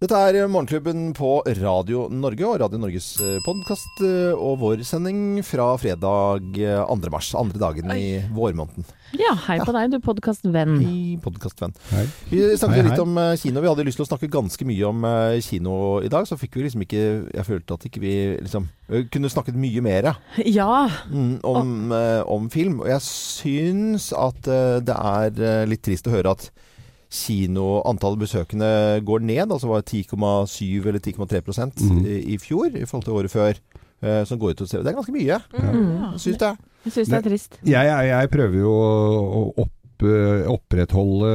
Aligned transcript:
Dette 0.00 0.16
er 0.16 0.46
Morgenklubben 0.48 1.10
på 1.12 1.42
Radio 1.58 2.06
Norge 2.08 2.46
og 2.48 2.54
Radio 2.62 2.78
Norges 2.80 3.10
podkast 3.44 4.00
og 4.32 4.54
vår 4.62 4.80
sending 4.88 5.42
fra 5.44 5.74
fredag 5.76 6.54
2. 6.56 7.10
mars. 7.12 7.34
Andre 7.36 7.60
dagen 7.60 7.92
i 7.92 8.06
vårmåneden. 8.32 8.86
Ja, 9.20 9.34
hei 9.44 9.58
på 9.60 9.74
deg, 9.76 9.90
du 9.92 9.98
podkastvenn. 10.00 10.78
Hei, 10.80 11.18
podkastvenn. 11.20 11.74
Vi 12.30 12.40
snakket 12.56 12.78
Hei, 12.78 12.80
hei. 12.80 12.86
litt 12.88 13.02
om 13.02 13.20
eh, 13.20 13.34
kino. 13.42 13.60
Vi 13.60 13.68
hadde 13.68 13.84
lyst 13.90 14.00
til 14.00 14.06
å 14.06 14.08
snakke 14.08 14.30
ganske 14.32 14.68
mye 14.70 14.88
om 14.88 15.04
eh, 15.10 15.36
kino 15.44 15.74
i 16.00 16.08
dag. 16.08 16.24
Så 16.30 16.40
fikk 16.40 16.56
vi 16.56 16.64
liksom 16.64 16.86
ikke 16.86 17.02
Jeg 17.34 17.46
følte 17.50 17.76
at 17.76 17.86
ikke 17.90 18.00
vi 18.00 18.14
liksom 18.38 18.70
eh, 18.88 19.04
kunne 19.12 19.32
snakket 19.32 19.58
mye 19.60 19.84
mer 19.84 20.12
Ja, 20.46 20.86
mm, 21.10 21.42
om, 21.44 21.76
eh, 21.92 22.22
om 22.24 22.48
film. 22.48 22.80
Og 22.86 22.88
jeg 22.88 23.04
syns 23.04 24.14
at 24.16 24.48
eh, 24.48 24.78
det 24.80 24.96
er 24.96 25.44
eh, 25.44 25.62
litt 25.68 25.84
trist 25.84 26.08
å 26.08 26.16
høre 26.16 26.38
at 26.38 26.48
kino, 27.10 27.82
antallet 27.88 28.22
besøkende 28.22 29.00
går 29.04 29.26
ned. 29.26 29.50
Altså 29.50 29.66
var 29.68 29.82
det 29.82 30.06
10,7 30.06 30.86
eller 30.86 31.02
10,3 31.02 31.70
mm. 31.90 32.06
i, 32.06 32.18
i 32.34 32.38
fjor 32.38 32.70
i 32.70 32.86
forhold 32.86 33.04
til 33.04 33.18
året 33.18 33.30
før. 33.30 33.60
eh, 34.02 34.22
som 34.28 34.40
går 34.40 34.54
ut 34.54 34.64
og 34.64 34.70
ser. 34.70 34.84
Det 34.84 34.92
er 34.92 34.98
ganske 34.98 35.14
mye. 35.14 35.38
Mm. 35.52 35.90
Jeg 36.14 36.22
syns 36.24 36.40
det. 36.40 36.54
jeg 36.86 36.96
syns 36.96 37.12
det 37.12 37.18
er 37.18 37.28
trist. 37.28 37.60
Jeg, 37.66 37.90
jeg, 37.90 38.08
jeg 38.12 38.32
prøver 38.32 38.58
jo 38.62 38.72
å 38.72 39.44
opp, 39.64 40.04
eh, 40.06 40.48
opprettholde 40.50 41.32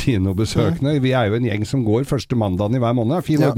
kinobesøkene. 0.00 0.96
Vi 1.04 1.14
er 1.16 1.30
jo 1.30 1.40
en 1.40 1.48
gjeng 1.50 1.68
som 1.68 1.84
går 1.86 2.08
første 2.08 2.38
mandagen 2.38 2.78
i 2.78 2.82
hver 2.82 2.96
måned. 2.96 3.24
Fin 3.26 3.44
Ja. 3.44 3.54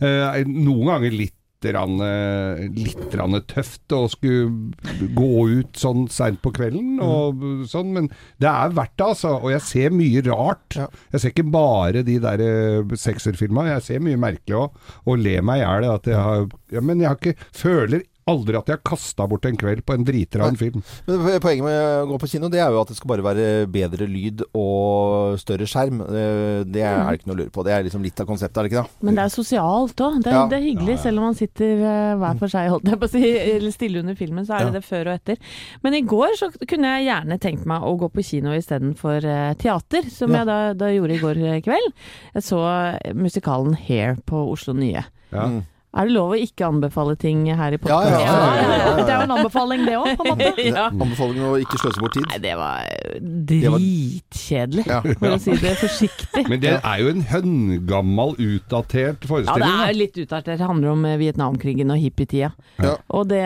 Eh, 0.00 0.46
noen 0.48 0.86
ganger 0.88 1.12
litt 1.12 1.36
litt 1.60 3.14
rann 3.18 3.36
tøft 3.50 3.92
å 3.92 4.06
skulle 4.08 5.10
gå 5.16 5.30
ut 5.60 5.76
sånn 5.76 6.06
seint 6.12 6.40
på 6.42 6.52
kvelden 6.56 7.00
og 7.04 7.42
sånn, 7.68 7.92
men 7.96 8.08
det 8.40 8.48
er 8.48 8.72
verdt 8.76 8.96
det, 8.96 9.06
altså. 9.06 9.34
Og 9.42 9.50
jeg 9.52 9.60
ser 9.66 9.90
mye 9.90 10.22
rart. 10.26 10.78
Jeg 11.12 11.20
ser 11.20 11.34
ikke 11.34 11.50
bare 11.52 12.02
de 12.06 12.18
der 12.22 12.40
eh, 12.44 12.96
sekserfilma, 12.96 13.66
jeg 13.74 13.82
ser 13.86 14.00
mye 14.04 14.20
merkelig 14.20 14.56
òg, 14.62 14.80
og 15.06 15.18
ler 15.20 15.42
meg 15.42 15.60
i 15.60 15.64
hjel. 15.66 15.90
at 15.94 16.04
jeg 16.06 16.16
har- 16.16 16.48
Ja, 16.70 16.80
men 16.80 17.00
jeg 17.00 17.08
har 17.08 17.16
ikke 17.16 17.36
føler 17.52 18.02
aldri 18.28 18.56
at 18.58 18.66
jeg 18.68 18.76
har 18.76 18.82
kasta 18.90 19.26
bort 19.26 19.44
en 19.48 19.56
kveld 19.56 19.82
på 19.86 19.94
en 19.94 20.04
driter 20.04 20.40
av 20.42 20.48
en 20.52 20.56
film. 20.56 20.82
Men 21.06 21.40
Poenget 21.40 21.64
med 21.64 21.78
å 22.02 22.06
gå 22.10 22.18
på 22.20 22.28
kino 22.28 22.48
Det 22.52 22.60
er 22.60 22.70
jo 22.70 22.80
at 22.82 22.88
det 22.88 22.96
skal 22.96 23.08
bare 23.08 23.24
være 23.24 23.66
bedre 23.70 24.06
lyd 24.06 24.42
og 24.54 25.38
større 25.40 25.66
skjerm. 25.66 26.00
Eh, 26.04 26.64
Det 26.64 26.82
er 26.84 26.98
det 27.10 27.20
ikke 27.20 27.30
noe 27.30 27.36
å 27.36 27.40
lure 27.40 27.50
på. 27.54 27.64
Det 27.64 27.72
er 27.72 27.82
liksom 27.86 28.02
litt 28.04 28.20
av 28.20 28.26
konseptet, 28.28 28.58
er 28.58 28.62
det 28.68 28.72
ikke 28.72 28.82
det? 28.84 28.90
Men 29.08 29.14
det 29.18 29.24
er 29.24 29.32
sosialt 29.34 29.96
òg. 30.04 30.20
Det, 30.22 30.30
Ja. 30.32 30.46
det 30.46 30.58
er 30.58 30.66
hyggelig, 30.68 30.98
selv 31.00 31.18
om 31.18 31.24
man 31.24 31.34
sitter 31.34 31.72
eh, 31.80 32.14
hver 32.20 32.38
for 32.38 32.48
seg, 32.48 32.68
holdt 32.70 32.84
jeg 32.90 32.98
på 33.00 33.08
å 33.08 33.10
si, 33.10 33.24
eller 33.56 33.70
stille 33.70 33.98
under 34.00 34.14
filmen, 34.14 34.44
så 34.46 34.54
er 34.54 34.58
det 34.58 34.74
Ja. 34.74 34.78
det 34.80 34.84
før 34.84 35.06
og 35.08 35.14
etter. 35.20 35.36
Men 35.82 35.94
i 35.94 36.02
går 36.02 36.36
så 36.38 36.50
kunne 36.66 36.92
jeg 36.98 37.08
gjerne 37.08 37.38
tenkt 37.40 37.66
meg 37.66 37.82
å 37.82 37.96
gå 37.98 38.10
på 38.12 38.22
kino 38.24 38.50
istedenfor 38.56 39.24
uh, 39.24 39.54
teater, 39.54 40.02
som 40.10 40.30
Ja. 40.30 40.38
jeg 40.38 40.46
da, 40.46 40.72
da 40.74 40.86
gjorde 40.92 41.16
i 41.16 41.18
går 41.18 41.36
eh, 41.56 41.60
kveld. 41.60 41.92
Jeg 42.34 42.42
så 42.42 42.60
eh, 43.04 43.12
musikalen 43.14 43.74
Hair 43.74 44.16
på 44.26 44.50
Oslo 44.52 44.72
Nye. 44.74 45.04
Ja. 45.32 45.48
Mm. 45.90 45.98
Er 46.00 46.06
det 46.06 46.14
lov 46.14 46.30
å 46.32 46.38
ikke 46.38 46.66
anbefale 46.68 47.16
ting 47.18 47.44
her 47.50 47.74
i 47.74 47.78
Ja, 47.78 47.78
ja, 47.78 47.78
podkasten? 47.82 48.20
ja, 48.20 48.34
ja, 48.40 48.62
ja, 48.62 48.76
ja. 48.78 48.94
Det 49.00 49.10
er 49.10 49.16
jo 49.16 49.24
en 49.26 49.34
anbefaling, 49.36 49.80
det 49.88 49.94
òg, 49.98 50.10
på 50.16 50.24
en 50.26 50.30
måte. 50.38 50.64
ja. 50.70 50.84
Anbefaling 50.90 51.42
å 51.42 51.52
ikke 51.64 51.80
sløse 51.82 52.00
bort 52.04 52.14
tid. 52.14 52.26
Nei, 52.30 52.38
det 52.44 52.52
var 52.60 52.84
var- 53.20 53.80
dritkjedelig, 53.80 54.84
Ja. 54.86 55.00
for 55.02 55.34
å 55.34 55.38
si 55.42 55.56
det 55.58 55.74
forsiktig. 55.80 56.44
Men 56.50 56.60
det 56.62 56.74
er 56.78 57.00
jo 57.02 57.08
en 57.10 57.22
høngammal, 57.30 58.36
utdatert 58.38 59.26
forestilling. 59.26 59.66
Ja, 59.66 59.80
det 59.82 59.88
er 59.90 59.98
litt 59.98 60.20
utdatert. 60.22 60.58
Det 60.60 60.66
handler 60.68 60.92
om 60.94 61.04
eh, 61.08 61.16
Vietnamkrigen 61.20 61.90
og 61.94 61.98
hippietida. 62.02 62.52
Ja. 62.78 62.94
Og 63.10 63.28
det 63.30 63.40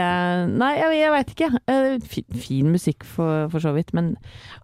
Nei, 0.55 0.73
jeg, 0.77 0.99
jeg 1.01 1.13
veit 1.15 1.33
ikke. 1.35 1.51
Eh, 1.71 1.99
Fin, 2.05 2.25
fin 2.45 2.69
musikk 2.75 3.05
for, 3.09 3.47
for 3.53 3.63
så 3.63 3.71
vidt, 3.75 3.93
men 3.97 4.13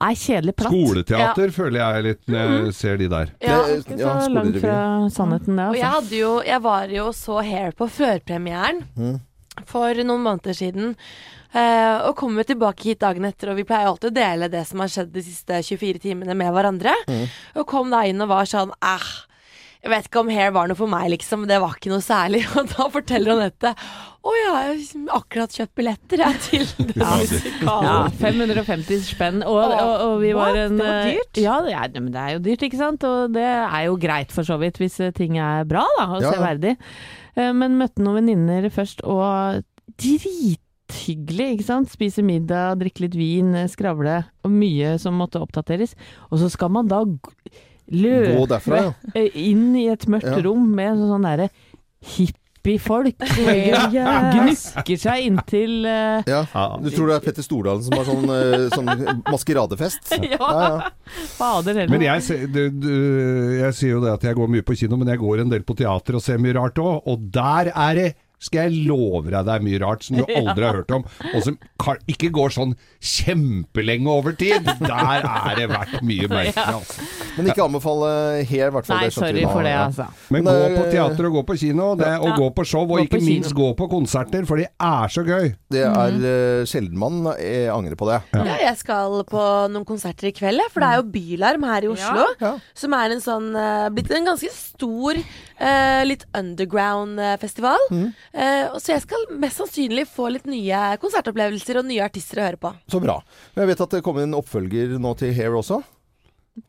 nei, 0.00 0.12
kjedelig 0.18 0.54
platt. 0.58 0.72
Skoleteater 0.74 1.52
føler 1.54 1.80
jeg 1.80 2.04
litt 2.08 2.30
når 2.30 2.52
jeg 2.66 2.74
ser 2.76 3.00
de 3.00 3.08
der. 3.12 3.32
Ja. 3.44 3.58
Ikke 3.78 3.96
ja, 4.00 4.14
så 4.20 4.32
langt 4.34 4.58
fra 4.60 4.76
sannheten, 5.14 5.56
det. 5.56 5.66
Og 5.70 5.78
jeg, 5.78 5.86
Altså. 5.86 5.96
hadde 6.00 6.18
jo, 6.20 6.32
jeg 6.46 6.62
var 6.66 6.92
jo 6.94 7.06
så 7.16 7.38
Hair 7.46 7.69
på 7.78 7.88
førpremieren 7.90 8.84
Mm. 8.96 9.18
for 9.66 9.94
noen 10.04 10.22
måneder 10.24 10.54
siden. 10.56 10.94
Uh, 11.50 12.06
og 12.06 12.14
kommer 12.20 12.46
tilbake 12.46 12.84
hit 12.86 13.00
dagen 13.02 13.24
etter, 13.26 13.50
og 13.50 13.56
vi 13.58 13.64
pleier 13.66 13.88
alltid 13.90 14.12
å 14.12 14.14
dele 14.20 14.46
det 14.52 14.62
som 14.68 14.78
har 14.84 14.88
skjedd 14.92 15.10
de 15.12 15.22
siste 15.26 15.56
24 15.66 15.98
timene 16.04 16.36
med 16.38 16.52
hverandre. 16.54 16.92
Mm. 17.10 17.24
Og 17.58 17.66
kom 17.66 17.90
da 17.90 18.04
inn 18.06 18.22
og 18.22 18.28
var 18.30 18.46
sånn 18.46 18.70
eh, 18.78 19.08
Jeg 19.82 19.90
vet 19.90 20.06
ikke 20.06 20.20
om 20.22 20.30
Hair 20.30 20.52
var 20.54 20.68
noe 20.70 20.76
for 20.78 20.86
meg, 20.92 21.08
liksom. 21.10 21.48
Det 21.50 21.58
var 21.58 21.74
ikke 21.74 21.90
noe 21.90 22.04
særlig. 22.04 22.44
Og 22.60 22.68
da 22.70 22.86
forteller 22.92 23.32
Anette 23.34 23.70
Å 24.20 24.32
ja, 24.36 24.50
jeg 24.68 24.82
har 25.08 25.14
akkurat 25.18 25.54
kjøpt 25.56 25.74
billetter 25.80 26.20
jeg 26.22 26.40
til 26.46 26.66
den 26.92 27.00
Ja, 27.00 27.14
musikalen. 27.16 27.86
Ja, 27.88 27.94
550 28.20 29.02
spenn. 29.08 29.42
Og, 29.42 29.58
og, 29.74 29.94
og 30.06 30.16
vi 30.22 30.34
var 30.36 30.54
en 30.54 30.76
Det 30.78 30.84
var 30.86 30.98
eh, 31.00 31.14
dyrt? 31.16 31.40
Ja, 31.42 31.56
det 31.66 31.72
er, 31.74 31.94
men 31.98 32.12
det 32.14 32.20
er 32.26 32.36
jo 32.36 32.42
dyrt, 32.46 32.66
ikke 32.68 32.78
sant. 32.84 33.02
Og 33.08 33.32
det 33.34 33.46
er 33.48 33.86
jo 33.88 33.96
greit 34.06 34.30
for 34.36 34.46
så 34.46 34.60
vidt, 34.60 34.78
hvis 34.78 35.00
eh, 35.02 35.10
ting 35.16 35.40
er 35.40 35.64
bra 35.66 35.82
da, 35.98 36.06
og 36.14 36.22
Ja, 36.28 36.36
severdig. 36.36 36.76
Men 37.36 37.76
møtte 37.78 38.02
noen 38.02 38.18
venninner 38.20 38.66
først, 38.74 39.02
og 39.06 39.62
drithyggelig, 40.00 41.46
ikke 41.56 41.66
sant. 41.66 41.90
Spise 41.92 42.24
middag, 42.26 42.78
drikke 42.80 43.04
litt 43.06 43.16
vin, 43.18 43.54
eh, 43.54 43.68
skravle, 43.70 44.24
og 44.44 44.50
mye 44.54 44.96
som 45.02 45.14
måtte 45.20 45.40
oppdateres. 45.42 45.94
Og 46.30 46.40
så 46.42 46.50
skal 46.52 46.72
man 46.74 46.88
da 46.90 47.02
løpe 47.90 48.36
Gå 48.38 48.46
derfra, 48.50 48.82
ja. 48.88 48.92
eh, 49.14 49.30
inn 49.50 49.70
i 49.78 49.88
et 49.92 50.06
mørkt 50.10 50.30
Ja. 50.30 50.42
rom 50.46 50.68
med 50.74 50.98
sånn 50.98 51.26
derre 51.26 51.50
hippiefolk 52.60 53.16
folk 53.24 53.92
gnukker 53.94 55.00
seg 55.00 55.26
inntil 55.26 55.86
uh, 55.86 56.20
ja. 56.28 56.44
Du 56.82 56.90
tror 56.92 57.10
det 57.10 57.16
er 57.16 57.24
Petter 57.24 57.44
Stordalen 57.44 57.84
som 57.84 57.96
har 57.96 58.08
sånn, 58.08 58.26
uh, 58.28 58.66
sånn 58.74 59.22
maskeradefest? 59.30 60.12
Ja, 60.30 60.36
ja. 60.38 60.90
ja. 61.40 61.86
Men 61.90 62.02
jeg, 62.04 62.48
du, 62.52 62.60
du, 62.70 62.90
jeg 63.56 63.74
sier 63.76 63.96
jo 63.96 64.02
det 64.04 64.12
at 64.12 64.24
jeg 64.28 64.36
går 64.36 64.50
mye 64.52 64.64
på 64.66 64.76
kino, 64.78 64.98
men 65.00 65.08
jeg 65.10 65.20
går 65.22 65.42
en 65.42 65.52
del 65.52 65.64
på 65.66 65.74
teater 65.78 66.18
og 66.18 66.22
ser 66.22 66.38
mye 66.42 66.54
rart 66.54 66.78
òg. 66.78 67.08
Og 67.10 67.24
der 67.34 67.72
er 67.72 67.96
det 67.98 68.08
skal 68.40 68.70
jeg 68.70 68.86
love 68.88 69.28
deg 69.30 69.44
det 69.44 69.52
er 69.58 69.64
mye 69.66 69.80
rart 69.82 70.04
som 70.06 70.16
du 70.16 70.24
aldri 70.40 70.64
har 70.64 70.78
hørt 70.80 70.94
om, 70.96 71.04
og 71.34 71.42
som 71.44 71.58
ikke 72.08 72.30
går 72.32 72.54
sånn 72.56 72.72
kjempelenge 73.04 74.08
over 74.10 74.32
tid. 74.38 74.64
Der 74.80 75.24
er 75.28 75.58
det 75.58 75.66
vært 75.70 75.98
mye 76.06 76.28
merkelig, 76.32 76.78
altså. 76.80 77.08
Men 77.36 77.50
ikke 77.52 77.64
anbefale 77.66 78.10
her, 78.48 78.70
i 78.70 78.74
hvert 78.74 78.88
fall. 78.88 79.00
Nei, 79.00 79.08
det 79.10 79.14
sorry 79.16 79.44
for 79.48 79.64
det, 79.66 79.74
altså. 79.76 80.06
Men 80.32 80.44
Men 80.44 80.50
gå 80.50 80.66
er- 80.70 80.76
på 80.78 80.86
teater 80.94 81.28
og 81.30 81.36
gå 81.38 81.42
på 81.50 81.56
kino, 81.62 81.90
det, 82.00 82.10
og 82.20 82.28
Ja. 82.30 82.36
gå 82.40 82.48
på 82.56 82.64
show, 82.66 82.82
og 82.86 82.96
Gå 83.00 83.04
ikke 83.06 83.20
minst 83.24 83.54
gå 83.56 83.68
på 83.78 83.88
konserter, 83.90 84.44
for 84.48 84.56
det 84.60 84.68
er 84.80 85.12
så 85.12 85.24
gøy. 85.26 85.52
Det 85.70 85.84
er 85.86 86.16
uh, 86.20 86.64
sjelden 86.68 86.96
man 87.00 87.20
eh, 87.36 87.68
angrer 87.72 87.96
på 88.00 88.08
det. 88.08 88.18
Ja, 88.34 88.56
jeg 88.64 88.76
skal 88.80 89.20
på 89.28 89.44
noen 89.72 89.84
konserter 89.88 90.28
i 90.30 90.34
kveld, 90.36 90.60
for 90.72 90.80
det 90.82 90.88
er 90.90 91.00
jo 91.00 91.06
Bylarm 91.14 91.64
her 91.68 91.86
i 91.86 91.92
Oslo. 91.92 92.26
Ja. 92.40 92.54
Som 92.76 92.94
er 92.96 93.14
en 93.14 93.22
sånn 93.24 93.50
eh, 93.56 93.88
blitt 93.94 94.10
en 94.16 94.28
ganske 94.32 94.50
stor, 94.54 95.20
eh, 95.60 96.02
litt 96.08 96.24
underground-festival. 96.36 97.78
Eh, 98.32 98.66
så 98.80 98.94
jeg 98.96 99.04
skal 99.06 99.26
mest 99.42 99.60
sannsynlig 99.60 100.06
få 100.10 100.30
litt 100.34 100.46
nye 100.50 100.96
konsertopplevelser 101.02 101.78
og 101.82 101.88
nye 101.90 102.02
artister 102.08 102.40
å 102.40 102.48
høre 102.48 102.60
på. 102.60 102.74
Så 102.90 103.00
bra. 103.04 103.20
Jeg 103.56 103.70
vet 103.74 103.80
at 103.86 103.90
det 103.98 104.02
kommer 104.06 104.26
en 104.26 104.34
oppfølger 104.40 104.96
nå 104.98 105.14
til 105.20 105.34
Hair 105.36 105.56
også. 105.60 105.82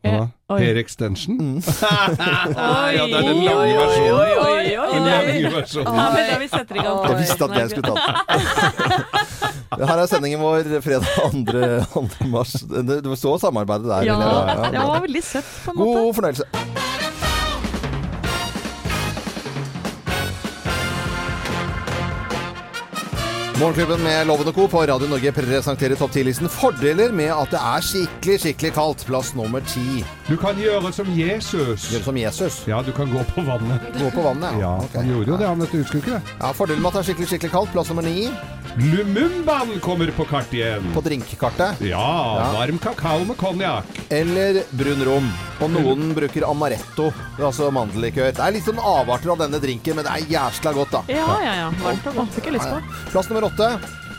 Ja. 0.06 0.28
Hair 0.48 0.78
extension. 0.80 1.36
Mm. 1.36 1.56
ja, 2.96 3.02
det 3.02 3.16
er 3.18 3.26
den 3.26 3.40
lange 3.44 3.64
Oi, 3.66 3.72
versjonen. 3.76 4.12
oi, 4.14 4.30
oi, 4.38 4.76
oi, 4.78 4.86
Den 4.94 5.02
oi. 5.02 5.10
lange 5.10 5.50
versjonen. 5.56 5.98
Ja, 5.98 6.04
men 6.14 6.30
da 6.30 6.36
vi 6.40 6.48
setter 6.52 6.78
i 6.78 6.84
gang 6.86 7.08
Jeg 7.10 7.18
visste 7.18 7.48
at 7.48 7.56
jeg 7.58 7.72
skulle 7.72 7.88
ta 7.90 7.94
den. 9.72 9.88
Her 9.88 9.98
er 10.02 10.06
sendingen 10.08 10.40
vår 10.44 10.68
fredag 10.84 11.08
2. 11.18 11.44
2. 11.92 12.28
mars. 12.32 12.52
Det- 12.62 13.00
Du 13.04 13.10
så 13.16 13.34
samarbeidet 13.42 13.88
der. 13.90 14.06
Ja, 14.06 14.16
det 14.70 14.78
var 14.86 15.00
veldig 15.04 15.24
søtt, 15.24 15.50
på 15.66 15.74
en 15.74 15.80
måte. 15.82 15.98
God 15.98 16.14
fornøyelse. 16.20 16.44
Morgenklubben 23.62 24.00
med 24.02 24.26
Loven 24.26 24.48
og 24.50 24.54
Co. 24.56 24.64
på 24.66 24.80
Radio 24.90 25.06
Norge 25.06 25.30
presenterer 25.36 25.94
topp 25.94 26.10
10-listen 26.16 26.48
fordeler 26.50 27.12
med 27.14 27.28
at 27.30 27.52
det 27.54 27.60
er 27.62 27.84
skikkelig, 27.86 28.38
skikkelig 28.42 28.72
kaldt. 28.74 29.04
Plass 29.06 29.28
nummer 29.38 29.62
ti. 29.70 30.00
Du 30.26 30.32
kan 30.40 30.58
gjøre 30.58 30.90
som 30.96 31.06
Jesus. 31.14 31.84
Gjøre 31.92 32.02
som 32.08 32.18
Jesus. 32.18 32.56
Ja, 32.66 32.80
du 32.82 32.90
kan 32.96 33.12
gå 33.12 33.22
på 33.36 33.44
vannet. 33.46 33.84
Gå 34.00 34.10
på 34.16 34.24
vannet, 34.26 34.58
Ja, 34.58 34.72
Ok. 34.82 34.96
han 34.98 35.06
gjorde 35.12 35.30
jo 35.30 35.36
det, 35.38 35.46
han 35.46 35.60
vet 35.62 35.70
du, 35.72 35.78
husker 35.78 36.00
ikke 36.02 36.16
det? 36.16 36.22
Ja, 36.40 36.50
Fordelen 36.58 36.82
med 36.82 36.90
at 36.90 36.94
det 36.98 37.00
er 37.04 37.08
skikkelig, 37.12 37.28
skikkelig 37.36 37.52
kaldt. 37.54 37.72
Plass 37.76 37.88
nummer 37.94 38.02
ni 38.02 38.26
Lumumbaen 38.78 39.80
kommer 39.80 40.10
på 40.16 40.24
kart 40.24 40.52
igjen. 40.54 40.92
på 40.94 41.00
drinkkartet. 41.04 41.80
Ja, 41.86 42.52
varm 42.54 42.78
kakao 42.78 43.24
med 43.28 43.36
konjakk. 43.36 43.84
Eller 44.10 44.62
brun 44.70 45.04
rom. 45.04 45.28
Og 45.60 45.70
noen 45.70 46.14
bruker 46.16 46.46
amaretto, 46.48 47.10
altså 47.38 47.70
mandellikør. 47.74 48.32
Det 48.32 48.40
er 48.42 48.54
litt 48.56 48.66
sånn 48.66 48.80
avarter 48.80 49.34
av 49.34 49.42
denne 49.44 49.60
drinken, 49.62 49.96
men 49.98 50.06
det 50.08 50.12
er 50.14 50.30
jævla 50.36 50.72
godt, 50.78 50.94
da. 50.96 51.02
Ja, 51.12 51.26
ja, 51.44 51.52
ja. 51.64 51.68
Varmt 51.84 52.06
og 52.10 52.22
godt. 52.22 52.32
Fikk 52.38 52.48
jeg 52.50 52.56
lyst 52.58 52.70
på. 52.72 52.80
Plass 53.12 53.28
nummer 53.30 53.48
åtte. 53.50 53.68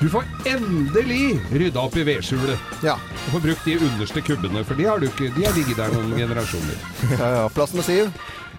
Du 0.03 0.09
får 0.11 0.23
endelig 0.49 1.39
rydda 1.53 1.79
opp 1.79 1.97
i 1.97 2.03
vedskjulet. 2.03 2.59
Ja. 2.83 2.97
Og 3.25 3.35
får 3.37 3.43
brukt 3.47 3.65
de 3.65 3.77
underste 3.79 4.21
kubbene, 4.25 4.63
for 4.67 4.75
de 4.79 4.87
har 4.89 4.99
du 4.99 5.07
ikke, 5.07 5.29
de 5.35 5.45
har 5.47 5.53
ligget 5.57 5.79
der 5.79 5.93
noen 5.95 6.15
generasjoner. 6.17 6.87
ja, 7.17 7.29
ja. 7.39 7.43
Plass 7.55 7.73
nummer 7.73 7.87
syv. 7.87 8.11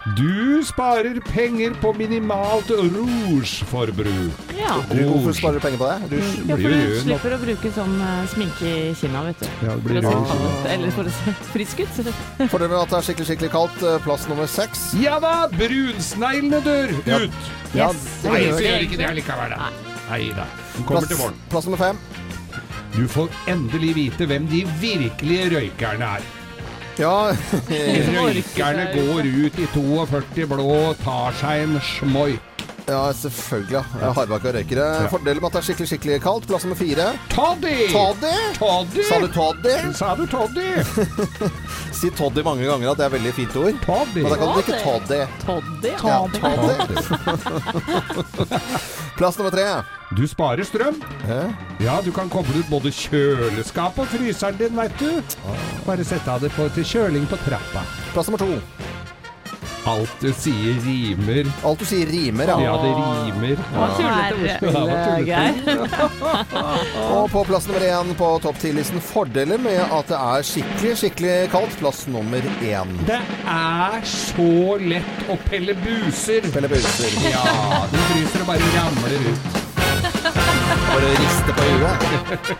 Du 0.04 0.60
sparer 0.68 1.16
penger 1.24 1.72
på 1.80 1.94
minimalt 1.96 2.68
rougeforbruk. 2.68 4.42
Ja. 4.52 4.74
Du, 4.90 4.98
hvorfor 5.08 5.32
sparer 5.32 5.56
du 5.56 5.60
penger 5.64 5.78
på 5.80 5.86
det? 5.88 6.10
Rouge? 6.12 6.42
Ja, 6.44 6.56
for 6.58 6.74
du 6.74 6.98
slipper 7.00 7.36
å 7.36 7.38
bruke 7.40 7.70
sånn 7.72 7.94
eh, 8.04 8.26
sminke 8.34 8.68
i 8.68 8.90
kinna, 9.00 9.22
vet 9.30 9.40
du. 9.40 9.46
Ja, 9.64 9.72
det 9.72 9.80
For 9.80 9.88
blir 9.88 10.00
å 10.02 10.12
se 10.12 10.42
ut, 10.44 10.68
eller 10.74 10.92
for 10.98 11.08
å 11.08 11.14
se 11.16 11.34
frisk 11.54 11.80
ut. 11.86 12.02
Fordelen 12.52 12.74
med 12.74 12.82
at 12.82 12.92
det 12.92 12.98
er 13.00 13.06
skikkelig 13.08 13.28
skikkelig 13.30 13.52
kaldt. 13.56 13.80
eh, 13.88 13.96
Plass 14.04 14.28
nummer 14.28 14.50
seks. 14.58 14.84
Ja 15.00 15.16
da, 15.24 15.32
brunsneglene 15.56 16.60
dør 16.68 16.94
Ja. 17.08 17.22
ut. 17.24 17.50
Ja, 17.74 17.88
Yes. 17.88 18.04
Nei, 18.28 18.44
så 18.52 18.60
det. 18.60 18.68
gjør 18.68 18.84
ikke 18.90 19.00
det 19.00 19.10
likevel, 19.22 19.56
da. 19.56 19.70
Nei 20.12 20.22
da. 20.36 20.44
Den 20.76 20.84
kommer 20.84 21.08
til 21.08 21.16
Plass, 21.16 21.24
våren. 21.24 21.40
plass 21.50 21.64
nummer 21.64 21.80
fem. 21.80 21.98
Du 22.94 23.08
får 23.10 23.32
endelig 23.50 23.94
vite 23.96 24.28
hvem 24.30 24.44
de 24.52 24.66
virkelige 24.84 25.48
røykerne 25.56 26.12
er. 26.20 26.32
Ja, 26.98 27.32
Røykerne 28.14 28.84
går 28.94 29.26
ut 29.26 29.56
i 29.58 29.66
42 29.74 30.46
blå, 30.50 30.66
og 30.90 30.98
tar 31.02 31.32
seg 31.40 31.64
en 31.66 31.78
smoik. 31.82 32.40
ja 32.86 33.00
selvfølgelig. 33.16 33.80
Ja. 34.02 34.10
Hardbakka 34.14 34.52
røykere. 34.54 34.86
Fordelen 35.10 35.40
med 35.42 35.48
at 35.48 35.54
det 35.56 35.60
er 35.62 35.66
skikkelig 35.70 35.88
skikkelig 35.90 36.18
kaldt. 36.22 36.46
Plass 36.50 36.64
nummer 36.66 36.76
fire. 36.78 37.06
Toddy! 37.32 37.74
Toddy! 37.90 38.34
Toddy! 38.60 39.02
Sa 39.08 39.18
du 39.22 39.28
toddy? 39.32 39.74
Sa 39.96 40.12
du 40.20 40.24
Toddy? 40.28 40.68
Si 41.98 42.10
toddy 42.10 42.42
mange 42.44 42.66
ganger 42.68 42.90
at 42.90 42.98
det 43.00 43.04
er 43.06 43.12
veldig 43.14 43.32
fint 43.38 43.54
ord. 43.56 43.74
Toddy. 43.86 44.20
Men 44.22 44.30
da 44.30 44.36
kan 44.36 44.46
du 44.50 44.54
drikke 44.58 44.76
toddy. 44.84 45.20
Toddy. 45.46 45.92
Ja, 46.04 46.18
toddy. 46.36 46.74
Plass 49.18 49.38
nummer 49.38 49.54
tre. 49.54 49.68
Du 50.16 50.26
sparer 50.30 50.62
strøm. 50.64 51.00
Hæ? 51.26 51.40
Ja, 51.82 51.98
du 52.04 52.12
kan 52.14 52.28
koble 52.30 52.60
ut 52.62 52.68
både 52.70 52.92
kjøleskap 52.94 53.98
og 53.98 54.06
fryseren 54.12 54.58
din, 54.60 54.76
veit 54.78 54.94
du. 55.00 55.10
Bare 55.86 56.06
sette 56.06 56.30
av 56.30 56.44
det 56.44 56.52
på, 56.54 56.68
til 56.76 56.86
kjøling 56.86 57.26
på 57.30 57.38
trappa. 57.42 57.82
Plass 58.14 58.30
nummer 58.30 58.44
to. 58.44 58.60
Alt 59.90 60.14
du 60.22 60.30
sier 60.32 60.78
rimer. 60.80 61.50
Alt 61.66 61.82
du 61.82 61.84
sier 61.84 62.08
rimer, 62.08 62.48
ja. 62.48 62.54
Ja, 62.62 62.76
det 62.80 62.92
rimer. 62.94 63.58
Hva 63.74 63.88
tullete 63.98 64.70
ordspill, 64.70 65.26
Geir. 65.28 65.52
Og 67.18 67.26
på 67.34 67.42
plass 67.50 67.66
nummer 67.68 67.84
én 67.90 68.14
på 68.16 68.30
topp 68.46 68.62
ti-listen 68.62 69.02
fordeler 69.04 69.60
med 69.60 69.82
at 69.82 70.08
det 70.14 70.22
er 70.22 70.46
skikkelig, 70.54 70.94
skikkelig 71.02 71.36
kaldt. 71.52 71.76
Plass 71.82 72.06
nummer 72.08 72.48
én. 72.62 72.96
Det 73.10 73.20
er 73.58 73.98
så 74.08 74.78
lett 74.80 75.28
å 75.28 75.36
pelle 75.50 75.76
buser. 75.84 76.48
Pelle 76.54 76.70
Buser. 76.72 77.20
Ja, 77.28 77.44
du 77.92 78.00
fryser 78.08 78.46
og 78.46 78.54
bare 78.54 78.72
ramler 78.78 79.28
ut. 79.28 79.73
Bare 80.88 81.10
riste 81.18 81.54
på 81.56 81.66
huet. 81.68 82.04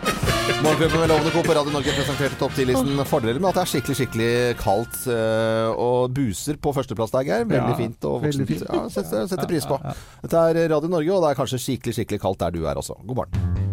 Morgenklubben 0.65 1.01
med 1.01 1.09
Lovende 1.11 1.31
Co. 1.35 1.43
på 1.45 1.55
Radio 1.57 1.73
Norge 1.75 1.93
presenterte 1.97 2.39
topp 2.41 2.55
10-listen 2.57 3.03
fordeler 3.09 3.41
med 3.43 3.51
at 3.53 3.59
det 3.59 3.65
er 3.65 3.71
skikkelig, 3.75 3.97
skikkelig 4.01 4.31
kaldt. 4.61 4.97
eh, 5.13 5.69
Og 5.87 6.15
buser 6.17 6.59
på 6.61 6.73
førsteplass 6.77 7.13
der, 7.15 7.27
Geir. 7.29 7.45
Veldig 7.51 7.77
fint. 7.81 8.09
Og 8.09 8.25
voksent. 8.25 8.55
Ja, 8.65 8.85
setter, 8.97 9.29
setter 9.31 9.51
pris 9.51 9.69
på. 9.69 9.79
Dette 10.25 10.47
er 10.55 10.63
Radio 10.77 10.93
Norge, 10.97 11.13
og 11.19 11.27
det 11.27 11.35
er 11.35 11.43
kanskje 11.43 11.63
skikkelig, 11.69 11.99
skikkelig 12.01 12.23
kaldt 12.25 12.43
der 12.47 12.57
du 12.57 12.65
er 12.67 12.81
også. 12.81 12.99
God 13.05 13.23
morgen. 13.25 13.64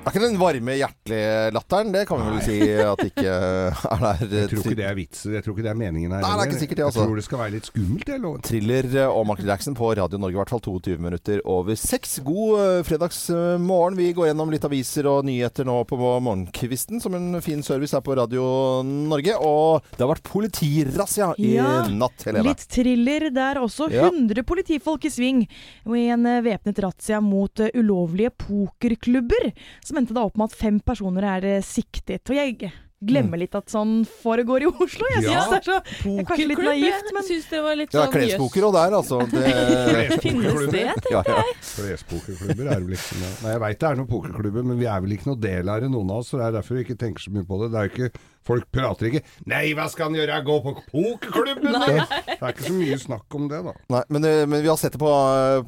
Det 0.00 0.08
er 0.08 0.14
ikke 0.16 0.28
den 0.30 0.38
varme, 0.40 0.74
hjertelige 0.80 1.32
latteren. 1.52 1.90
Det 1.92 2.02
kan 2.08 2.20
vi 2.22 2.30
vel 2.32 2.38
si 2.40 2.54
at 2.72 3.00
det 3.02 3.10
ikke 3.10 3.24
er 3.28 3.98
der. 4.00 4.22
Jeg 4.40 4.48
tror 4.48 4.62
ikke 4.62 4.76
det 4.78 4.84
er 4.88 4.94
vits. 4.96 5.18
Jeg 5.28 5.44
tror 5.44 5.52
ikke 5.52 5.64
det 5.66 5.72
er 5.74 5.76
meningen 5.76 6.14
her. 6.14 6.22
Nei, 6.24 6.30
det 6.30 6.40
er 6.40 6.48
ikke 6.48 6.60
sikkert 6.62 6.78
det, 6.78 6.84
altså. 6.86 7.02
Jeg 7.02 7.10
tror 7.10 7.18
det 7.20 7.24
skal 7.26 7.40
være 7.42 7.52
litt 7.52 7.68
skummelt, 7.68 8.08
jeg 8.08 8.22
lover. 8.22 8.40
Thriller 8.48 8.88
eh, 8.96 9.12
og 9.12 9.26
Michael 9.28 9.50
Jackson 9.52 9.76
på 9.76 9.90
Radio 9.98 10.20
Norge, 10.22 10.32
i 10.32 10.40
hvert 10.40 10.52
fall 10.54 10.62
22 10.64 10.94
minutter 11.04 11.42
over 11.52 11.76
seks. 11.76 12.14
God 12.24 12.62
eh, 12.62 12.78
fredagsmorgen. 12.88 13.98
Vi 14.00 14.06
går 14.16 14.30
gjennom 14.30 14.54
litt 14.54 14.64
aviser 14.70 15.10
og 15.12 15.28
nyheter 15.28 15.68
nå 15.68 15.76
på 15.90 16.00
morgenkvisten, 16.00 17.04
som 17.04 17.18
en 17.20 17.36
fin 17.44 17.60
service 17.66 17.92
her 17.92 18.00
på 18.06 18.16
Radio 18.16 18.46
Norge. 18.88 19.36
Og 19.36 19.84
det 19.92 20.00
har 20.00 20.12
vært 20.14 20.32
politirazzia 20.32 21.28
i 21.36 21.52
Ja, 21.58 21.76
natt, 21.92 22.24
Helene. 22.24 22.48
Litt 22.48 22.64
thriller 22.72 23.28
der 23.36 23.60
også. 23.66 23.90
Ja. 23.92 24.08
100 24.08 24.48
politifolk 24.48 25.04
i 25.04 25.12
sving 25.12 25.44
i 25.44 26.08
en 26.16 26.24
eh, 26.24 26.40
væpnet 26.48 26.80
razzia 26.88 27.20
mot 27.20 27.66
ulovlige 27.76 28.32
pokerklubber. 28.48 29.50
Som 29.90 29.99
endte 30.00 30.16
da 30.16 30.24
opp 30.26 30.38
med 30.40 30.50
at 30.50 30.58
fem 30.58 30.80
personer 30.84 31.26
er 31.36 31.48
eh, 31.56 31.64
siktet. 31.64 32.24
Og 32.30 32.38
jeg 32.38 32.72
glemmer 33.00 33.38
litt 33.40 33.54
at 33.56 33.70
sånn 33.72 34.04
foregår 34.04 34.62
i 34.62 34.66
Oslo. 34.68 35.06
Jeg 35.16 35.24
Ja. 35.24 35.40
synes 35.40 35.50
det 35.50 35.60
er 35.60 35.64
så 35.64 35.76
jeg 36.04 36.18
er 36.20 36.24
kanskje 36.28 36.48
litt 36.50 36.58
naivt, 36.66 37.12
men 37.16 37.22
syns 37.24 37.46
det 37.48 37.60
var 37.64 37.76
litt 37.80 37.94
Ja, 37.94 38.02
sånn 38.04 38.12
klespoker 38.12 38.66
og 38.68 38.74
der, 38.76 38.96
altså. 38.98 39.20
Det, 39.30 40.20
Finnes 40.24 40.66
det, 40.70 40.82
ja, 41.10 41.22
ja. 41.26 41.42
Klespokerklubber 41.76 42.68
er 42.74 42.82
vel 42.84 42.92
ikke 42.98 43.16
noe 43.22 43.30
Nei, 43.40 43.54
jeg 43.54 43.60
veit 43.64 43.78
det 43.80 43.88
er 43.88 43.96
noen 43.96 44.10
pokerklubber, 44.10 44.66
men 44.68 44.78
vi 44.80 44.88
er 44.90 45.00
vel 45.00 45.14
ikke 45.16 45.30
noe 45.30 45.40
del 45.40 45.70
av 45.72 45.80
det, 45.80 45.88
noen 45.90 46.10
av 46.12 46.20
oss. 46.20 46.28
Så 46.30 46.36
det 46.40 46.46
er 46.50 46.56
derfor 46.58 46.76
vi 46.76 46.84
ikke 46.84 46.98
tenker 47.00 47.24
så 47.24 47.32
mye 47.32 47.46
på 47.48 47.60
det. 47.62 47.70
Det 47.72 47.80
er 47.80 47.88
jo 47.88 47.94
ikke 47.96 48.26
Folk 48.50 48.64
prater 48.72 49.04
ikke 49.10 49.20
'Nei, 49.46 49.74
hva 49.76 49.84
skal 49.92 50.06
han 50.08 50.14
gjøre? 50.16 50.36
Gå 50.44 50.54
på 50.64 50.72
pokerklubben?' 50.90 51.72
Det 51.76 52.40
er 52.40 52.52
ikke 52.54 52.68
så 52.70 52.72
mye 52.72 52.96
snakk 52.98 53.34
om 53.36 53.48
det, 53.50 53.58
da. 53.66 53.72
Nei, 53.92 54.02
men, 54.08 54.24
eh, 54.24 54.46
men 54.46 54.62
vi 54.62 54.68
har 54.68 54.76
sett 54.80 54.92
det 54.92 54.98
på, 55.00 55.10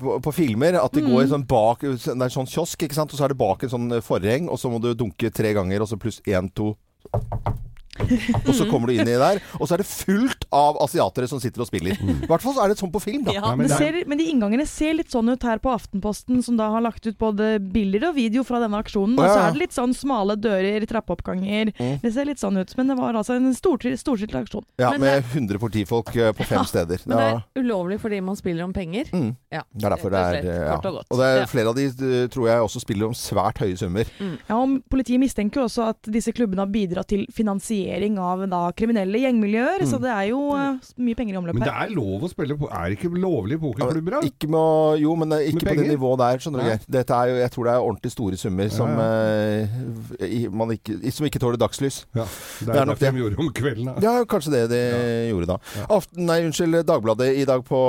på, 0.00 0.14
på 0.24 0.32
filmer, 0.32 0.78
at 0.82 0.90
det 0.92 1.02
Mm. 1.04 1.10
går 1.12 1.28
sånn 1.28 1.46
bak 1.46 1.80
Det 1.80 2.06
er 2.08 2.12
en 2.12 2.30
sånn 2.32 2.48
kiosk, 2.48 2.78
ikke 2.82 2.94
sant? 2.96 3.12
Og 3.12 3.18
så 3.20 3.24
er 3.24 3.28
det 3.28 3.38
bak 3.38 3.62
en 3.62 3.68
sånn 3.68 4.00
forheng, 4.02 4.48
og 4.48 4.56
så 4.58 4.70
må 4.72 4.80
du 4.80 4.94
dunke 4.94 5.30
tre 5.32 5.52
ganger, 5.52 5.82
og 5.82 5.88
så 5.88 5.98
pluss 6.00 6.20
én, 6.26 6.48
to 6.54 6.76
Thank 7.10 7.24
you. 7.46 7.71
Og 8.48 8.54
så 8.56 8.64
kommer 8.70 8.88
du 8.88 8.96
inn 8.96 9.08
i 9.08 9.16
der, 9.20 9.40
og 9.58 9.68
så 9.68 9.76
er 9.76 9.82
det 9.82 9.86
fullt 9.88 10.46
av 10.54 10.78
asiatere 10.80 11.28
som 11.28 11.40
sitter 11.42 11.62
og 11.64 11.68
spiller. 11.68 11.98
I 12.00 12.28
hvert 12.28 12.42
fall 12.42 12.54
så 12.56 12.64
er 12.64 12.72
det 12.72 12.78
sånn 12.80 12.92
på 12.92 13.02
film, 13.02 13.26
da. 13.26 13.34
Ja. 13.36 13.42
Ja, 13.42 13.56
men 13.58 13.68
er- 13.68 13.76
ser, 13.76 13.98
men 14.08 14.20
de 14.20 14.26
inngangene 14.32 14.66
ser 14.68 14.94
litt 14.96 15.12
sånn 15.12 15.28
ut 15.28 15.42
her 15.44 15.60
på 15.62 15.72
Aftenposten, 15.72 16.40
som 16.42 16.56
da 16.56 16.70
har 16.72 16.84
lagt 16.84 17.06
ut 17.06 17.18
både 17.20 17.58
bilder 17.60 18.08
og 18.08 18.16
video 18.16 18.44
fra 18.48 18.60
denne 18.62 18.80
aksjonen. 18.80 19.18
Og 19.18 19.26
så 19.28 19.38
er 19.42 19.52
det 19.52 19.62
litt 19.64 19.76
sånn 19.76 19.92
smale 19.96 20.38
dører, 20.40 20.86
trappeoppganger. 20.88 21.72
Mm. 21.76 21.98
Det 22.02 22.12
ser 22.14 22.28
litt 22.28 22.40
sånn 22.40 22.56
ut. 22.60 22.72
Men 22.78 22.92
det 22.92 22.96
var 23.00 23.18
altså 23.18 23.36
en 23.36 23.50
storstilt 23.56 24.00
storstilt 24.00 24.34
aksjon. 24.40 24.64
Ja, 24.80 24.92
Men 24.94 25.04
med 25.04 25.24
100 25.32 25.60
politifolk 25.60 26.14
eh, 26.16 26.32
på 26.32 26.46
fem 26.48 26.64
steder. 26.68 27.04
Men 27.04 27.18
det 27.18 27.28
er 27.28 27.62
ulovlig 27.62 28.00
fordi 28.00 28.22
man 28.24 28.38
spiller 28.40 28.64
om 28.64 28.72
penger. 28.72 29.12
Mm. 29.12 29.34
Ja. 29.52 29.64
Det 29.68 29.84
er 29.84 29.96
derfor 29.96 30.14
det 30.14 30.22
er 30.22 30.48
ja. 30.48 30.78
og 30.78 30.88
godt. 31.00 31.10
Og 31.10 31.20
det 31.20 31.28
er 31.28 31.46
flere 31.50 31.74
av 31.74 31.76
de 31.76 31.88
tror 32.32 32.48
jeg 32.48 32.66
også 32.70 32.82
spiller 32.82 33.10
om 33.10 33.16
svært 33.16 33.60
høye 33.62 33.76
summer. 33.76 34.08
Ja, 34.48 34.56
og 34.56 34.80
Politiet 34.92 35.20
mistenker 35.20 35.60
jo 35.62 35.68
også 35.68 35.90
at 35.92 36.08
disse 36.12 36.32
klubbene 36.34 36.64
har 36.64 36.72
bidratt 36.72 37.10
til 37.12 37.26
finansiering 37.32 37.81
av 38.22 38.42
da, 38.50 38.60
kriminelle 38.76 39.20
gjengmiljøer, 39.22 39.84
så 39.88 39.98
det 40.02 40.10
er 40.12 40.28
jo 40.30 40.40
eh, 40.56 40.90
mye 41.02 41.18
penger 41.18 41.36
i 41.36 41.40
omløpet. 41.40 41.60
Men 41.60 41.68
det 41.68 41.74
er 41.84 41.94
lov 41.94 42.26
å 42.26 42.30
spille 42.30 42.56
på 42.58 42.68
Er 42.70 42.90
det 42.90 42.98
ikke 42.98 43.10
lovlige 43.22 43.62
pokerklubber, 43.62 44.16
da? 44.18 44.20
Ikke 44.28 44.50
med, 44.52 45.00
jo, 45.02 45.14
men 45.20 45.36
eh, 45.36 45.48
ikke 45.50 45.66
på 45.68 45.76
det 45.80 45.88
nivået 45.90 46.22
der. 46.22 46.42
skjønner 46.42 46.68
du 46.68 46.86
Dette 46.96 47.18
er 47.18 47.32
jo, 47.32 47.38
Jeg 47.42 47.54
tror 47.54 47.68
det 47.68 47.74
er 47.74 47.86
ordentlig 47.88 48.12
store 48.14 48.40
summer 48.40 48.72
som, 48.72 48.92
eh, 49.02 50.48
man 50.52 50.74
ikke, 50.76 50.98
som 51.14 51.28
ikke 51.28 51.42
tåler 51.42 51.60
dagslys. 51.60 52.02
Ja, 52.16 52.26
det 52.26 52.66
Det 52.68 52.74
er, 52.74 52.82
er 52.82 52.90
nok 52.92 53.02
det 53.02 53.12
de 53.12 53.22
gjorde 53.24 53.40
om 53.42 53.52
kvelden. 53.56 53.90
Da. 53.92 53.96
Ja, 54.04 54.14
kanskje 54.28 54.54
det 54.54 54.62
de 54.72 54.82
gjorde 55.30 55.50
da. 55.54 55.58
Aften, 55.88 56.26
nei, 56.28 56.40
unnskyld, 56.46 56.82
Dagbladet 56.88 57.30
i 57.42 57.46
dag 57.48 57.64
på, 57.66 57.80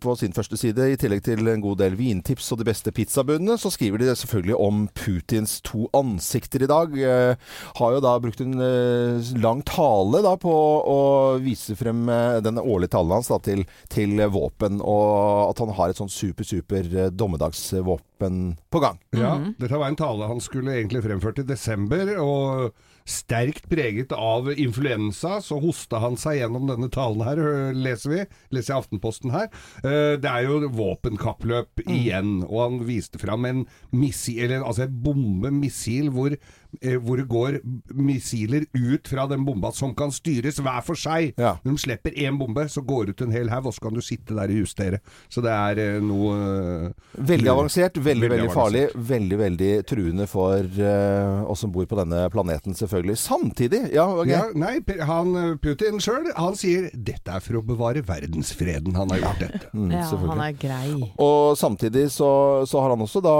på 0.00 0.16
sin 0.20 0.34
første 0.36 0.58
side, 0.60 0.90
i 0.92 0.98
tillegg 1.00 1.22
til 1.26 1.46
en 1.48 1.62
god 1.64 1.78
del 1.82 1.96
vintips 1.98 2.50
og 2.54 2.60
de 2.62 2.68
beste 2.68 2.92
pizzabudene, 2.94 3.58
så 3.60 3.70
skriver 3.72 4.02
de 4.02 4.14
selvfølgelig 4.18 4.56
om 4.58 4.86
Putins 4.98 5.58
to 5.66 5.86
ansikter 5.96 6.64
i 6.64 6.70
dag. 6.70 6.94
Eh, 6.98 7.34
har 7.78 7.94
jo 7.94 8.02
da 8.04 8.14
brukt 8.22 8.42
en 8.44 8.54
eh, 8.62 9.07
lang 9.42 9.62
tale 9.68 10.20
da 10.24 10.34
på 10.40 10.52
å 10.52 10.98
vise 11.42 11.76
frem 11.78 12.04
denne 12.08 12.42
den 12.48 12.58
årlige 12.62 12.94
talen 12.96 13.12
hans 13.18 13.28
da, 13.28 13.38
til, 13.44 13.64
til 13.92 14.16
våpen, 14.32 14.80
og 14.80 15.50
at 15.52 15.58
han 15.62 15.72
har 15.76 15.92
et 15.92 16.00
sånn 16.00 16.10
super, 16.10 16.44
super 16.48 16.86
eh, 16.96 17.10
dommedagsvåpen 17.10 18.56
på 18.72 18.80
gang. 18.82 18.98
Ja, 19.14 19.36
Mhm. 19.38 19.54
Dette 19.60 19.78
var 19.78 19.88
en 19.88 19.96
tale 19.96 20.26
han 20.26 20.40
skulle 20.40 20.74
egentlig 20.74 21.02
fremført 21.04 21.38
i 21.38 21.46
desember, 21.46 22.16
og 22.18 22.72
sterkt 23.08 23.68
preget 23.70 24.10
av 24.12 24.50
influensa, 24.52 25.38
så 25.40 25.56
hosta 25.62 25.98
han 26.02 26.16
seg 26.20 26.40
gjennom 26.42 26.66
denne 26.68 26.90
talen 26.92 27.22
her, 27.24 27.38
leser 27.72 28.10
vi. 28.12 28.24
Leser 28.52 28.74
jeg 28.74 28.82
Aftenposten 28.82 29.30
her. 29.32 29.48
Eh, 29.82 30.16
Det 30.20 30.28
er 30.28 30.42
jo 30.44 30.68
våpenkappløp 30.68 31.80
igjen, 31.86 32.42
og 32.48 32.58
han 32.66 32.78
viste 32.86 33.18
fram 33.18 33.44
en 33.48 33.66
missil, 33.92 34.44
eller 34.50 34.66
altså 34.66 34.82
en 34.84 34.98
bombemissil 35.02 36.10
hvor, 36.12 36.32
eh, 36.32 36.67
hvor 37.02 37.16
det 37.20 37.26
går 37.30 37.58
missiler 37.96 38.66
ut 38.76 39.08
fra 39.08 39.26
den 39.30 39.44
bomba 39.46 39.70
som 39.74 39.94
kan 39.96 40.12
styres 40.14 40.60
hver 40.62 40.82
for 40.84 40.98
seg. 40.98 41.32
Ja. 41.40 41.56
Når 41.64 41.76
de 41.76 41.82
slipper 41.82 42.16
én 42.18 42.38
bombe, 42.40 42.66
så 42.70 42.82
går 42.84 43.08
det 43.08 43.16
ut 43.16 43.24
en 43.26 43.34
hel 43.34 43.50
haug, 43.52 43.70
og 43.70 43.76
så 43.76 43.86
kan 43.86 43.96
du 43.96 44.02
sitte 44.04 44.36
der 44.36 44.52
og 44.52 44.62
justere. 44.62 45.00
Så 45.32 45.42
det 45.44 45.54
er 45.54 45.80
eh, 45.82 45.98
noe 46.04 46.34
eh, 46.38 47.24
Veldig 47.28 47.50
avansert, 47.52 47.98
veldig, 47.98 48.30
veldig 48.30 48.48
veldig 48.48 48.54
farlig. 48.54 48.84
Veldig, 49.08 49.38
veldig 49.38 49.70
truende 49.88 50.26
for 50.30 50.64
uh, 50.78 51.48
oss 51.50 51.62
som 51.64 51.72
bor 51.74 51.86
på 51.88 51.98
denne 51.98 52.24
planeten, 52.32 52.76
selvfølgelig. 52.76 53.18
Samtidig, 53.20 53.82
ja, 53.94 54.06
okay. 54.12 54.34
Ja, 54.34 54.42
nei, 54.54 54.78
han, 55.08 55.34
eh, 55.38 55.54
Putin 55.62 56.02
sjøl 56.02 56.28
han 56.36 56.56
sier 56.58 56.90
dette 56.92 57.34
er 57.34 57.44
for 57.44 57.60
å 57.60 57.64
bevare 57.64 58.04
verdensfreden 58.06 58.96
han 58.98 59.14
har 59.14 59.24
gjort 59.24 59.44
dette. 59.46 59.72
Mm, 59.72 59.90
Ja, 59.98 60.04
han 60.28 60.42
er 60.44 60.54
grei. 60.58 60.92
Og 61.22 61.56
samtidig 61.58 62.08
så, 62.14 62.30
så 62.68 62.82
har 62.82 62.94
han 62.94 63.02
også 63.04 63.22
da 63.24 63.36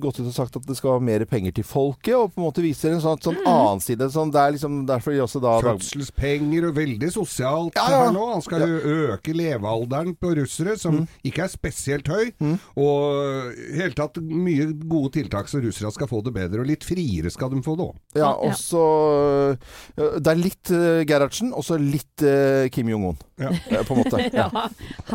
gått 0.00 0.20
ut 0.20 0.28
og 0.28 0.34
sagt 0.34 0.58
at 0.58 0.66
det 0.68 0.76
skal 0.78 0.96
være 0.96 1.06
mer 1.08 1.24
penger 1.28 1.54
til 1.58 1.66
folket, 1.66 2.14
og 2.16 2.32
på 2.34 2.40
en 2.42 2.46
måte 2.47 2.47
viser 2.56 2.92
en 2.92 3.00
sånn, 3.00 3.18
sånn 3.20 3.36
annen 3.46 3.80
side. 3.80 4.08
Sånn, 4.10 4.30
det 4.32 4.40
er 4.40 4.52
liksom 4.52 4.86
derfor 4.86 5.12
de 5.12 5.20
også 5.20 5.40
da 5.42 5.60
Fødselspenger 5.60 6.68
og 6.68 6.74
veldig 6.76 7.10
sosialt 7.12 7.74
Ja, 7.76 7.90
ja. 7.90 7.98
her 8.06 8.12
nå. 8.12 8.32
Han 8.32 8.42
skal 8.42 8.60
jo 8.60 8.78
øke 9.12 9.34
levealderen 9.36 10.14
på 10.16 10.34
russere, 10.36 10.76
som 10.78 10.94
Mm. 10.98 11.08
ikke 11.24 11.44
er 11.44 11.48
spesielt 11.48 12.06
høy. 12.08 12.32
Og 12.76 13.52
i 13.52 13.76
hele 13.82 13.94
tatt 13.94 14.16
mye 14.22 14.72
gode 14.88 15.12
tiltak 15.12 15.48
så 15.48 15.60
russere 15.62 15.92
skal 15.92 16.06
få 16.08 16.22
det 16.24 16.32
bedre, 16.34 16.60
og 16.60 16.66
litt 16.66 16.82
friere 16.84 17.30
skal 17.30 17.50
de 17.50 17.60
få 17.62 17.76
det 17.76 17.84
òg. 17.86 17.94
Ja, 18.14 18.20
Ja. 18.28 18.32
og 18.32 18.52
så 18.54 19.58
Det 19.96 20.26
er 20.26 20.34
litt 20.38 20.70
uh, 20.70 21.02
Gerhardsen, 21.04 21.52
og 21.52 21.64
så 21.64 21.78
litt 21.80 22.22
uh, 22.22 22.68
Kim 22.72 22.88
Jong-un, 22.88 23.16
Ja. 23.38 23.50
på 23.84 23.94
en 23.94 24.02
måte. 24.04 24.18
Ja, 24.38 24.48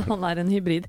han 0.08 0.24
er 0.24 0.40
en 0.40 0.50
hybrid. 0.52 0.86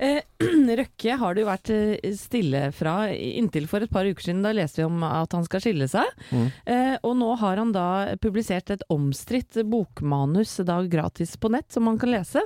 Eh, 0.00 0.20
Røkke 0.78 1.16
har 1.18 1.34
det 1.34 1.42
jo 1.42 1.48
vært 1.48 1.70
eh, 1.74 2.12
stille 2.16 2.68
fra 2.76 3.08
inntil 3.12 3.66
for 3.68 3.84
et 3.84 3.90
par 3.92 4.04
uker 4.08 4.22
siden. 4.28 4.42
Da 4.44 4.52
leste 4.56 4.80
vi 4.82 4.86
om 4.88 5.02
at 5.04 5.32
han 5.36 5.44
skal 5.46 5.60
skille 5.64 5.87
seg. 5.90 6.10
Mm. 6.30 6.46
Eh, 6.66 6.96
og 7.02 7.16
nå 7.20 7.30
har 7.40 7.56
han 7.60 7.72
da 7.74 7.86
publisert 8.22 8.70
et 8.74 8.84
omstridt 8.92 9.58
bokmanus 9.68 10.56
da 10.68 10.80
gratis 10.90 11.36
på 11.40 11.50
nett, 11.54 11.70
som 11.72 11.84
man 11.88 11.98
kan 11.98 12.12
lese. 12.12 12.42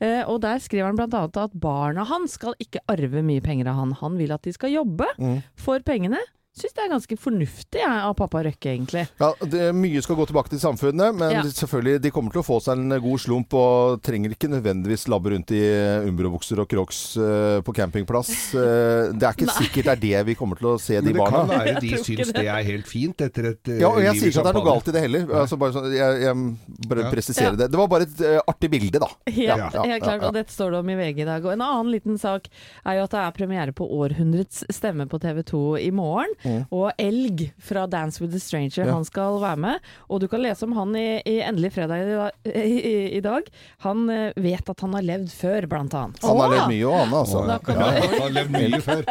Eh, 0.00 0.22
og 0.28 0.40
der 0.44 0.60
skriver 0.62 0.90
han 0.92 0.98
bl.a. 1.00 1.24
at 1.44 1.52
barna 1.58 2.04
hans 2.08 2.38
skal 2.38 2.54
ikke 2.62 2.84
arve 2.92 3.22
mye 3.26 3.42
penger 3.44 3.68
av 3.72 3.80
han. 3.82 3.96
Han 4.02 4.16
vil 4.20 4.32
at 4.32 4.42
de 4.46 4.52
skal 4.56 4.72
jobbe 4.74 5.08
Mm. 5.18 5.42
for 5.56 5.80
pengene. 5.84 6.18
Syns 6.52 6.74
det 6.76 6.82
er 6.84 6.90
ganske 6.92 7.16
fornuftig 7.16 7.80
jeg, 7.80 7.88
av 8.04 8.12
pappa 8.18 8.42
Røkke, 8.44 8.74
egentlig. 8.74 9.06
Ja, 9.22 9.30
det, 9.48 9.70
Mye 9.72 10.02
skal 10.04 10.18
gå 10.18 10.26
tilbake 10.28 10.50
til 10.52 10.60
samfunnet, 10.60 11.14
men 11.16 11.30
Ja. 11.32 11.40
selvfølgelig, 11.48 12.02
de 12.04 12.10
kommer 12.12 12.30
til 12.34 12.42
å 12.42 12.44
få 12.44 12.58
seg 12.60 12.76
en 12.76 12.92
god 13.00 13.22
slump 13.22 13.54
og 13.56 14.02
trenger 14.04 14.34
ikke 14.34 14.50
nødvendigvis 14.52 15.06
labbe 15.08 15.32
rundt 15.32 15.48
i 15.56 15.62
umbrobukser 16.10 16.60
og 16.60 16.68
crocs 16.68 17.16
uh, 17.16 17.62
på 17.64 17.72
campingplass. 17.78 18.32
Uh, 18.52 19.16
det 19.16 19.24
er 19.24 19.32
ikke 19.32 19.48
sikkert 19.62 19.88
det 19.88 19.94
er 19.94 20.02
det 20.02 20.26
vi 20.28 20.34
kommer 20.36 20.60
til 20.60 20.68
å 20.74 20.74
se 20.82 20.98
de 21.00 21.14
Men 21.14 21.22
det 21.22 21.30
kan 21.32 21.48
være 21.54 21.74
de 21.80 21.92
syns 22.04 22.28
det. 22.28 22.36
det 22.36 22.44
er 22.52 22.68
helt 22.68 22.90
fint 22.90 23.24
etter 23.24 23.48
et 23.54 23.72
uh, 23.72 23.78
Ja, 23.80 23.88
og 23.88 24.02
jeg 24.04 24.20
sier 24.20 24.28
ikke 24.34 24.44
at 24.44 24.50
det 24.50 24.52
er 24.52 24.58
noe 24.60 24.68
galt 24.68 24.92
i 24.92 24.96
det 24.98 25.04
heller. 25.06 25.24
Altså, 25.40 25.56
bare 25.64 25.72
sånn, 25.78 25.88
jeg, 25.96 26.20
jeg 26.26 26.86
bare 26.92 27.06
Ja. 27.06 27.14
presiserer 27.16 27.56
Ja. 27.56 27.60
det. 27.64 27.70
Det 27.72 27.80
var 27.80 27.88
bare 27.88 28.02
et 28.10 28.20
eh, 28.28 28.38
artig 28.52 28.70
bilde, 28.76 29.00
da. 29.00 29.08
Ja, 29.32 29.56
Ja, 29.56 29.70
ja, 29.72 29.82
helt 29.88 30.04
klart. 30.04 30.20
ja, 30.20 30.20
ja. 30.20 30.28
Og 30.28 30.36
dette 30.36 30.52
står 30.52 30.76
det 30.76 30.82
om 30.84 30.92
i 30.92 31.00
VG 31.00 31.24
i 31.24 31.28
dag. 31.32 31.48
Og 31.48 31.56
en 31.56 31.64
annen 31.64 31.90
liten 31.96 32.20
sak 32.20 32.52
er 32.84 33.00
jo 33.00 33.08
at 33.08 33.16
det 33.16 33.24
er 33.24 33.34
premiere 33.40 33.72
på 33.72 33.88
Århundrets 33.88 34.66
stemme 34.68 35.08
på 35.08 35.16
TV 35.24 35.40
2 35.48 35.64
i 35.80 35.90
morgen. 35.96 36.36
Mm. 36.44 36.64
Og 36.74 36.92
Elg 36.98 37.42
fra 37.62 37.86
Dance 37.86 38.22
with 38.22 38.34
a 38.34 38.40
Stranger, 38.42 38.86
Ja. 38.86 38.92
han 38.96 39.04
skal 39.04 39.40
være 39.42 39.56
med. 39.62 39.80
Og 40.08 40.20
du 40.20 40.28
kan 40.28 40.42
lese 40.42 40.64
om 40.66 40.72
han 40.76 40.94
i, 40.96 41.22
i 41.26 41.36
Endelig 41.42 41.72
fredag 41.74 42.02
i, 42.02 42.50
i, 42.62 43.16
i, 43.18 43.20
dag. 43.24 43.46
Han 43.86 44.08
eh, 44.10 44.32
vet 44.36 44.68
at 44.74 44.80
han 44.86 44.94
har 44.98 45.02
levd 45.06 45.30
før, 45.34 45.66
blant 45.70 45.94
annet. 45.94 46.22
Han 46.22 46.40
har 46.42 46.52
levd 46.56 46.72
mye, 46.72 46.86
og 46.88 46.98
annet, 47.02 47.18
altså. 47.22 47.44
Ja. 47.46 47.58
Ja, 47.62 47.92
du- 48.02 48.08
han 48.12 48.20
har 48.26 48.34
levd 48.38 48.56
mye 48.58 48.82
før. 48.82 49.04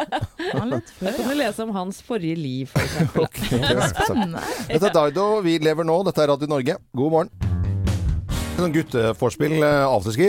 Han 0.58 0.76
Da 1.02 1.12
kan 1.16 1.28
du 1.28 1.34
lese 1.38 1.62
om 1.66 1.74
hans 1.76 2.02
forrige 2.04 2.36
liv, 2.38 2.66
for 2.72 2.80
eksempel. 2.84 3.26
Spennende. 3.96 4.44
Dette 4.68 4.86
er 4.92 4.96
Daido, 5.00 5.26
vi 5.44 5.58
lever 5.62 5.84
nå. 5.88 6.02
Dette 6.08 6.22
er 6.26 6.32
Radio 6.34 6.50
Norge. 6.50 6.78
God 6.96 7.16
morgen. 7.18 7.51
Sånn 8.52 8.72
gutteforspill, 8.74 9.54
eh, 9.64 9.84
afterski. 9.88 10.28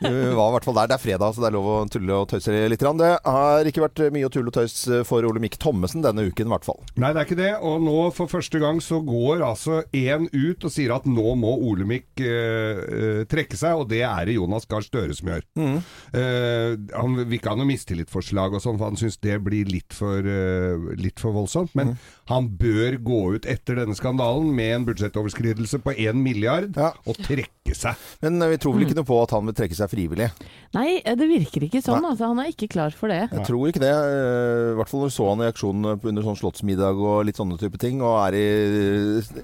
Du 0.00 0.12
var 0.36 0.48
i 0.48 0.54
hvert 0.54 0.66
fall 0.66 0.76
der. 0.78 0.88
Det 0.90 0.96
er 0.96 1.02
fredag, 1.02 1.34
så 1.34 1.42
det 1.42 1.48
er 1.50 1.56
lov 1.56 1.66
å 1.68 1.76
tulle 1.90 2.18
og 2.20 2.28
tøyse 2.30 2.54
litt. 2.70 2.84
Det 2.86 3.10
har 3.26 3.68
ikke 3.68 3.84
vært 3.84 4.02
mye 4.14 4.28
å 4.28 4.32
tulle 4.32 4.52
og 4.52 4.56
tøys 4.56 4.76
for 5.08 5.26
Olemic 5.26 5.58
Thommessen 5.62 6.04
denne 6.04 6.26
uken, 6.30 6.48
i 6.48 6.54
hvert 6.54 6.68
fall. 6.68 6.80
Nei, 6.96 7.10
det 7.12 7.22
er 7.22 7.28
ikke 7.28 7.38
det. 7.40 7.50
Og 7.66 7.82
nå 7.84 7.96
for 8.16 8.30
første 8.30 8.60
gang 8.62 8.80
så 8.84 9.00
går 9.04 9.44
altså 9.46 9.82
én 9.96 10.28
ut 10.32 10.64
og 10.68 10.72
sier 10.72 10.94
at 10.96 11.08
nå 11.10 11.34
må 11.40 11.56
Olemic 11.70 12.22
eh, 12.22 12.82
eh, 12.86 13.22
trekke 13.30 13.58
seg, 13.58 13.82
og 13.82 13.90
det 13.92 14.02
er 14.06 14.30
det 14.30 14.38
Jonas 14.38 14.68
Gahr 14.70 14.84
Støre 14.86 15.16
som 15.18 15.32
gjør. 15.32 15.44
Mm. 15.58 15.76
Eh, 16.22 16.70
han 16.94 17.18
vil 17.24 17.38
ikke 17.40 17.52
ha 17.52 17.58
noe 17.58 17.68
mistillitsforslag 17.72 18.56
og 18.56 18.62
sånn, 18.64 18.78
for 18.78 18.90
han 18.92 19.00
syns 19.00 19.18
det 19.24 19.40
blir 19.44 19.68
litt 19.70 19.96
for, 19.96 20.20
eh, 20.22 20.90
litt 21.00 21.20
for 21.22 21.34
voldsomt. 21.36 21.74
Men 21.74 21.86
Mm. 21.86 21.98
Han 22.28 22.48
bør 22.58 22.96
gå 23.06 23.20
ut 23.36 23.46
etter 23.46 23.76
denne 23.78 23.94
skandalen 23.94 24.48
med 24.56 24.72
en 24.80 24.86
budsjettoverskridelse 24.88 25.78
på 25.84 25.92
1 25.96 26.16
milliard 26.18 26.72
Ja. 26.76 26.92
og 27.06 27.16
trekke 27.22 27.74
seg. 27.76 27.94
Men 28.22 28.40
eh, 28.42 28.48
vi 28.54 28.58
tror 28.62 28.74
vel 28.76 28.86
ikke 28.86 28.96
noe 28.98 29.06
på 29.06 29.18
at 29.22 29.30
han 29.34 29.46
vil 29.46 29.54
trekke 29.58 29.74
seg 29.78 29.90
frivillig. 29.90 30.28
Nei, 30.74 31.00
eh, 31.04 31.14
det 31.18 31.26
virker 31.30 31.66
ikke 31.66 31.82
sånn. 31.82 32.04
Altså, 32.06 32.28
han 32.30 32.38
er 32.42 32.50
ikke 32.52 32.68
klar 32.72 32.90
for 32.94 33.10
det. 33.12 33.20
Jeg 33.30 33.46
tror 33.46 33.70
ikke 33.70 33.82
det. 33.82 33.90
eh, 33.94 34.72
I 34.72 34.76
hvert 34.78 34.90
fall 34.90 35.02
når 35.04 35.10
vi 35.10 35.16
så 35.16 35.28
han 35.30 35.42
i 35.44 35.48
aksjon 35.50 35.86
under 35.96 36.26
sånn 36.26 36.38
slottsmiddag 36.40 36.98
og 36.98 37.24
litt 37.26 37.38
sånne 37.38 37.58
type 37.62 37.78
ting, 37.82 38.02
og 38.02 38.18
er 38.26 38.38
i, 38.38 38.46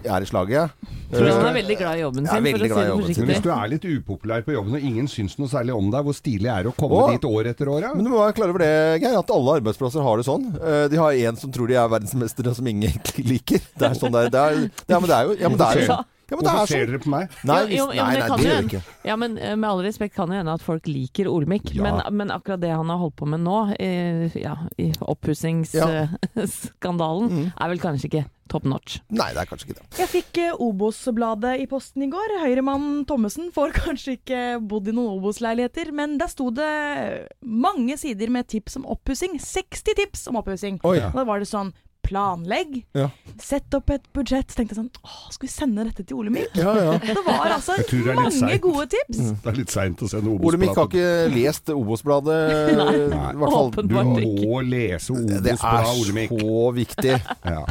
er 0.06 0.22
i 0.26 0.28
slaget. 0.30 0.74
Tror 1.12 1.28
han 1.28 1.48
er 1.52 1.56
veldig 1.60 1.76
glad 1.78 1.98
i 1.98 2.02
jobben 2.02 2.26
er 2.26 2.34
sin, 2.34 2.46
for 2.46 2.58
å 2.58 2.62
si 2.62 2.68
glad 2.72 2.78
i 2.78 2.82
det 2.82 2.92
jobben 2.92 3.14
sin. 3.14 3.22
Men 3.26 3.32
hvis 3.34 3.44
du 3.46 3.50
er 3.54 3.72
litt 3.74 3.86
upopulær 3.92 4.46
på 4.46 4.54
jobben 4.56 4.78
og 4.78 4.86
ingen 4.90 5.10
syns 5.10 5.38
noe 5.38 5.50
særlig 5.52 5.74
om 5.76 5.90
deg, 5.92 6.06
hvor 6.06 6.16
stilig 6.16 6.50
er 6.50 6.66
det 6.66 6.72
å 6.72 6.76
komme 6.78 6.98
Å. 7.02 7.10
dit 7.14 7.26
år 7.28 7.50
etter 7.52 7.68
år? 7.68 7.80
Ja? 7.88 7.92
Men 7.94 8.06
du 8.06 8.10
må 8.14 8.22
være 8.22 8.36
klar 8.38 8.50
over 8.54 8.64
det, 8.64 8.72
Geir, 9.02 9.18
at 9.20 9.30
alle 9.34 9.58
arbeidsplasser 9.60 10.02
har 10.02 10.18
det 10.18 10.26
sånn. 10.26 10.48
De 10.92 10.98
har 10.98 11.12
en 11.28 11.36
som 11.36 11.52
tror 11.52 11.68
de 11.70 11.76
er 11.78 11.90
verdensmester, 11.92 12.48
og 12.48 12.56
som 12.56 12.66
ingen 12.66 12.71
egentlig 12.82 13.24
liker. 13.28 13.60
Det 13.78 13.86
er 13.90 13.94
sånn 14.00 14.12
der. 14.16 14.28
Det 14.32 14.40
er, 14.40 14.52
ja, 14.88 14.98
men 15.00 15.08
det 15.10 15.16
er 15.18 15.24
jo 15.28 15.32
ja, 15.40 15.48
men 15.48 15.58
det 15.58 15.66
er 15.68 15.74
jo 15.82 15.86
sånn. 15.92 16.04
Ja, 16.32 16.36
men 16.38 16.44
Hvorfor 16.46 16.62
er 16.62 16.66
ser 16.66 16.80
sånn. 16.80 16.88
dere 16.88 16.98
på 17.02 17.10
meg? 17.12 17.28
Nei, 17.44 17.60
Jo, 17.76 17.92
jo, 17.92 17.94
nei, 18.00 18.14
det 18.16 18.24
nei, 18.24 18.36
det 18.40 18.46
gjør 18.48 18.56
vi 18.56 18.64
ikke. 18.70 18.80
Ja, 19.04 19.14
men 19.20 19.30
eh, 19.36 19.52
med 19.60 19.68
all 19.68 19.82
respekt 19.84 20.14
kan 20.16 20.30
det 20.32 20.38
hende 20.40 20.54
at 20.56 20.64
folk 20.64 20.86
liker 20.88 21.28
Olemic, 21.28 21.68
Ja. 21.76 21.82
men, 21.84 22.00
men 22.16 22.32
akkurat 22.32 22.56
det 22.62 22.70
han 22.72 22.88
har 22.88 22.96
holdt 23.02 23.16
på 23.20 23.28
med 23.28 23.40
nå, 23.44 23.58
i, 23.76 24.32
ja, 24.40 24.54
i 24.80 24.88
oppussingsskandalen, 25.02 27.28
Mm. 27.28 27.52
er 27.60 27.68
vel 27.68 27.78
kanskje 27.82 28.08
ikke 28.08 28.24
top 28.48 28.64
notch. 28.64 29.00
Nei, 29.10 29.28
det 29.32 29.40
er 29.42 29.46
kanskje 29.50 29.66
ikke 29.68 29.76
det. 29.80 29.86
Jeg 29.98 30.08
fikk 30.12 30.38
eh, 30.42 30.52
Obos-bladet 30.60 31.60
i 31.62 31.66
posten 31.70 32.02
i 32.04 32.08
går. 32.12 32.28
Høyremann 32.46 33.04
Thommessen 33.08 33.50
får 33.54 33.68
kanskje 33.84 34.12
ikke 34.18 34.40
bodd 34.68 34.88
i 34.88 34.92
noen 34.96 35.18
Obos-leiligheter, 35.20 35.92
men 35.92 36.16
der 36.20 36.28
sto 36.32 36.48
det 36.50 37.28
mange 37.44 37.96
sider 38.00 38.28
med 38.32 38.46
tips 38.48 38.76
om 38.80 38.84
oppussing. 38.92 39.36
60 39.40 39.94
tips 40.00 40.26
om 40.32 40.36
oppussing. 40.40 40.80
Oh, 40.84 40.90
Og 40.96 41.12
da 41.16 41.24
var 41.28 41.38
det 41.40 41.48
sånn 41.52 41.72
Planlegg. 42.12 42.74
Ja. 42.92 43.06
Sett 43.40 43.72
opp 43.74 43.88
et 43.94 44.04
budsjett. 44.12 44.50
Så 44.52 44.58
tenkte 44.60 44.74
jeg 44.76 44.82
sånn 44.82 44.90
Åh, 45.08 45.22
skal 45.32 45.46
vi 45.48 45.52
sende 45.52 45.86
dette 45.88 46.04
til 46.04 46.18
Olemic? 46.20 46.52
Ja, 46.60 46.74
ja. 46.76 46.92
Det 47.08 47.16
var 47.24 47.54
altså 47.56 47.78
det 47.80 48.02
mange 48.18 48.34
sent. 48.36 48.60
gode 48.66 48.86
tips. 48.92 49.22
Det 49.42 49.48
er 49.52 49.56
litt 49.62 49.72
seint 49.72 50.04
å 50.04 50.10
sende 50.12 50.34
Olemic 50.36 50.74
har 50.76 50.84
Obos-bladet. 50.84 51.32
ikke 51.32 51.40
lest 51.40 51.72
Obos-bladet. 51.72 52.38
Nei. 52.82 52.92
i 53.32 53.40
hvert 53.40 53.56
fall. 53.56 53.72
Du 53.88 53.96
må 53.96 54.60
lese 54.68 55.16
Det 55.24 55.40
er 55.40 55.56
Obos-bladet, 55.56 55.98
Olemic. 56.04 56.36
så 56.36 56.70
viktig. 56.82 57.18
Ja. 57.52 57.64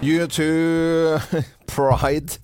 U2 0.00 0.40
Pride. 1.68 2.38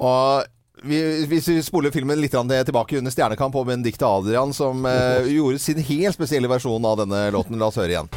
Og 0.00 0.44
vi, 0.86 1.00
hvis 1.28 1.48
vi 1.50 1.58
spoler 1.64 1.92
filmen 1.92 2.20
litt 2.20 2.32
grann 2.32 2.48
tilbake 2.48 2.96
under 3.00 3.12
Stjernekamp 3.12 3.56
og 3.58 3.68
Benedicte 3.68 4.06
Adrian, 4.08 4.52
som 4.56 4.84
eh, 4.88 5.28
gjorde 5.36 5.60
sin 5.60 5.80
helt 5.82 6.16
spesielle 6.16 6.48
versjon 6.48 6.84
av 6.88 7.00
denne 7.04 7.26
låten. 7.36 7.60
La 7.60 7.68
oss 7.68 7.76
høre 7.80 7.92
igjen. 7.96 8.10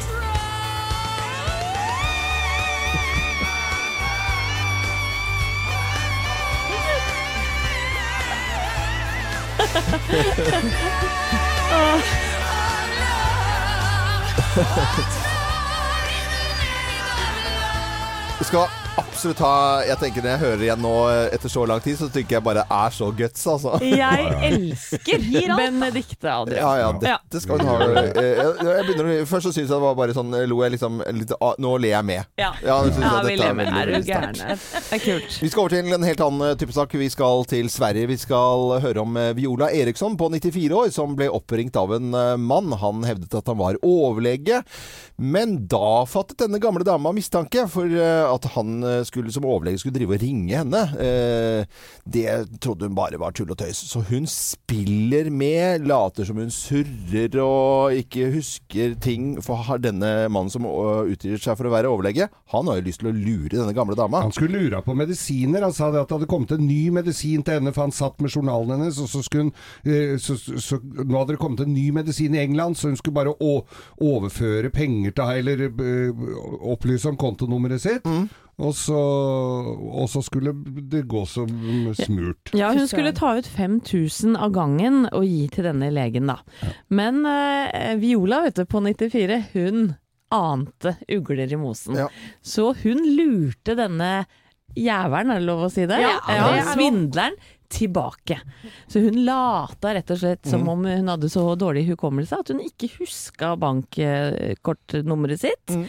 Du 18.38 18.44
skal 18.44 18.79
absolutt 18.98 19.38
ha 19.44 19.82
Jeg 19.86 19.98
tenker 20.00 20.24
Når 20.24 20.30
jeg 20.32 20.40
hører 20.42 20.62
igjen 20.66 20.82
nå 20.82 20.92
eh, 21.10 21.26
etter 21.36 21.52
så 21.52 21.64
lang 21.68 21.80
tid, 21.84 21.96
så 22.00 22.08
tenker 22.12 22.38
jeg 22.38 22.44
bare 22.46 22.64
er 22.66 22.94
så 22.94 23.10
guts, 23.16 23.42
altså. 23.50 23.76
Jeg 23.84 24.26
elsker 24.48 25.24
Benedicte 25.58 26.30
Adrian. 26.30 26.58
Ja, 26.60 26.70
ja, 26.80 26.90
dette 27.02 27.42
skal 27.42 27.60
hun 27.60 27.70
ha. 27.70 27.76
Eh, 28.00 28.20
Jeg, 28.20 28.54
jeg 28.66 28.86
begynner, 28.88 29.10
først 29.30 29.48
så 29.48 29.52
syntes 29.52 29.68
jeg 29.68 29.74
det 29.74 29.80
var 29.84 29.96
bare 29.98 30.16
sånn 30.16 30.34
Lo 30.50 30.60
jeg 30.64 30.74
liksom 30.76 31.00
litt 31.20 31.34
Nå 31.60 31.74
ler 31.82 31.94
jeg 31.94 32.08
med. 32.10 32.30
Ja, 32.40 32.50
Ja, 32.64 32.78
ja 32.86 33.20
vi 33.26 33.36
ler 33.40 33.54
med. 33.56 33.70
Er 33.70 33.92
du 33.92 34.08
gæren? 34.08 34.36
Det 34.40 34.98
er 34.98 35.02
kult. 35.04 35.38
Vi 35.42 35.50
skal 35.52 35.64
over 35.64 35.74
til 35.74 35.92
en 35.94 36.06
helt 36.06 36.24
annen 36.24 36.58
type 36.60 36.74
sak. 36.76 36.94
Vi 37.00 37.10
skal 37.12 37.44
til 37.50 37.70
Sverige. 37.72 38.08
Vi 38.10 38.18
skal 38.20 38.76
høre 38.84 39.04
om 39.04 39.16
eh, 39.20 39.32
Viola 39.38 39.70
Eriksson 39.74 40.16
på 40.20 40.30
94 40.32 40.70
år, 40.80 40.90
som 40.94 41.14
ble 41.18 41.28
oppringt 41.32 41.76
av 41.80 41.94
en 41.96 42.10
eh, 42.16 42.34
mann. 42.40 42.72
Han 42.80 43.04
hevdet 43.08 43.36
at 43.40 43.50
han 43.50 43.60
var 43.60 43.78
overlege. 43.86 44.62
Men 45.20 45.58
da 45.70 46.04
fattet 46.08 46.40
denne 46.40 46.60
gamle 46.62 46.84
dama 46.86 47.12
mistanke 47.16 47.66
for 47.70 47.90
eh, 47.90 48.24
at 48.30 48.50
han 48.56 48.79
eh, 48.86 49.02
skulle, 49.08 49.32
som 49.32 49.44
overlege 49.48 49.80
skulle 49.82 49.96
drive 49.98 50.16
og 50.16 50.22
ringe 50.22 50.56
henne. 50.60 50.82
Eh, 51.00 51.64
Det 52.10 52.60
trodde 52.60 52.88
hun 52.88 52.94
bare 52.96 53.18
var 53.20 53.32
tull 53.36 53.50
og 53.52 53.58
tøys. 53.60 53.78
Så 53.90 54.02
hun 54.08 54.26
spiller 54.26 55.30
med, 55.30 55.86
later 55.86 56.24
som 56.26 56.36
hun 56.40 56.50
surrer 56.50 57.36
og 57.42 57.94
ikke 57.94 58.30
husker 58.34 58.94
ting. 59.00 59.36
For 59.44 59.60
har 59.68 59.78
denne 59.82 60.28
mannen 60.32 60.50
som 60.52 60.66
eh, 60.66 61.12
utgir 61.14 61.38
seg 61.40 61.58
for 61.58 61.68
å 61.68 61.74
være 61.74 61.90
overlege, 61.92 62.28
han 62.54 62.66
har 62.70 62.80
jo 62.80 62.86
lyst 62.88 63.02
til 63.04 63.10
å 63.12 63.14
lure 63.16 63.52
denne 63.54 63.74
gamle 63.76 63.96
dama. 63.98 64.22
Han 64.24 64.34
skulle 64.34 64.58
lure 64.64 64.82
på 64.84 64.96
medisiner. 64.98 65.62
Han 65.66 65.76
sa 65.76 65.90
det 65.90 66.02
at 66.02 66.08
det 66.10 66.18
hadde 66.18 66.30
kommet 66.30 66.56
en 66.56 66.66
ny 66.66 66.90
medisin 66.94 67.44
til 67.46 67.60
henne, 67.60 67.72
for 67.76 67.86
han 67.86 67.94
satt 67.94 68.20
med 68.20 68.32
journalen 68.34 68.76
hennes, 68.78 68.98
og 69.00 69.08
så 69.12 69.22
skulle 69.24 69.50
hun 69.50 70.18
så, 70.20 70.34
så, 70.36 70.78
Nå 70.80 71.16
hadde 71.18 71.34
det 71.34 71.40
kommet 71.40 71.62
en 71.64 71.72
ny 71.74 71.90
medisin 71.94 72.34
i 72.34 72.42
England, 72.42 72.76
så 72.76 72.90
hun 72.90 72.96
skulle 72.98 73.16
bare 73.16 73.34
overføre 74.00 74.70
penger 74.74 75.14
til 75.14 75.24
henne, 75.24 75.38
eller 75.40 75.70
opplyse 76.72 77.08
om 77.08 77.16
kontonummeret 77.20 77.80
sitt. 77.82 78.06
Og, 78.60 78.74
så, 78.76 78.96
og 78.96 80.08
så 80.12 80.20
skulle 80.24 80.52
det 80.92 81.06
gå 81.08 81.22
som 81.28 81.48
smurt. 81.96 82.52
Ja, 82.56 82.72
hun 82.76 82.88
skulle 82.90 83.14
ta 83.16 83.32
ut 83.38 83.48
5000 83.48 84.36
av 84.36 84.52
gangen 84.52 85.06
og 85.08 85.24
gi 85.24 85.46
til 85.54 85.64
denne 85.70 85.88
legen, 85.94 86.28
da. 86.28 86.36
Men 86.92 87.24
eh, 87.28 87.96
Viola, 88.00 88.42
vet 88.44 88.60
du, 88.60 88.66
på 88.68 88.82
94, 88.84 89.40
hun 89.54 89.94
ante 90.30 90.94
ugler 91.10 91.50
i 91.52 91.58
mosen. 91.58 91.96
Ja. 91.98 92.10
Så 92.42 92.70
hun 92.84 93.00
lurte 93.16 93.74
denne 93.78 94.26
jævelen, 94.78 95.32
er 95.34 95.40
det 95.40 95.48
lov 95.48 95.64
å 95.66 95.72
si 95.72 95.86
det? 95.90 95.98
Ja, 96.04 96.18
det 96.28 96.36
er. 96.38 96.68
Svindleren. 96.74 97.40
Tilbake. 97.70 98.40
Så 98.90 99.00
hun 99.04 99.20
lata 99.24 99.94
rett 99.94 100.10
og 100.10 100.18
slett 100.20 100.48
som 100.48 100.66
om 100.68 100.84
hun 100.84 101.08
hadde 101.08 101.30
så 101.30 101.44
dårlig 101.58 101.86
hukommelse 101.92 102.40
at 102.42 102.50
hun 102.52 102.62
ikke 102.64 102.90
huska 102.98 103.54
bankkortnummeret 103.62 105.44
sitt. 105.44 105.74
Mm. 105.74 105.84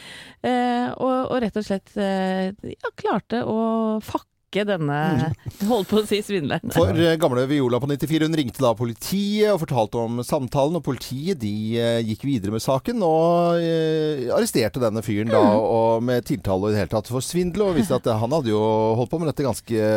Eh, 0.46 0.88
og, 0.94 1.16
og 1.34 1.40
rett 1.44 1.58
og 1.58 1.66
slett 1.66 1.96
eh, 1.98 2.52
ja, 2.76 2.94
klarte 3.02 3.42
å 3.46 3.62
fakke 4.06 4.31
denne 4.67 5.31
Holdt 5.67 5.88
på 5.89 6.00
å 6.01 6.05
si 6.08 6.20
svindleren. 6.25 6.72
For 6.75 6.91
eh, 6.91 7.15
gamle 7.22 7.46
Viola 7.48 7.79
på 7.79 7.88
94, 7.88 8.27
hun 8.27 8.36
ringte 8.36 8.62
da 8.63 8.74
politiet 8.75 9.53
og 9.53 9.62
fortalte 9.63 10.01
om 10.01 10.20
samtalen. 10.25 10.75
Og 10.79 10.84
politiet 10.86 11.39
de 11.41 11.51
eh, 11.79 12.00
gikk 12.03 12.25
videre 12.27 12.51
med 12.51 12.63
saken 12.63 13.00
og 13.08 13.62
eh, 13.63 14.27
arresterte 14.36 14.81
denne 14.84 15.03
fyren 15.05 15.31
da 15.31 15.39
og 15.55 16.03
med 16.03 16.25
tiltale 16.27 16.67
og 16.67 16.70
i 16.72 16.75
det 16.75 16.81
hele 16.84 16.93
tatt 16.96 17.10
for 17.13 17.24
svindel. 17.24 17.63
Og 17.70 17.77
viste 17.79 17.96
at 17.96 18.10
eh, 18.12 18.20
han 18.22 18.36
hadde 18.36 18.51
jo 18.51 18.62
holdt 19.00 19.13
på 19.13 19.22
med 19.22 19.31
dette 19.31 19.46
ganske, 19.48 19.88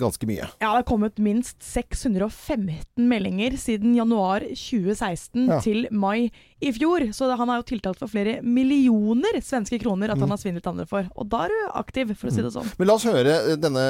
ganske 0.00 0.30
mye. 0.30 0.48
Ja, 0.62 0.72
det 0.72 0.80
har 0.80 0.88
kommet 0.88 1.20
minst 1.22 1.58
615 1.66 3.04
meldinger 3.10 3.58
siden 3.60 3.94
januar 3.98 4.46
2016 4.56 5.48
Ja. 5.50 5.60
til 5.60 5.86
mai 5.90 6.30
i 6.62 6.72
fjor. 6.74 7.04
Så 7.16 7.28
han 7.38 7.50
er 7.50 7.60
jo 7.60 7.66
tiltalt 7.72 8.00
for 8.00 8.10
flere 8.12 8.38
millioner 8.42 9.38
svenske 9.42 9.78
kroner 9.82 10.12
at 10.12 10.20
han 10.22 10.30
har 10.32 10.40
svindlet 10.40 10.68
andre 10.70 10.86
for. 10.88 11.08
Og 11.18 11.28
da 11.32 11.44
er 11.46 11.54
du 11.54 11.58
aktiv, 11.80 12.14
for 12.18 12.30
å 12.30 12.34
si 12.34 12.44
det 12.44 12.52
sånn. 12.54 12.70
Men 12.78 12.90
la 12.90 12.96
oss 12.98 13.06
høre 13.08 13.36
eh, 13.52 13.58
denne, 13.60 13.84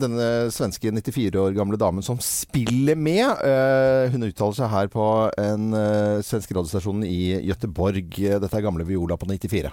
denne 0.00 0.28
svenske 0.54 0.92
94 0.94 1.42
år 1.42 1.56
gamle 1.56 1.78
damen 1.80 2.04
som 2.06 2.20
spiller 2.24 2.98
med. 2.98 3.26
Eh, 3.44 4.12
hun 4.14 4.26
uttaler 4.28 4.58
seg 4.58 4.72
her 4.72 4.90
på 4.92 5.08
en 5.40 5.70
uh, 5.74 6.22
svensk 6.24 6.52
radiostasjon 6.54 7.04
i 7.06 7.36
Göteborg. 7.48 8.08
Dette 8.14 8.58
er 8.58 8.64
gamle 8.64 8.86
Viola 8.88 9.18
på 9.20 9.28
94. 9.30 9.72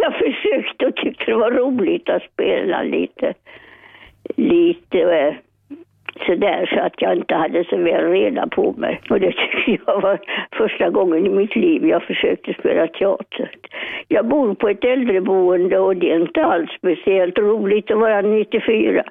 Jag 0.00 0.12
försökte 0.16 0.86
och 0.86 0.96
tyckte 0.96 1.24
det 1.24 1.36
var 1.36 1.50
roligt 1.50 2.08
att 2.08 2.22
spela 2.32 2.82
lite, 2.82 3.34
lite 4.36 5.00
eh, 5.00 5.34
sådär 6.26 6.66
så 6.74 6.80
att 6.80 7.02
jag 7.02 7.16
inte 7.16 7.34
hade 7.34 7.64
så 7.64 7.76
väl 7.76 8.10
reda 8.10 8.46
på 8.46 8.72
mig. 8.72 9.00
Och 9.10 9.20
det 9.20 9.32
tycker 9.32 9.80
jag 9.86 10.00
var 10.00 10.18
första 10.52 10.90
gången 10.90 11.26
i 11.26 11.28
mitt 11.28 11.56
liv 11.56 11.86
jag 11.86 12.02
försökte 12.02 12.54
spela 12.54 12.86
teater. 12.86 13.50
Jag 14.08 14.26
bor 14.26 14.54
på 14.54 14.68
ett 14.68 14.84
äldreboende 14.84 15.78
och 15.78 15.96
det 15.96 16.10
är 16.12 16.20
inte 16.20 16.44
alls 16.44 16.70
speciellt 16.70 17.38
roligt 17.38 17.90
att 17.90 17.98
vara 17.98 18.20
94. 18.20 19.04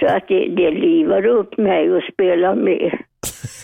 Så 0.00 0.06
att 0.06 0.28
det, 0.28 0.48
det 0.48 0.70
livar 0.70 1.26
upp 1.26 1.56
mig 1.56 1.96
att 1.96 2.04
spela 2.04 2.54
med. 2.54 2.98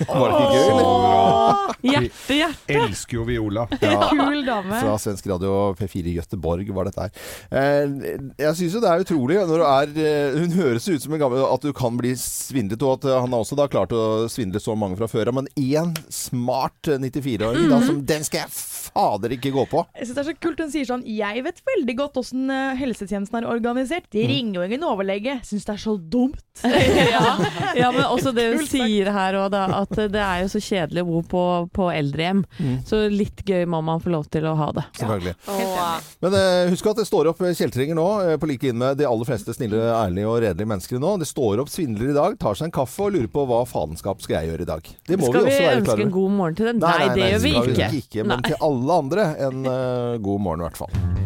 Var 0.07 0.31
det 0.31 0.38
ikke 0.38 0.55
gøy, 0.55 0.69
eller? 0.73 1.64
Hjerte, 1.88 2.37
hjerte! 2.37 2.76
Elsker 2.78 3.19
jo 3.19 3.25
Viola. 3.28 3.64
kul 4.12 4.40
dame. 4.47 4.81
Fra 4.83 4.95
svensk 5.00 5.26
radio 5.31 5.52
P4 5.78 6.12
i 6.12 6.17
Göteborg 6.19 6.71
var 6.75 6.88
dette 6.88 7.07
her. 7.07 7.25
Eh, 7.50 7.99
jeg 8.38 8.59
syns 8.61 8.76
jo 8.78 8.83
det 8.83 8.93
er 8.93 9.05
utrolig 9.05 9.38
når 9.38 9.62
du 9.62 9.67
er 9.67 9.93
eh, 10.05 10.38
Hun 10.38 10.57
høres 10.59 10.88
ut 10.88 11.02
som 11.02 11.14
en 11.14 11.21
gammel 11.23 11.45
At 11.47 11.64
du 11.64 11.71
kan 11.76 11.97
bli 11.99 12.14
svindlet, 12.19 12.83
og 12.83 12.99
at 12.99 13.09
eh, 13.09 13.19
han 13.19 13.35
har 13.35 13.45
også 13.45 13.59
da 13.59 13.69
klart 13.71 13.95
å 13.97 14.26
svindle 14.31 14.62
så 14.62 14.76
mange 14.78 14.99
fra 15.00 15.11
før 15.11 15.33
av. 15.33 15.38
Men 15.40 15.50
én 15.59 15.95
smart 16.12 16.90
eh, 16.90 17.00
94-åring, 17.02 17.69
da, 17.73 17.83
som 17.87 18.02
den 18.09 18.26
skal 18.26 18.45
jeg 18.45 18.55
fader 18.88 19.35
ikke 19.37 19.52
gå 19.54 19.64
på. 19.71 19.85
Jeg 19.95 20.09
synes 20.09 20.18
det 20.18 20.25
er 20.25 20.28
så 20.30 20.37
kult 20.42 20.61
Hun 20.62 20.73
sier 20.73 20.87
sånn 20.88 21.04
Jeg 21.07 21.42
vet 21.47 21.61
veldig 21.66 21.95
godt 21.99 22.18
hvordan 22.18 22.52
eh, 22.54 22.78
helsetjenesten 22.80 23.40
er 23.40 23.49
organisert. 23.50 24.09
De 24.14 24.25
ringer 24.28 24.61
jo 24.61 24.66
ingen 24.66 24.87
overlege. 24.88 25.38
Syns 25.47 25.66
det 25.68 25.75
er 25.76 25.83
så 25.83 25.97
dumt. 25.99 26.42
ja, 26.66 27.37
ja, 27.78 27.90
men 27.95 28.02
også 28.09 28.33
det 28.35 28.49
hun 28.50 28.64
sier 28.66 29.12
her 29.14 29.37
òg, 29.38 29.50
da. 29.54 29.66
At 29.78 29.92
det 29.95 30.23
er 30.23 30.42
jo 30.42 30.50
så 30.50 30.62
kjedelig 30.62 31.04
å 31.04 31.09
bo 31.11 31.23
på, 31.30 31.45
på 31.75 31.90
eldrehjem. 31.95 32.42
Så 32.88 33.04
litt 33.12 33.45
gøy 33.47 33.66
må 33.71 33.80
man 33.85 34.02
få 34.02 34.11
lov 34.14 34.26
til 34.33 34.49
å 34.49 34.57
ha 34.59 34.71
det. 34.75 34.85
Selvfølgelig. 34.99 35.37
Ja. 35.47 35.88
Men 36.25 36.35
uh, 36.35 36.71
husk 36.73 36.90
at 36.90 36.99
det 37.02 37.07
står 37.09 37.30
opp 37.30 37.42
kjeltringer 37.47 37.97
nå, 37.99 38.07
eh, 38.25 38.37
på 38.40 38.49
like 38.50 38.71
inn 38.71 38.78
med 38.80 38.99
de 38.99 39.07
aller 39.09 39.28
fleste 39.28 39.54
snille, 39.54 39.78
ærlige 39.95 40.28
og 40.28 40.40
redelige 40.42 40.71
mennesker 40.71 41.02
nå. 41.02 41.14
Det 41.23 41.28
står 41.30 41.62
opp 41.62 41.71
svindlere 41.73 42.12
i 42.12 42.16
dag, 42.16 42.37
tar 42.40 42.59
seg 42.59 42.68
en 42.68 42.75
kaffe 42.75 43.07
og 43.07 43.14
lurer 43.14 43.30
på 43.33 43.45
hva 43.49 43.62
faenskap 43.68 44.23
skal 44.25 44.40
jeg 44.40 44.52
gjøre 44.52 44.66
i 44.66 44.71
dag. 44.73 44.90
Det 45.09 45.18
må 45.18 45.30
Skal 45.30 45.47
vi 45.47 45.49
vi 45.49 45.54
også 45.54 45.66
være 45.68 45.80
ønske 45.83 46.07
en 46.07 46.14
god 46.14 46.37
morgen 46.38 46.59
til 46.59 46.71
dem? 46.71 46.80
Nei, 46.83 47.09
det 47.14 47.30
gjør 47.33 47.42
vi 47.45 47.54
ikke. 47.59 47.88
ikke 48.00 48.26
men 48.26 48.35
Nei. 48.35 48.50
til 48.50 48.62
alle 48.68 48.77
andre 48.92 49.32
en 49.49 49.64
uh, 49.66 50.18
god 50.23 50.44
morgen 50.44 50.62
i 50.62 50.68
hvert 50.68 50.82
fall. 50.85 51.18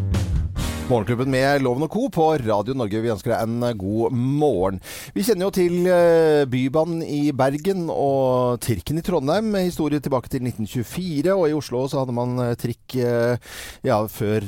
Morgenklubben 0.83 1.29
med 1.31 1.61
Loven 1.63 1.85
og 1.85 1.93
Co. 1.93 2.09
på 2.11 2.25
Radio 2.43 2.73
Norge. 2.75 2.99
Vi 2.99 3.09
ønsker 3.13 3.31
deg 3.31 3.45
en 3.45 3.63
eh, 3.63 3.75
god 3.79 4.11
morgen. 4.13 4.81
Vi 5.15 5.23
kjenner 5.23 5.47
jo 5.47 5.53
til 5.55 5.85
eh, 5.87 6.43
Bybanen 6.51 6.99
i 7.07 7.31
Bergen 7.31 7.85
og 7.87 8.59
Tirken 8.61 8.99
i 8.99 9.03
Trondheim. 9.05 9.47
Historie 9.63 10.03
tilbake 10.03 10.27
til 10.33 10.43
1924. 10.43 11.31
Og 11.37 11.45
i 11.47 11.55
Oslo 11.55 11.85
så 11.87 12.01
hadde 12.01 12.15
man 12.17 12.35
trikk 12.59 12.97
ja, 12.99 14.01
før, 14.11 14.43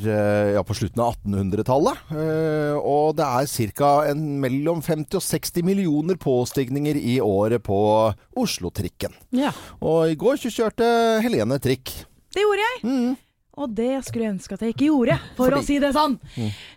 ja, 0.57 0.63
på 0.67 0.75
slutten 0.75 1.05
av 1.05 1.15
1800-tallet. 1.24 2.01
Eh, 2.19 2.75
Og 2.81 3.15
det 3.15 3.29
er 3.29 3.71
ca. 3.79 3.93
mellom 4.43 4.83
50 4.83 5.15
og 5.21 5.24
60 5.24 5.63
millioner 5.63 6.19
påstigninger 6.19 7.00
i 7.00 7.15
året 7.24 7.63
på 7.63 7.79
Oslo-trikken. 8.35 9.15
Ja. 9.39 9.55
Og 9.79 10.12
i 10.12 10.19
går 10.19 10.43
så 10.43 10.51
kjørte 10.51 10.91
Helene 11.24 11.62
trikk. 11.63 11.95
Det 12.35 12.43
gjorde 12.43 12.67
jeg. 12.67 13.15
Og 13.55 13.71
det 13.71 14.01
skulle 14.03 14.25
jeg 14.25 14.33
ønske 14.33 14.55
at 14.57 14.63
jeg 14.65 14.74
ikke 14.74 14.87
gjorde, 14.89 15.15
for 15.37 15.48
Fordi- 15.48 15.61
å 15.61 15.63
si 15.63 15.75
det 15.79 15.93
sånn. 15.95 16.17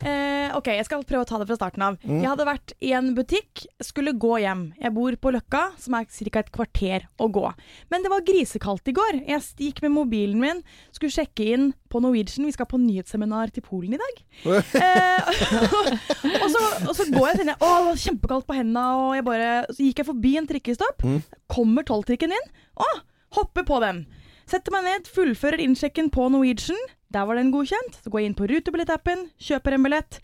Eh, 0.07 0.53
ok, 0.55 0.69
jeg 0.79 0.85
skal 0.87 1.03
prøve 1.03 1.25
å 1.25 1.27
ta 1.27 1.39
det 1.41 1.49
fra 1.49 1.57
starten 1.59 1.83
av. 1.83 1.97
Jeg 2.07 2.29
hadde 2.29 2.45
vært 2.47 2.73
i 2.81 2.93
en 2.95 3.09
butikk, 3.17 3.65
skulle 3.83 4.13
gå 4.15 4.39
hjem. 4.45 4.63
Jeg 4.79 4.95
bor 4.95 5.11
på 5.19 5.33
Løkka, 5.35 5.73
som 5.77 5.95
er 5.99 6.05
ca. 6.07 6.39
et 6.39 6.53
kvarter 6.55 7.09
å 7.19 7.27
gå. 7.35 7.53
Men 7.91 8.05
det 8.05 8.11
var 8.13 8.21
grisekaldt 8.23 8.87
i 8.87 8.95
går. 8.95 9.27
Jeg 9.27 9.41
gikk 9.59 9.83
med 9.83 9.91
mobilen 9.91 10.39
min, 10.39 10.63
skulle 10.93 11.11
sjekke 11.11 11.49
inn 11.53 11.75
på 11.91 12.01
Norwegian. 12.01 12.47
Vi 12.47 12.53
skal 12.55 12.67
på 12.67 12.79
nyhetsseminar 12.79 13.51
til 13.51 13.63
Polen 13.67 13.95
i 13.95 13.99
dag. 13.99 14.23
Eh, 14.79 15.19
og, 16.45 16.51
så, 16.55 16.63
og 16.87 16.95
så 16.95 17.05
går 17.11 17.27
jeg 17.27 17.35
og 17.35 17.41
tenker 17.43 17.59
Å, 17.59 17.71
det 17.75 17.89
var 17.89 18.01
kjempekaldt 18.05 18.47
på 18.47 18.55
hendene, 18.55 18.85
og 18.95 19.15
jeg 19.17 19.25
bare 19.27 19.49
Så 19.75 19.83
gikk 19.83 19.99
jeg 19.99 20.07
forbi 20.07 20.37
en 20.39 20.47
trikkestopp. 20.47 21.03
Kommer 21.51 21.83
tolvtrikken 21.83 22.31
inn. 22.39 22.49
Å, 22.79 22.89
hopper 23.35 23.67
på 23.67 23.81
den. 23.83 24.05
Setter 24.49 24.73
meg 24.73 24.87
ned, 24.87 25.09
fullfører 25.13 25.61
innsjekken 25.61 26.09
på 26.13 26.25
Norwegian. 26.33 26.79
Der 27.13 27.27
var 27.29 27.37
den 27.37 27.51
godkjent. 27.53 27.99
Så 28.01 28.13
går 28.13 28.23
jeg 28.23 28.31
inn 28.31 28.39
på 28.39 28.49
rutebillettappen, 28.49 29.27
kjøper 29.45 29.77
en 29.77 29.85
billett. 29.85 30.21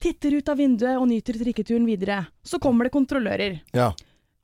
Titter 0.00 0.38
ut 0.38 0.48
av 0.48 0.58
vinduet 0.60 0.96
og 0.96 1.06
nyter 1.10 1.36
trikketuren 1.40 1.84
videre. 1.88 2.22
Så 2.44 2.60
kommer 2.60 2.88
det 2.88 2.94
kontrollører. 2.94 3.60
Ja. 3.76 3.90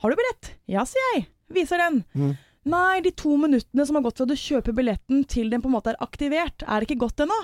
Har 0.00 0.12
du 0.12 0.20
billett? 0.20 0.52
Ja, 0.68 0.84
sier 0.88 1.14
jeg. 1.14 1.26
Viser 1.52 1.80
den. 1.80 2.02
Mm. 2.12 2.36
Nei, 2.70 3.00
de 3.00 3.12
to 3.16 3.38
minuttene 3.40 3.86
som 3.88 3.96
har 3.96 4.04
gått 4.04 4.20
fra 4.20 4.28
du 4.28 4.36
kjøper 4.36 4.76
billetten 4.76 5.24
til 5.28 5.48
den 5.52 5.64
på 5.64 5.70
en 5.70 5.78
måte 5.78 5.94
er 5.94 6.02
aktivert, 6.04 6.64
er 6.68 6.84
ikke 6.84 7.00
gått 7.00 7.22
ennå. 7.24 7.38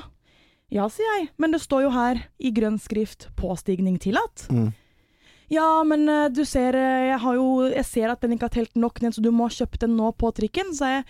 Ja, 0.73 0.91
sier 0.93 1.09
jeg, 1.17 1.31
men 1.41 1.55
det 1.55 1.63
står 1.63 1.87
jo 1.87 1.93
her 1.95 2.21
i 2.37 2.51
grønn 2.53 2.77
skrift 2.83 3.29
'påstigning 3.39 3.97
tillatt'. 4.03 4.49
Mm. 4.51 4.75
Ja, 5.49 5.85
men 5.87 6.09
eh, 6.11 6.29
du 6.29 6.45
ser, 6.45 6.75
eh, 6.75 7.07
jeg, 7.13 7.19
har 7.23 7.35
jo, 7.39 7.49
jeg 7.71 7.87
ser 7.87 8.11
at 8.11 8.21
den 8.21 8.35
ikke 8.35 8.49
har 8.51 8.57
telt 8.57 8.75
nok 8.75 9.01
ned, 9.01 9.15
så 9.15 9.23
du 9.23 9.31
må 9.31 9.47
ha 9.47 9.55
kjøpt 9.55 9.85
den 9.85 9.97
nå 9.97 10.11
på 10.19 10.33
trikken. 10.35 10.75
sa 10.75 10.99
jeg, 10.99 11.05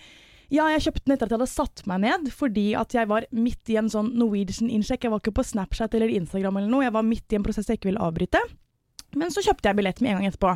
ja, 0.53 0.67
jeg 0.71 0.85
kjøpte 0.85 1.03
den 1.05 1.15
etter 1.15 1.27
at 1.27 1.33
jeg 1.33 1.39
hadde 1.41 1.51
satt 1.51 1.81
meg 1.89 2.03
ned, 2.05 2.29
fordi 2.31 2.67
at 2.79 2.93
jeg 2.95 3.09
var 3.09 3.25
midt 3.35 3.71
i 3.73 3.79
en 3.81 3.89
sånn 3.91 4.13
Norwegian-innsjekk. 4.15 5.07
Jeg 5.07 5.13
var 5.13 5.23
ikke 5.23 5.35
på 5.39 5.47
Snapchat 5.47 5.97
eller 5.97 6.13
Instagram 6.15 6.61
eller 6.61 6.71
noe, 6.71 6.85
jeg 6.87 6.95
var 6.95 7.07
midt 7.07 7.33
i 7.35 7.39
en 7.39 7.45
prosess 7.45 7.67
jeg 7.67 7.81
ikke 7.81 7.91
ville 7.91 8.03
avbryte. 8.03 8.41
Men 9.17 9.33
så 9.33 9.43
kjøpte 9.43 9.67
jeg 9.69 9.79
billett 9.79 9.99
med 10.03 10.13
en 10.13 10.21
gang 10.21 10.29
etterpå. 10.31 10.55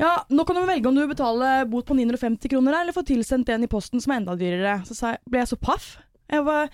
Ja, 0.00 0.12
nå 0.32 0.44
kan 0.48 0.56
du 0.56 0.64
velge 0.64 0.88
om 0.88 0.96
du 0.96 1.02
vil 1.02 1.12
betale 1.12 1.66
bot 1.68 1.86
på 1.88 1.96
950 1.98 2.50
kroner 2.52 2.78
eller 2.80 2.96
få 2.96 3.04
tilsendt 3.06 3.50
en 3.52 3.66
i 3.66 3.70
posten 3.70 4.02
som 4.02 4.14
er 4.14 4.22
enda 4.22 4.36
dyrere. 4.38 4.80
Så 4.88 4.96
sa 4.96 5.14
jeg, 5.14 5.22
ble 5.30 5.42
jeg 5.42 5.52
så 5.52 5.58
paff. 5.60 5.88
Jeg 6.32 6.46
var 6.46 6.70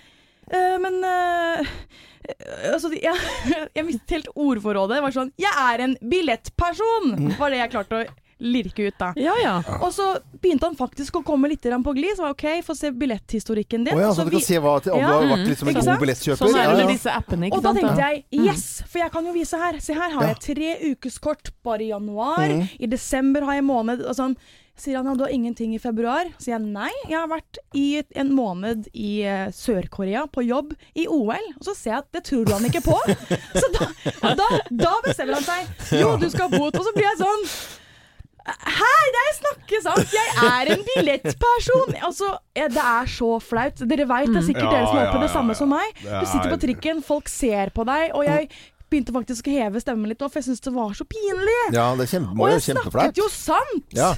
«Eh, 0.51 0.75
men 0.83 0.97
eh, 1.07 1.69
altså, 2.73 2.89
jeg, 2.95 3.15
jeg 3.77 3.85
mistet 3.87 4.17
helt 4.17 4.31
ordforrådet. 4.33 4.97
Det 4.97 5.05
var 5.05 5.15
sånn 5.15 5.31
Jeg 5.39 5.53
er 5.69 5.85
en 5.85 5.95
billettperson! 6.01 7.35
Var 7.39 7.53
det 7.53 7.61
jeg 7.61 7.73
klarte 7.75 8.01
å 8.01 8.07
lirke 8.39 8.87
ut 8.87 8.97
da. 8.99 9.11
Ja, 9.19 9.33
ja. 9.41 9.55
Og 9.79 9.91
så 9.95 10.07
begynte 10.41 10.69
han 10.69 10.77
faktisk 10.79 11.19
å 11.19 11.23
komme 11.25 11.51
litt 11.51 11.63
på 11.63 11.93
glid. 11.95 12.15
Så 12.17 12.25
var 12.25 12.35
OK, 12.35 12.45
få 12.65 12.75
se 12.77 12.91
billetthistorikken 12.91 13.85
din. 13.87 13.97
Oh, 13.97 14.01
ja, 14.01 14.09
så 14.13 14.23
så 14.23 14.29
du 14.29 14.37
kan 14.37 14.47
se 14.47 14.59
hva, 14.63 14.77
om 14.79 14.99
Ja, 14.99 15.11
du 15.11 15.13
har 15.13 15.29
vært 15.35 15.51
liksom 15.51 15.71
en 15.71 15.79
god 15.79 15.93
billettkjøper. 16.03 16.41
Sånn 16.41 16.59
er 16.59 16.71
det 16.71 16.81
med 16.81 16.91
disse 16.95 17.13
appene, 17.13 17.49
ikke 17.49 17.59
og 17.59 17.67
da 17.67 17.75
tenkte 17.77 18.09
jeg 18.09 18.47
yes, 18.49 18.65
for 18.87 19.03
jeg 19.03 19.13
kan 19.13 19.29
jo 19.29 19.35
vise 19.35 19.61
her. 19.61 19.79
Se 19.83 19.95
her 19.97 20.17
har 20.17 20.33
jeg 20.33 20.41
tre 20.47 20.73
ukeskort 20.93 21.53
bare 21.65 21.87
i 21.87 21.93
januar. 21.93 22.49
Mm. 22.49 22.67
I 22.79 22.91
desember 22.91 23.47
har 23.47 23.59
jeg 23.59 23.67
måned 23.69 24.05
og 24.05 24.17
sånn. 24.17 24.37
Sier 24.73 24.97
han 24.97 25.05
ja, 25.05 25.13
du 25.13 25.21
har 25.21 25.29
ingenting 25.29 25.75
i 25.75 25.79
februar? 25.79 26.31
Sier 26.41 26.55
jeg 26.55 26.65
nei, 26.65 26.89
jeg 27.05 27.19
har 27.19 27.27
vært 27.29 27.59
i 27.77 28.01
en 28.17 28.31
måned 28.33 28.87
i 28.97 29.11
eh, 29.21 29.51
Sør-Korea 29.53 30.25
på 30.33 30.41
jobb 30.47 30.73
i 30.97 31.05
OL. 31.05 31.45
Og 31.59 31.67
så 31.67 31.75
ser 31.77 31.91
jeg 31.91 32.01
at 32.01 32.17
det 32.17 32.23
tror 32.31 32.49
han 32.55 32.65
ikke 32.65 32.81
på. 32.81 32.97
Så 33.61 33.69
da, 33.75 33.91
da, 34.33 34.49
da 34.71 34.95
bestemmer 35.05 35.37
han 35.37 35.45
seg. 35.45 35.93
Jo, 36.01 36.15
du 36.17 36.25
skal 36.33 36.49
ha 36.49 36.57
bot. 36.57 36.73
Og 36.73 36.89
så 36.89 36.93
blir 36.97 37.05
jeg 37.05 37.21
sånn 37.21 37.45
Her, 38.43 39.03
det 39.15 39.19
er 39.23 39.35
snakke 39.37 39.77
sant! 39.85 40.13
Jeg 40.13 40.33
er 40.43 40.71
en 40.73 40.81
billettperson! 40.89 41.93
Altså, 42.03 42.31
det 42.57 42.81
er 42.83 43.05
så 43.07 43.29
flaut. 43.39 43.83
Dere 43.87 44.07
veit 44.09 44.27
det 44.33 44.41
er 44.41 44.47
sikkert 44.49 44.65
Ja, 44.67 44.71
dere 44.73 44.87
som 44.89 44.97
har 44.99 45.05
ja, 45.05 45.13
ja, 45.13 45.21
det 45.23 45.29
samme 45.31 45.55
som 45.55 45.71
meg. 45.71 46.01
Du 46.03 46.25
sitter 46.27 46.51
på 46.51 46.59
trikken, 46.65 46.99
folk 47.07 47.31
ser 47.31 47.71
på 47.75 47.85
deg, 47.87 48.09
og 48.17 48.25
jeg 48.27 48.49
begynte 48.91 49.15
faktisk 49.15 49.47
å 49.49 49.53
heve 49.55 49.79
stemmen 49.81 50.11
litt, 50.11 50.19
for 50.21 50.41
jeg 50.41 50.49
syntes 50.49 50.65
det 50.67 50.73
var 50.75 50.91
så 50.99 51.07
pinlig. 51.07 51.55
Ja, 51.73 51.87
det 51.97 52.05
er 52.09 52.11
kjempe, 52.17 52.35
og 52.37 52.51
jeg 52.51 52.65
snakket 52.67 53.21
jo 53.23 53.29
sant! 53.31 53.95
Ja. 53.95 54.11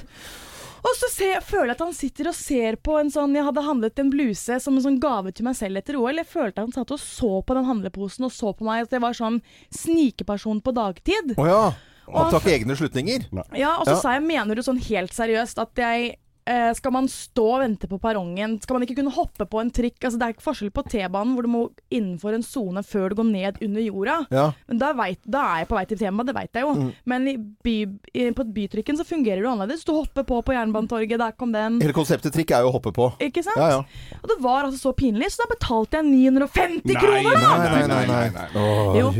Og 0.86 0.92
så 1.00 1.08
ser, 1.10 1.30
jeg- 1.32 1.42
føler 1.42 1.70
jeg 1.72 1.76
at 1.78 1.80
han 1.86 1.94
sitter 1.96 2.28
og 2.30 2.34
ser 2.38 2.76
på 2.78 2.92
en 3.00 3.08
sånn 3.10 3.32
Jeg 3.34 3.42
hadde 3.42 3.62
handlet 3.64 3.98
en 3.98 4.10
bluse 4.12 4.58
som 4.62 4.76
en 4.76 4.82
sånn 4.84 5.00
gave 5.02 5.32
til 5.34 5.46
meg 5.48 5.56
selv 5.58 5.80
etter 5.80 5.96
OL. 5.98 6.14
Jeg 6.20 6.28
følte 6.30 6.60
at 6.60 6.66
han 6.68 6.72
satt 6.76 6.92
og 6.94 7.00
så 7.02 7.30
på 7.42 7.54
den 7.58 7.64
handleposen 7.66 8.26
og 8.28 8.30
så 8.30 8.52
på 8.54 8.62
meg 8.68 8.84
at 8.84 8.94
jeg 8.94 9.02
var 9.02 9.16
sånn 9.18 9.40
snikeperson 9.74 10.60
på 10.62 10.74
dagtid. 10.76 11.34
Oh, 11.38 11.46
ja. 11.48 11.72
Han 12.14 12.36
ikke 12.38 12.54
egne 12.58 12.76
slutninger. 12.78 13.26
Ja, 13.56 13.76
og 13.80 13.86
så 13.86 13.96
Ja. 13.96 14.00
sa 14.02 14.12
jeg, 14.14 14.22
mener 14.28 14.54
du 14.54 14.62
sånn 14.62 14.78
helt 14.82 15.12
seriøst 15.12 15.58
at 15.58 15.74
jeg 15.76 16.16
eh, 16.46 16.72
skal 16.78 16.92
man 16.94 17.08
stå 17.10 17.44
og 17.56 17.60
vente 17.64 17.88
på 17.90 17.98
perrongen? 17.98 18.52
Skal 18.62 18.76
man 18.76 18.84
ikke 18.86 18.94
kunne 19.00 19.10
hoppe 19.10 19.46
på 19.50 19.58
en 19.60 19.70
trikk? 19.74 19.96
Altså, 20.04 20.14
det 20.20 20.22
er 20.28 20.34
ikke 20.34 20.44
forskjell 20.46 20.70
på 20.70 20.84
T-banen, 20.86 21.34
hvor 21.34 21.42
du 21.42 21.50
må 21.50 21.62
innenfor 21.90 22.36
en 22.36 22.44
sone 22.46 22.84
før 22.86 23.10
du 23.10 23.16
går 23.18 23.26
ned 23.32 23.58
under 23.66 23.82
jorda. 23.82 24.16
Ja. 24.30 24.52
Men 24.68 24.78
da, 24.78 24.92
vet, 24.94 25.18
da 25.26 25.42
er 25.42 25.58
jeg 25.64 25.68
på 25.72 25.74
vei 25.74 25.84
til 25.90 25.98
T-banen, 25.98 26.26
det 26.30 26.36
veit 26.36 26.54
jeg 26.54 26.62
jo. 26.62 26.74
Mm. 26.78 26.92
Men 27.12 27.26
i 27.26 27.36
by, 27.36 27.74
i, 28.14 28.30
på 28.30 28.46
bytrykken 28.54 28.96
så 29.00 29.02
fungerer 29.08 29.42
det 29.42 29.50
annerledes. 29.50 29.82
Du 29.84 29.92
hopper 29.96 30.22
på 30.22 30.38
på 30.46 30.54
Jernbanetorget, 30.54 31.18
der 31.18 31.32
kom 31.34 31.50
den. 31.50 31.80
Hele 31.82 31.92
konseptet 31.96 32.32
trikk 32.32 32.54
er 32.54 32.62
jo 32.62 32.70
å 32.70 32.76
hoppe 32.78 32.92
på. 32.94 33.10
Ikke 33.26 33.42
sant? 33.42 33.58
Ja, 33.58 33.80
ja. 33.80 34.18
Og 34.22 34.28
det 34.30 34.38
var 34.46 34.68
altså 34.68 34.78
så 34.78 34.94
pinlig, 34.94 35.32
så 35.34 35.42
da 35.42 35.50
betalte 35.50 35.98
jeg 35.98 36.06
950 36.12 36.94
kroner! 36.94 37.40
da! 37.42 37.56
Nei, 37.58 37.86
nei, 37.90 38.06
nei. 38.06 38.28
nei. 38.30 38.46
Åh, 38.54 39.00
Jo, 39.00 39.10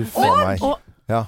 meg. 0.46 0.62
Og 0.62 0.78
Ja. 1.10 1.24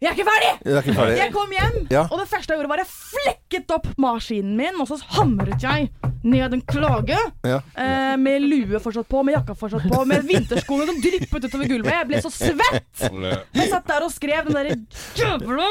Jeg 0.00 0.08
er 0.08 0.14
ikke 0.16 0.24
ferdig! 0.30 0.52
Jeg 0.64 0.72
er 0.74 0.82
ikke 0.84 0.94
ferdig. 0.96 1.16
Jeg 1.20 1.32
kom 1.34 1.50
hjem, 1.52 1.74
Ja. 1.92 2.02
og 2.10 2.18
det 2.22 2.28
første 2.30 2.52
jeg 2.54 2.58
gjorde, 2.60 2.70
var 2.72 2.80
jeg 2.80 2.88
flekket 2.90 3.74
opp 3.76 3.88
maskinen 4.00 4.56
min, 4.56 4.78
og 4.80 4.88
så 4.88 4.96
hamret 5.16 5.60
jeg 5.62 5.90
ned 6.24 6.52
en 6.56 6.62
klage. 6.68 7.18
Ja. 7.44 7.58
Eh, 7.76 8.16
med 8.20 8.42
lue 8.44 8.80
fortsatt 8.80 9.08
på, 9.08 9.22
med 9.24 9.36
jakka 9.38 9.54
fortsatt 9.56 9.86
på, 9.88 10.02
med 10.08 10.24
vinterskoene 10.28 10.86
som 10.90 11.00
dryppet 11.04 11.48
utover 11.48 11.68
gulvet. 11.70 11.92
Jeg 11.94 12.08
ble 12.10 12.22
så 12.24 12.32
svett! 12.32 13.04
Jeg 13.56 13.68
satt 13.72 13.88
der 13.88 14.04
og 14.08 14.12
skrev 14.12 14.48
den 14.48 14.56
derre 14.56 14.76
jævla 15.20 15.70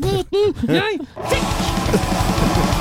boten 0.00 0.54
jeg 0.68 1.00
fikk! 1.32 2.71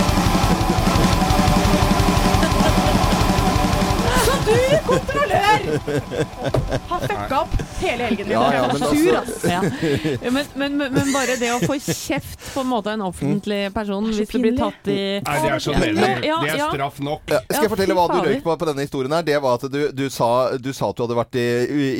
Du, 4.51 4.77
kontrollør, 4.87 5.65
har 6.89 6.99
fucka 7.05 7.39
opp 7.41 7.55
hele 7.81 8.03
helgen 8.09 8.27
min. 8.27 8.35
Ja, 8.35 8.53
ja, 8.53 8.61
men 8.67 8.83
altså- 8.83 9.49
Ja. 9.51 9.61
Men, 10.31 10.45
men, 10.55 10.77
men, 10.77 11.13
bare 11.13 11.35
det 11.39 11.49
å 11.53 11.59
få 11.65 11.77
kjeft 11.81 12.39
på 12.53 12.61
en 12.61 12.67
måte 12.69 12.91
en 12.93 13.01
offentlig 13.01 13.73
person 13.73 14.05
Det 14.05 14.11
er 14.11 14.13
så 14.13 14.19
hvis 14.21 14.31
du 14.31 14.39
blir 14.43 14.57
tatt 14.57 14.87
i 14.91 14.97
Nei, 15.25 15.37
det 15.41 15.51
er 15.51 15.59
så 15.63 15.71
Ja, 15.73 16.37
Det 16.41 16.51
er 16.55 16.69
straff 16.69 16.99
nok. 17.03 17.21
Ja, 17.31 17.39
skal 17.49 17.65
jeg 17.65 17.71
fortelle 17.73 17.95
hva 17.97 18.07
du 18.11 18.19
røyk 18.27 18.43
på 18.45 18.55
på 18.61 18.67
denne 18.69 18.85
historien 18.85 19.11
her? 19.15 19.23
Det 19.25 19.39
var 19.41 19.57
at 19.59 19.65
du, 19.71 19.79
du, 19.91 20.05
sa, 20.13 20.29
du 20.57 20.71
sa 20.73 20.89
at 20.91 20.97
du 20.99 21.03
hadde 21.05 21.17
vært 21.17 21.35
i, 21.39 21.47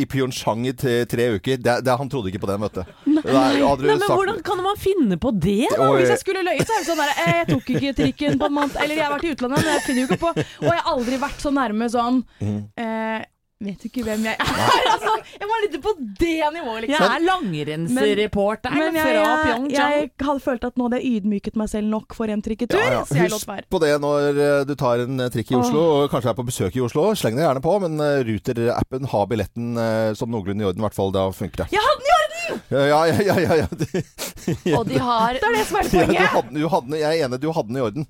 i 0.01 0.05
Pyeongchang 0.05 0.65
i 0.69 0.73
tre, 0.75 1.27
uker. 1.37 1.57
Det, 1.61 1.77
det, 1.85 1.95
han 1.97 2.09
trodde 2.11 2.29
ikke 2.31 2.41
på 2.43 2.49
den, 2.51 2.61
vet 2.65 2.79
du. 2.81 2.83
Nei, 3.05 3.21
Nei, 3.25 3.75
men 3.81 3.99
sagt- 3.99 4.11
hvordan 4.11 4.41
kan 4.45 4.61
man 4.63 4.77
finne 4.79 5.17
på 5.21 5.31
det? 5.33 5.67
da? 5.75 5.89
Hvis 5.95 6.09
jeg 6.13 6.21
skulle 6.23 6.43
løyet, 6.45 6.65
så 6.67 6.75
er 6.75 6.83
det 6.83 6.87
sånn 6.89 7.01
der 7.01 7.11
eh, 7.25 7.33
Jeg 7.41 7.47
tok 7.51 7.69
ikke 7.75 7.93
trikken 7.97 8.39
på 8.41 8.49
en 8.49 8.55
måned 8.55 8.77
Eller 8.81 8.95
jeg 8.97 9.05
har 9.05 9.13
vært 9.15 9.25
i 9.27 9.33
utlandet, 9.35 9.63
men 9.63 9.73
jeg 9.73 9.83
finner 9.87 10.01
jo 10.01 10.07
ikke 10.09 10.19
på 10.21 10.31
Og 10.31 10.67
jeg 10.69 10.77
har 10.77 10.89
aldri 10.93 11.19
vært 11.21 11.43
så 11.43 11.51
nærme 11.55 11.89
sånn 11.91 12.21
eh, 12.41 13.21
Vet 13.61 13.77
du 13.77 13.85
ikke 13.91 14.01
hvem 14.07 14.23
jeg 14.25 14.33
er? 14.41 14.47
altså, 14.89 15.11
jeg 15.37 15.45
var 15.51 15.59
litt 15.61 15.75
på 15.83 15.91
det 16.17 16.47
nivået, 16.55 16.87
Jeg 16.89 16.89
liksom. 16.89 17.11
er 17.13 17.25
langrennsreporter 17.27 18.73
Men 18.73 18.95
jeg, 18.97 19.03
fra 19.05 19.25
jeg, 19.51 19.67
jeg 19.75 20.07
hadde 20.25 20.41
følt 20.41 20.63
at 20.65 20.79
nå 20.79 20.87
hadde 20.87 20.97
jeg 21.03 21.19
ydmyket 21.19 21.59
meg 21.61 21.69
selv 21.69 21.91
nok 21.91 22.15
for 22.17 22.31
en 22.33 22.41
trikketur, 22.41 22.81
Ja, 22.81 22.95
ja. 22.95 23.03
så 23.05 23.19
jeg 23.19 23.29
lot 23.29 23.45
Husk 23.45 23.69
på 23.75 23.81
det 23.83 23.91
når 24.01 24.39
eh, 24.47 24.63
du 24.65 24.73
tar 24.81 25.03
en 25.05 25.21
eh, 25.21 25.29
trikk 25.33 25.53
i 25.53 25.59
Oslo, 25.59 25.83
og 25.99 26.09
kanskje 26.09 26.31
er 26.33 26.39
på 26.39 26.47
besøk 26.49 26.79
i 26.79 26.81
Oslo. 26.87 27.05
Sleng 27.21 27.37
det 27.37 27.45
gjerne 27.45 27.61
på, 27.61 27.75
men 27.85 28.01
eh, 28.01 28.23
Ruter-appen 28.31 29.05
har 29.13 29.29
billetten 29.29 29.69
som 30.17 30.33
noenlunde 30.33 30.65
i 30.65 30.67
orden. 30.71 30.81
I 30.81 30.85
hvert 30.87 30.97
fall 30.97 31.13
da 31.13 31.27
funker 31.35 31.61
det. 31.63 31.69
Jeg 31.77 31.85
hadde 31.85 32.01
den 32.01 32.09
i 32.09 32.17
orden! 32.17 32.29
Ja, 32.73 32.83
ja, 32.89 33.21
ja. 33.29 33.39
ja, 33.45 33.61
ja. 33.61 33.69
Det- 33.77 34.73
Og 34.79 34.85
de 34.89 34.97
har 34.97 35.37
Det 35.37 35.45
er 35.45 35.57
det 35.59 35.65
som 35.69 35.77
er 35.77 35.85
ja, 35.85 35.89
du 35.91 35.97
poenget. 36.01 36.29
hadde, 36.33 36.57
du 36.57 36.67
hadde, 36.73 36.97
jeg 37.05 37.09
er 37.21 37.25
enig, 37.29 37.39
du 37.45 37.51
hadde 37.53 37.69
den 37.69 37.77
i 37.77 37.85
orden. 37.85 38.07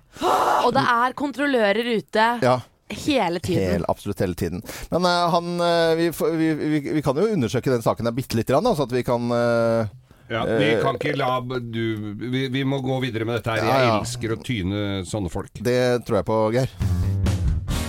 Og 0.64 0.72
det 0.80 0.88
er 0.96 1.18
kontrollører 1.20 1.92
ute 1.98 2.28
Ja. 2.48 2.60
Hele 2.96 3.42
tiden. 3.44 3.72
Hel, 3.72 3.88
absolutt 3.92 4.22
hele 4.24 4.38
tiden. 4.38 4.62
Men 4.92 5.08
uh, 5.08 5.32
han 5.34 5.66
eh, 5.66 5.96
vi, 6.00 6.12
vi, 6.38 6.54
vi, 6.54 6.80
vi 7.00 7.04
kan 7.06 7.18
jo 7.18 7.30
undersøke 7.32 7.74
den 7.74 7.84
saken 7.86 8.10
der 8.10 8.16
bitte 8.16 8.40
lite 8.40 8.54
grann, 8.54 8.70
så 8.76 8.88
at 8.88 8.96
vi 8.96 9.04
kan 9.08 9.28
uh, 9.32 9.90
Ja, 10.32 10.46
vi 10.48 10.72
kan 10.80 10.96
ikke 10.96 11.18
la 11.20 11.34
du 11.60 12.16
vi, 12.22 12.48
vi 12.54 12.64
må 12.64 12.80
gå 12.84 13.02
videre 13.04 13.28
med 13.28 13.42
dette 13.42 13.58
her. 13.58 13.68
Jeg 13.68 13.94
elsker 13.98 14.38
å 14.38 14.42
tyne 14.46 14.88
sånne 15.08 15.34
folk. 15.34 15.54
Det 15.60 15.82
tror 16.08 16.22
jeg 16.22 16.30
på, 16.32 16.42
Geir. 16.56 17.01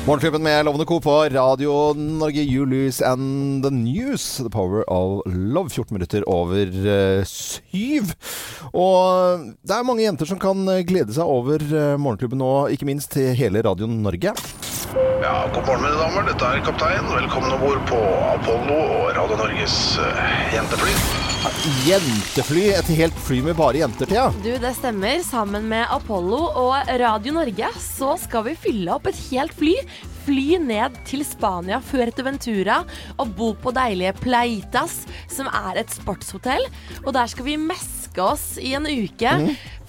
Morgenklubben 0.06 0.42
med 0.42 0.64
Lovende 0.64 0.84
Co. 0.84 1.00
på 1.00 1.24
Radio 1.24 1.94
Norge, 1.94 2.40
You 2.40 2.66
Lose 2.66 3.06
and 3.06 3.64
the 3.64 3.70
News. 3.70 4.36
The 4.36 4.50
Power 4.50 4.90
of 4.90 5.22
Love. 5.26 5.70
14 5.70 5.94
minutter 5.94 6.28
over 6.28 6.66
uh, 6.66 7.24
syv. 7.24 8.10
Og 8.74 9.54
det 9.62 9.76
er 9.76 9.86
mange 9.86 10.02
jenter 10.02 10.26
som 10.26 10.42
kan 10.42 10.66
eh, 10.74 10.82
glede 10.82 11.14
seg 11.14 11.22
over 11.22 11.62
uh, 11.62 11.94
Morgenklubben 12.02 12.42
nå, 12.42 12.50
ikke 12.74 12.88
minst 12.90 13.14
til 13.14 13.30
hele 13.38 13.62
Radio 13.62 13.86
Norge. 13.86 14.34
Ja, 15.22 15.36
god 15.54 15.70
morgen 15.70 15.86
mine 15.86 15.94
damer, 15.94 16.26
dette 16.32 16.50
er 16.50 16.66
kaptein. 16.66 17.06
Velkommen 17.14 17.54
om 17.54 17.62
bord 17.62 17.84
på 17.86 18.06
Apollo 18.34 18.80
og 18.82 19.12
Radio 19.20 19.44
Norges 19.44 19.84
uh, 20.02 20.24
jentefly. 20.50 21.21
Jentefly. 21.87 22.68
Et 22.70 22.90
helt 23.00 23.16
fly 23.26 23.40
med 23.42 23.57
bare 23.59 23.81
jenter 23.81 24.11
ja. 24.14 24.28
Du, 24.44 24.52
det 24.62 24.72
stemmer. 24.78 25.18
Sammen 25.26 25.66
med 25.70 25.88
Apollo 25.90 26.38
og 26.61 26.92
Radio 27.02 27.35
Norge 27.35 27.70
så 27.83 28.14
skal 28.20 28.46
vi 28.46 28.57
fylle 28.68 28.94
opp 28.94 29.09
et 29.11 29.18
helt 29.33 29.55
fly. 29.59 29.74
Fly 30.22 30.61
ned 30.62 31.00
til 31.09 31.24
Spania, 31.26 31.81
Fuerteventura, 31.83 32.85
og 33.18 33.33
bo 33.35 33.48
på 33.59 33.72
deilige 33.74 34.14
Pleitas, 34.20 35.00
som 35.26 35.50
er 35.50 35.81
et 35.83 35.90
sportshotell. 35.90 36.68
Og 37.02 37.11
der 37.16 37.26
skal 37.33 37.48
vi 37.48 37.59
meske 37.59 38.22
oss 38.22 38.52
i 38.62 38.76
en 38.78 38.87
uke. 38.87 39.35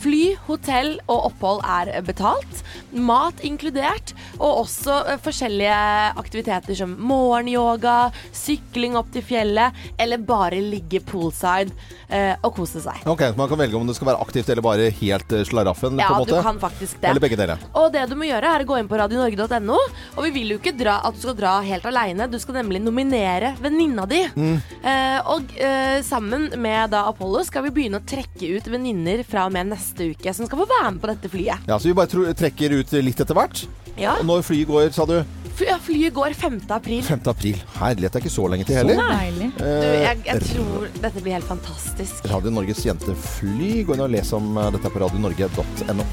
Fly, 0.04 0.34
hotell 0.50 0.98
og 1.08 1.30
opphold 1.30 1.62
er 1.64 1.94
betalt. 2.04 2.64
Mat 2.92 3.40
inkludert. 3.46 4.14
Og 4.40 4.64
også 4.64 4.98
eh, 5.14 5.20
forskjellige 5.24 5.76
aktiviteter 6.20 6.76
som 6.78 6.96
morgenyoga, 7.00 8.12
sykling 8.36 8.98
opp 9.00 9.14
til 9.14 9.24
fjellet, 9.26 9.78
eller 10.02 10.20
bare 10.20 10.60
ligge 10.64 11.00
poolside 11.08 11.72
eh, 12.10 12.34
og 12.42 12.52
kose 12.58 12.82
seg. 12.84 13.06
Ok, 13.10 13.24
så 13.32 13.40
Man 13.40 13.52
kan 13.52 13.62
velge 13.62 13.80
om 13.80 13.88
det 13.88 13.96
skal 13.98 14.12
være 14.12 14.24
aktivt 14.26 14.50
eller 14.52 14.66
bare 14.66 14.90
helt 15.00 15.36
eh, 15.38 15.46
slaraffen, 15.48 16.02
Ja, 16.02 16.12
du 16.28 16.36
kan 16.36 16.60
faktisk 16.60 17.00
det. 17.00 17.14
Eller 17.14 17.24
begge 17.24 17.40
deler. 17.40 17.64
Og 17.80 17.92
det 17.94 18.04
du 18.12 18.18
må 18.20 18.28
gjøre, 18.28 18.52
er 18.58 18.66
å 18.66 18.70
gå 18.74 18.80
inn 18.82 18.92
på 18.92 19.00
radionorge.no. 19.00 19.80
Og 20.18 20.28
vi 20.28 20.34
vil 20.36 20.56
jo 20.56 20.60
ikke 20.60 20.76
dra 20.78 21.00
at 21.08 21.16
du 21.16 21.24
skal 21.24 21.38
dra 21.38 21.56
helt 21.64 21.88
aleine. 21.88 22.28
Du 22.32 22.40
skal 22.42 22.60
nemlig 22.60 22.84
nominere 22.84 23.54
venninna 23.64 24.08
di. 24.10 24.24
Mm. 24.36 24.58
Eh, 24.84 25.20
og 25.32 25.56
eh, 25.56 26.02
sammen 26.06 26.50
med 26.60 26.92
da 26.94 27.06
Apollo 27.12 27.46
skal 27.48 27.68
vi 27.68 27.74
begynne 27.78 28.02
å 28.02 28.08
trekke 28.08 28.58
ut 28.58 28.68
venninner 28.74 29.24
fra 29.28 29.48
og 29.48 29.56
med 29.56 29.72
neste 29.72 29.93
uke 30.02 30.34
som 30.34 30.46
skal 30.50 30.60
få 30.64 30.66
være 30.70 30.92
med 30.96 31.02
på 31.04 31.12
dette 31.12 31.30
flyet. 31.30 31.68
Ja, 31.70 31.78
Så 31.78 31.90
vi 31.92 31.94
bare 31.94 32.34
trekker 32.34 32.78
ut 32.80 32.92
litt 33.04 33.20
etter 33.22 33.38
hvert. 33.38 33.66
Ja, 34.00 34.16
Og 34.20 34.26
når 34.26 34.42
flyet 34.42 34.68
går, 34.68 34.90
sa 34.96 35.06
du? 35.06 35.20
fly, 35.54 35.68
ja, 35.70 35.78
Flyet 35.78 36.14
går 36.16 36.34
5. 36.34 36.62
april. 36.74 37.04
5. 37.06 37.20
april. 37.30 37.60
Herlighet, 37.78 38.12
det 38.16 38.18
er 38.18 38.24
ikke 38.26 38.34
så 38.34 38.48
lenge 38.50 38.66
til 38.66 38.76
heller. 38.80 38.98
Så 38.98 39.20
Deilig. 39.20 39.50
Du, 39.60 39.66
jeg, 39.86 40.18
jeg 40.26 40.42
tror 40.50 40.88
dette 41.04 41.22
blir 41.22 41.34
helt 41.38 41.46
fantastisk. 41.46 42.26
Radio 42.32 42.50
Norges 42.56 42.82
jentefly. 42.88 43.84
Gå 43.86 43.94
inn 43.94 44.02
og 44.08 44.10
les 44.16 44.34
om 44.34 44.58
eh, 44.58 44.72
dette 44.74 44.90
på 44.90 45.04
radionorge.no. 45.06 46.08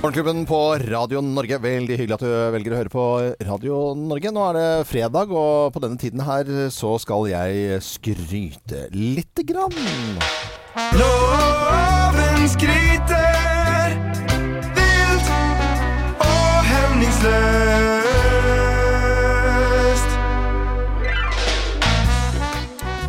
Morgenklubben 0.00 0.46
på 0.48 0.58
Radio 0.88 1.20
Norge. 1.24 1.58
Veldig 1.60 1.96
hyggelig 1.96 2.16
at 2.16 2.22
du 2.24 2.30
velger 2.54 2.72
å 2.72 2.78
høre 2.80 2.92
på 2.92 3.06
Radio 3.48 3.80
Norge. 4.00 4.32
Nå 4.32 4.44
er 4.50 4.56
det 4.60 4.68
fredag, 4.88 5.32
og 5.32 5.72
på 5.76 5.82
denne 5.84 6.00
tiden 6.00 6.24
her 6.24 6.48
så 6.72 6.94
skal 7.00 7.28
jeg 7.32 7.80
skryte 7.84 8.86
lite 8.96 9.44
grann. 9.48 9.76
Loven 10.76 12.48
skryter 12.48 13.90
vilt 14.74 15.30
og 16.20 16.64
hemningsløst. 16.64 17.99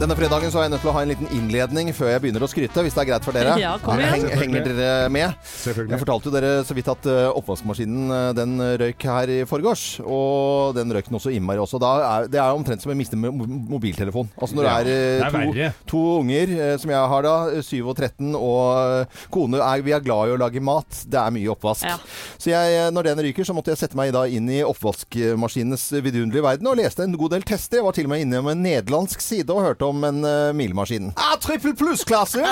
Denne 0.01 0.15
fredagen 0.17 0.49
så 0.49 0.57
er 0.57 0.63
jeg 0.65 0.71
nødt 0.73 0.81
til 0.81 0.89
å 0.89 0.93
ha 0.95 1.01
en 1.05 1.11
liten 1.11 1.27
innledning 1.29 1.91
før 1.93 2.07
jeg 2.09 2.21
begynner 2.23 2.41
å 2.41 2.47
skryte, 2.49 2.81
hvis 2.81 2.95
det 2.97 3.01
er 3.03 3.07
greit 3.11 3.25
for 3.27 3.37
dere. 3.37 3.51
Ja, 3.61 3.75
kom 3.77 3.99
igjen. 4.01 4.09
Heng, 4.15 4.23
henger 4.39 4.63
dere 4.65 5.09
med? 5.13 5.35
Selvfølgelig. 5.45 5.93
Jeg 5.93 6.01
fortalte 6.01 6.25
jo 6.25 6.31
dere 6.33 6.49
så 6.65 6.73
vidt 6.73 6.87
at 6.89 7.05
eh, 7.11 7.27
oppvaskmaskinen 7.37 8.13
eh, 8.15 8.29
den 8.33 8.55
røyk 8.81 9.05
her 9.05 9.29
i 9.29 9.35
forgårs. 9.45 9.83
Og 10.01 10.73
den 10.73 10.89
røyk 10.95 11.11
den 11.11 11.19
også 11.19 11.33
innmari 11.35 11.61
også. 11.61 11.77
Da 11.83 11.91
er, 12.07 12.25
det 12.33 12.39
er 12.41 12.57
omtrent 12.57 12.81
som 12.81 12.89
å 12.89 12.95
miste 12.97 13.19
mobiltelefon. 13.19 14.31
Altså 14.41 14.57
når 14.57 14.65
Ja, 14.65 14.73
det 14.87 14.95
er, 14.95 15.27
det 15.27 15.43
er 15.43 15.67
eh, 15.67 15.77
to, 15.91 16.01
unger, 16.23 16.55
eh, 16.55 16.73
som 16.81 16.95
jeg 16.95 17.13
har 17.13 17.27
da, 17.27 17.35
eh, 17.59 17.61
7 17.69 17.77
og 17.83 17.93
13, 17.93 18.33
og 18.39 18.65
eh, 19.03 19.21
kone 19.37 19.61
er, 19.61 19.85
vi 19.85 19.93
er 19.93 20.01
glad 20.07 20.31
i 20.31 20.33
å 20.33 20.41
lage 20.41 20.65
mat. 20.65 21.03
Det 21.05 21.21
er 21.21 21.37
mye 21.37 21.53
oppvask. 21.53 21.85
Ja. 21.85 21.99
Så 22.41 22.49
jeg, 22.55 22.73
eh, 22.79 22.89
når 22.97 23.11
den 23.11 23.23
ryker, 23.27 23.45
så 23.45 23.53
måtte 23.53 23.75
jeg 23.75 23.83
sette 23.83 24.01
meg 24.01 24.15
da 24.17 24.25
inn 24.25 24.49
i 24.49 24.63
oppvaskmaskinenes 24.65 25.85
vidunderlige 26.01 26.47
verden 26.49 26.73
og 26.73 26.81
leste 26.81 27.05
en 27.05 27.13
god 27.21 27.37
del 27.37 27.45
tester. 27.53 27.83
Jeg 27.83 27.89
var 27.91 27.99
til 27.99 28.09
og 28.09 28.15
med 28.15 28.25
inne 28.25 28.41
med 28.41 28.57
en 28.57 28.65
nederlandsk 28.65 29.21
side 29.21 29.53
og 29.53 29.61
hørte 29.67 29.85
om 29.85 29.90
en 30.07 30.23
uh, 30.25 30.53
milemaskin. 30.55 31.11
Ah, 31.19 31.35
trippel 31.41 31.75
pluss-klasse! 31.75 32.43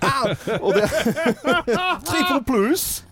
ah, 0.00 0.26
Trippel 2.08 2.42
pluss! 2.46 3.02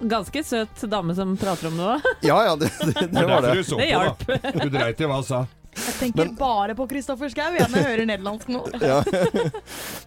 Ganske 0.00 0.44
søt 0.46 0.84
dame 0.88 1.14
som 1.14 1.36
prater 1.36 1.68
om 1.68 1.76
noe. 1.76 1.96
Ja, 2.24 2.38
ja, 2.46 2.54
det, 2.56 2.70
det, 2.80 2.92
det 2.94 3.06
Det 3.12 3.24
var 3.26 3.42
derfor 3.42 3.54
det. 3.54 3.54
du 3.54 3.64
så 3.64 3.78
Det 3.78 3.90
på, 3.92 4.38
da. 4.42 4.52
Du 4.64 4.68
dreit 4.72 5.00
i 5.00 5.08
hva 5.10 5.18
hun 5.20 5.26
sa. 5.26 5.42
Jeg 5.84 5.96
tenker 5.98 6.30
bare 6.38 6.76
på 6.76 6.86
Kristoffer 6.90 7.30
Schou 7.32 7.54
når 7.54 7.76
jeg 7.76 7.86
hører 7.88 8.08
nederlandsk 8.08 8.50
nå. 8.52 8.62
Ja. 8.84 9.00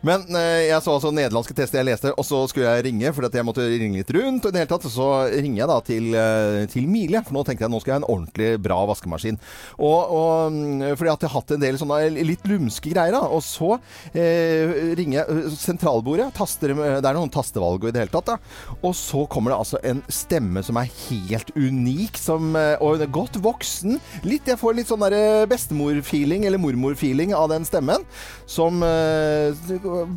Men 0.06 0.26
eh, 0.38 0.68
jeg 0.70 0.82
så 0.84 0.94
altså 0.96 1.12
nederlandske 1.14 1.56
tester 1.58 1.82
jeg 1.82 1.90
leste, 1.90 2.12
og 2.14 2.26
så 2.26 2.44
skulle 2.50 2.70
jeg 2.70 2.86
ringe, 2.88 3.12
fordi 3.16 3.40
jeg 3.40 3.48
måtte 3.48 3.66
ringe 3.68 4.02
litt 4.02 4.14
rundt. 4.16 4.46
Og 4.46 4.52
i 4.52 4.56
det 4.56 4.64
hele 4.64 4.72
tatt 4.72 4.88
så 4.92 5.08
ringer 5.32 5.62
jeg 5.62 5.70
da 5.72 5.78
til, 5.88 6.10
eh, 6.18 6.60
til 6.72 6.88
Miele, 6.90 7.22
for 7.26 7.38
nå 7.38 7.44
tenkte 7.48 7.66
jeg 7.66 7.74
nå 7.74 7.82
skal 7.82 7.94
jeg 7.94 7.98
ha 7.98 8.04
en 8.04 8.10
ordentlig 8.10 8.50
bra 8.64 8.80
vaskemaskin. 8.90 9.40
Og, 9.78 10.14
og 10.20 10.56
mm, 10.56 10.84
fordi 11.00 11.14
at 11.14 11.26
jeg 11.26 11.32
har 11.32 11.36
hatt 11.42 11.56
en 11.56 11.64
del 11.64 11.80
sånne 11.82 12.00
litt 12.28 12.48
lumske 12.50 12.94
greier, 12.94 13.16
da. 13.18 13.24
Og 13.34 13.44
så 13.46 13.74
eh, 14.14 14.94
ringer 14.98 15.22
jeg 15.22 15.38
eh, 15.38 15.58
sentralbordet, 15.58 16.30
taster, 16.38 16.74
det 16.78 17.02
er 17.02 17.18
noen 17.18 17.34
tastevalg 17.34 17.84
og 17.84 17.92
i 17.92 17.96
det 17.96 18.06
hele 18.06 18.14
tatt, 18.14 18.34
da. 18.34 18.78
Og 18.82 18.96
så 18.98 19.26
kommer 19.32 19.54
det 19.54 19.62
altså 19.62 19.82
en 19.88 20.04
stemme 20.12 20.64
som 20.66 20.80
er 20.82 20.92
helt 21.08 21.54
unik, 21.56 22.20
som, 22.22 22.54
eh, 22.60 22.76
og 22.84 23.04
godt 23.14 23.40
voksen. 23.44 23.98
Litt, 24.28 24.48
jeg 24.50 24.60
får 24.62 24.78
litt 24.78 24.92
sånn 24.92 25.06
der 25.06 25.48
bestemor-feeling, 25.68 26.46
eller 26.46 26.58
mormor-feeling 26.58 27.34
av 27.36 27.50
den 27.50 27.66
stemmen. 27.66 28.04
Som 28.46 28.84
eh, 28.84 29.54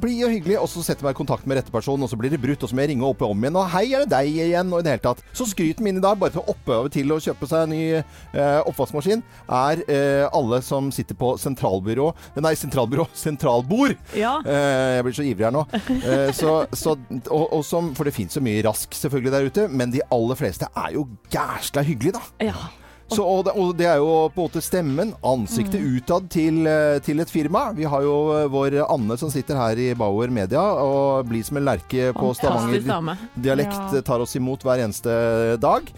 blir 0.01 0.21
jo 0.23 0.31
hyggelig, 0.31 0.59
og 0.61 0.69
så 0.71 0.83
setter 0.83 1.03
jeg 1.03 1.09
meg 1.09 1.17
i 1.17 1.21
kontakt 1.21 1.47
med 1.47 1.59
rette 1.59 1.73
person, 1.73 2.01
og 2.01 2.11
så 2.11 2.19
blir 2.19 2.31
det 2.31 2.41
brutt, 2.41 2.63
og 2.63 2.71
så 2.71 2.77
må 2.77 2.85
jeg 2.85 2.93
ringe 2.95 3.07
opp 3.07 3.23
om 3.27 3.45
igjen, 3.45 3.59
og 3.59 3.69
hei, 3.75 3.87
er 3.95 4.05
det 4.05 4.13
deg 4.15 4.31
igjen, 4.31 4.73
og 4.73 4.81
i 4.81 4.87
det 4.87 4.95
hele 4.95 5.05
tatt. 5.05 5.23
Så 5.37 5.49
skryten 5.51 5.87
min 5.87 5.99
i 5.99 6.05
dag, 6.05 6.19
bare 6.21 6.35
for 6.35 6.45
å 6.45 6.55
oppøve 6.55 6.93
til 6.95 7.11
å 7.15 7.21
kjøpe 7.23 7.49
seg 7.51 7.67
en 7.67 7.75
ny 7.75 7.83
eh, 7.99 8.61
oppvaskmaskin, 8.71 9.25
er 9.61 9.85
eh, 9.87 10.27
alle 10.31 10.61
som 10.65 10.91
sitter 10.95 11.19
på 11.19 11.35
sentralbyrå 11.41 12.11
Nei, 12.41 12.55
sentralbyrå, 12.59 13.07
sentralbord! 13.25 13.97
Ja. 14.17 14.39
Eh, 14.45 14.99
jeg 14.99 15.07
blir 15.07 15.17
så 15.17 15.27
ivrig 15.27 15.49
her 15.49 15.55
nå. 15.55 15.65
Eh, 16.01 16.31
så, 16.37 16.61
så, 16.77 16.97
og, 17.29 17.45
og 17.45 17.65
som, 17.67 17.93
for 17.99 18.09
det 18.09 18.15
fins 18.17 18.37
så 18.37 18.43
mye 18.45 18.63
rask 18.65 18.95
selvfølgelig 18.97 19.35
der 19.35 19.49
ute, 19.51 19.67
men 19.73 19.93
de 19.95 20.05
aller 20.15 20.39
fleste 20.39 20.69
er 20.71 20.95
jo 20.97 21.07
gærsla 21.33 21.85
hyggelige, 21.87 22.19
da. 22.21 22.51
ja. 22.51 22.69
Så, 23.11 23.25
og, 23.25 23.45
det, 23.47 23.55
og 23.59 23.73
det 23.79 23.89
er 23.91 23.99
jo 23.99 24.11
på 24.31 24.41
en 24.41 24.47
måte 24.47 24.63
stemmen, 24.63 25.13
ansiktet 25.27 25.83
utad 25.83 26.29
til, 26.31 26.63
eh, 26.71 26.99
til 27.05 27.21
et 27.23 27.31
firma. 27.33 27.71
Vi 27.77 27.89
har 27.91 28.05
jo 28.07 28.17
eh, 28.37 28.49
vår 28.51 28.79
Anne 28.87 29.17
som 29.21 29.33
sitter 29.33 29.59
her 29.59 29.81
i 29.83 29.91
Bauer 29.99 30.31
Media 30.31 30.63
og 30.63 31.27
blir 31.31 31.45
som 31.47 31.59
en 31.59 31.67
lerke 31.67 32.11
på 32.17 32.33
Stavanger-dialekt. 32.39 33.97
Ja. 33.97 34.03
tar 34.07 34.23
oss 34.23 34.37
imot 34.39 34.63
hver 34.67 34.85
eneste 34.85 35.57
dag. 35.63 35.91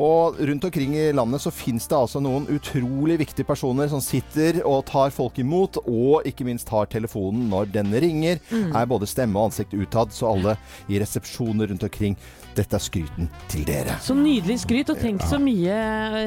Og 0.00 0.38
rundt 0.38 0.64
omkring 0.64 0.94
i 0.96 1.10
landet 1.12 1.42
så 1.42 1.52
fins 1.52 1.88
det 1.90 1.98
altså 1.98 2.22
noen 2.22 2.46
utrolig 2.54 3.18
viktige 3.20 3.48
personer 3.48 3.90
som 3.90 4.02
sitter 4.04 4.62
og 4.62 4.84
tar 4.88 5.10
folk 5.14 5.38
imot, 5.42 5.80
og 5.90 6.28
ikke 6.28 6.46
minst 6.46 6.68
tar 6.70 6.88
telefonen 6.92 7.48
når 7.50 7.72
den 7.74 7.92
ringer. 8.00 8.38
Er 8.70 8.88
både 8.90 9.08
stemme 9.10 9.38
og 9.40 9.50
ansikt 9.50 9.74
utad, 9.74 10.14
så 10.14 10.30
alle 10.30 10.56
i 10.88 11.00
resepsjoner 11.02 11.72
rundt 11.72 11.88
omkring. 11.90 12.16
Dette 12.50 12.74
er 12.76 12.82
skryten 12.82 13.28
til 13.50 13.62
dere. 13.68 13.94
Så 14.02 14.14
nydelig 14.18 14.56
skryt, 14.64 14.90
og 14.90 14.98
tenk 14.98 15.22
så 15.22 15.38
mye 15.38 15.76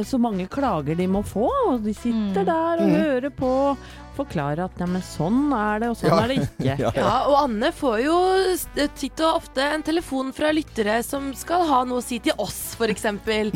Så 0.07 0.15
mange 0.21 0.32
klager 0.51 0.95
de 0.99 1.07
må 1.07 1.21
få. 1.25 1.49
Og 1.73 1.83
de 1.85 1.93
sitter 1.97 2.45
der 2.47 2.81
og 2.83 2.89
hører 2.97 3.29
på. 3.33 3.51
Forklarer 4.13 4.59
at 4.67 4.75
ja, 4.77 4.85
men 4.85 5.01
sånn 5.01 5.47
er 5.57 5.79
det, 5.81 5.87
og 5.89 5.95
sånn 5.97 6.11
Ja. 6.11 6.17
er 6.21 6.27
det 6.29 6.35
ikke. 6.43 6.75
Ja. 6.83 6.91
Ja, 6.93 7.13
og 7.31 7.37
Anne 7.39 7.71
får 7.73 7.95
jo 8.03 8.17
titt 8.99 9.23
og 9.25 9.39
ofte 9.39 9.63
en 9.73 9.81
telefon 9.85 10.29
fra 10.37 10.51
lyttere 10.53 10.99
som 11.03 11.31
skal 11.37 11.65
ha 11.65 11.79
noe 11.89 11.97
å 11.97 12.05
si 12.05 12.19
til 12.21 12.37
oss, 12.37 12.75
f.eks. 12.77 13.07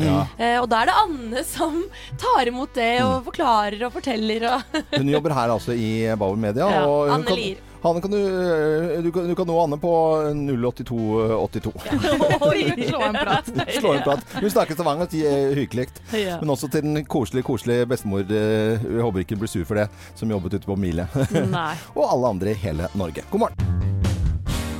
Ja. 0.02 0.16
Eh, 0.36 0.56
og 0.58 0.66
da 0.72 0.80
er 0.82 0.90
det 0.90 0.96
Anne 1.04 1.44
som 1.46 1.78
tar 2.18 2.50
imot 2.50 2.74
det 2.74 2.90
og 3.06 3.22
forklarer 3.30 3.86
og 3.86 3.94
forteller 4.00 4.48
og 4.50 4.82
Hun 4.96 5.12
jobber 5.14 5.36
her 5.38 5.54
altså 5.54 5.78
i 5.78 5.92
Bauer 6.18 6.36
Media. 6.42 6.66
Ja, 6.74 6.82
og 6.90 7.06
hun 7.06 7.20
Anne 7.20 7.30
kan, 7.30 7.38
Lier. 7.38 7.62
Hanne, 7.82 8.00
kan 8.02 8.10
du, 8.10 8.18
du, 9.02 9.12
kan, 9.12 9.28
du 9.28 9.34
kan 9.38 9.46
nå 9.46 9.58
Anne 9.62 9.78
på 9.78 9.92
08282. 10.34 11.72
Oi, 12.48 12.64
slå 12.88 13.02
en 13.06 13.18
prat. 13.20 13.52
Slå 13.78 13.92
en 13.94 14.02
prat. 14.02 14.24
Hun 14.40 14.50
snakker 14.50 14.74
stavanger, 14.78 15.10
de 15.12 15.22
er 15.30 15.54
hyggelig. 15.58 15.88
Ja. 16.12 16.40
Men 16.42 16.54
også 16.54 16.70
til 16.72 16.82
den 16.86 17.04
koselige, 17.06 17.46
koselige 17.46 17.86
bestemor, 17.86 18.26
eh, 18.26 18.82
jeg 18.82 19.04
håper 19.06 19.22
ikke 19.22 19.38
hun 19.38 19.44
blir 19.44 19.54
sur 19.54 19.66
for 19.68 19.78
det, 19.78 19.88
som 20.18 20.30
jobbet 20.34 20.58
ute 20.58 20.66
på 20.66 20.78
Mile. 20.78 21.06
Og 21.98 22.04
alle 22.08 22.34
andre 22.34 22.54
i 22.54 22.62
hele 22.66 22.90
Norge. 22.98 23.26
God 23.30 23.46
morgen. 23.46 24.07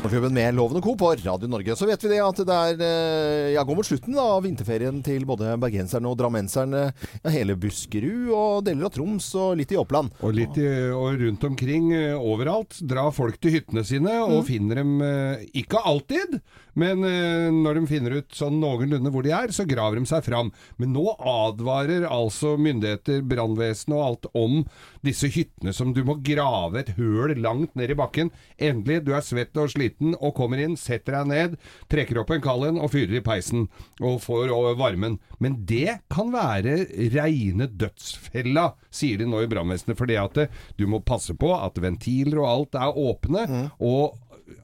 Morgenklubben 0.08 0.32
med 0.32 0.54
Loven 0.56 0.78
og 0.78 0.84
Co. 0.86 0.92
på 0.96 1.08
Radio 1.20 1.48
Norge. 1.52 1.74
Så 1.76 1.84
vet 1.84 2.00
vi 2.00 2.08
det 2.14 2.20
at 2.24 2.38
det 2.48 2.54
er 2.56 2.78
eh, 2.80 3.48
ja, 3.52 3.60
går 3.60 3.76
mot 3.76 3.84
slutten 3.84 4.14
da, 4.16 4.22
av 4.38 4.46
vinterferien 4.46 5.02
til 5.04 5.26
både 5.28 5.50
bergenserne 5.60 6.08
og 6.08 6.16
drammenserne. 6.16 6.86
Ja, 7.18 7.32
hele 7.34 7.58
Buskerud 7.60 8.30
og 8.32 8.62
deler 8.64 8.88
av 8.88 8.94
Troms 8.94 9.26
og 9.36 9.58
litt 9.60 9.74
i 9.74 9.76
Oppland. 9.76 10.14
Og, 10.22 10.32
litt 10.32 10.56
i, 10.56 10.64
og 10.96 11.20
rundt 11.20 11.44
omkring 11.50 11.92
eh, 11.92 12.16
overalt 12.16 12.80
drar 12.88 13.12
folk 13.12 13.36
til 13.36 13.58
hyttene 13.58 13.84
sine 13.84 14.16
og 14.24 14.46
finner 14.48 14.80
dem 14.80 14.96
eh, 15.04 15.44
ikke 15.60 15.84
alltid, 15.92 16.38
men 16.78 17.04
eh, 17.06 17.48
når 17.54 17.80
de 17.80 17.90
finner 17.90 18.16
ut 18.20 18.36
sånn 18.36 18.60
noenlunde 18.62 19.10
hvor 19.14 19.26
de 19.26 19.32
er, 19.34 19.52
så 19.54 19.66
graver 19.68 19.98
de 19.98 20.08
seg 20.08 20.24
fram. 20.26 20.52
Men 20.78 20.94
nå 20.94 21.04
advarer 21.18 22.06
altså 22.08 22.54
myndigheter, 22.60 23.24
brannvesenet 23.28 23.96
og 23.96 24.04
alt 24.04 24.28
om 24.38 24.60
disse 25.04 25.30
hyttene 25.32 25.74
som 25.74 25.92
du 25.94 26.02
må 26.06 26.18
grave 26.24 26.82
et 26.82 26.94
høl 26.98 27.34
langt 27.42 27.74
ned 27.78 27.92
i 27.94 27.98
bakken. 27.98 28.32
Endelig, 28.56 29.02
du 29.06 29.12
er 29.16 29.24
svett 29.26 29.58
og 29.58 29.72
sliten 29.72 30.14
og 30.18 30.36
kommer 30.38 30.62
inn, 30.62 30.78
setter 30.78 31.18
deg 31.18 31.32
ned, 31.32 31.58
trekker 31.90 32.22
opp 32.22 32.32
en 32.34 32.44
kald 32.44 32.68
en 32.68 32.80
og 32.82 32.92
fyrer 32.94 33.18
i 33.20 33.24
peisen 33.24 33.66
og 33.98 34.20
får 34.24 34.52
over 34.54 34.78
varmen. 34.78 35.18
Men 35.42 35.60
det 35.68 36.00
kan 36.12 36.32
være 36.34 36.80
reine 37.14 37.68
dødsfella, 37.70 38.70
sier 38.90 39.20
de 39.20 39.28
nå 39.28 39.42
i 39.44 39.50
brannvesenet. 39.50 39.98
Fordi 39.98 40.18
at 40.20 40.44
du 40.78 40.86
må 40.90 41.02
passe 41.06 41.34
på 41.38 41.52
at 41.56 41.78
ventiler 41.82 42.42
og 42.42 42.50
alt 42.52 42.78
er 42.78 43.02
åpne. 43.08 43.46
og 43.78 44.16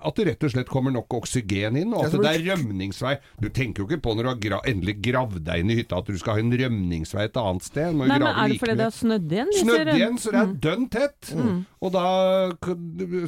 at 0.04 0.18
det 0.18 0.26
rett 0.28 0.46
og 0.46 0.52
slett 0.54 0.70
kommer 0.70 0.94
nok 0.94 1.16
oksygen 1.18 1.78
inn, 1.80 1.92
og 1.96 2.06
at 2.08 2.16
det 2.16 2.30
er 2.30 2.44
rømningsvei. 2.52 3.14
Du 3.40 3.48
tenker 3.48 3.82
jo 3.82 3.88
ikke 3.88 4.02
på 4.04 4.14
når 4.16 4.26
du 4.26 4.30
har 4.30 4.40
gra 4.44 4.60
endelig 4.70 4.96
gravd 5.04 5.42
deg 5.46 5.64
inn 5.64 5.72
i 5.74 5.78
hytta 5.80 6.00
at 6.00 6.10
du 6.10 6.18
skal 6.20 6.38
ha 6.38 6.44
en 6.44 6.54
rømningsvei 6.60 7.28
et 7.28 7.40
annet 7.40 7.68
sted. 7.68 7.96
Nei, 8.00 8.08
men 8.12 8.26
er 8.28 8.52
det 8.52 8.60
fordi 8.62 8.76
det 8.80 8.88
har 8.88 8.96
snødd 8.96 9.36
igjen? 9.38 9.54
Snødd 9.60 9.92
igjen, 9.94 10.18
så 10.20 10.34
det 10.34 10.42
er 10.42 10.54
dønn 10.68 10.88
tett. 10.92 11.32
Mm. 11.34 11.58
Og 11.84 11.92
da 11.92 12.48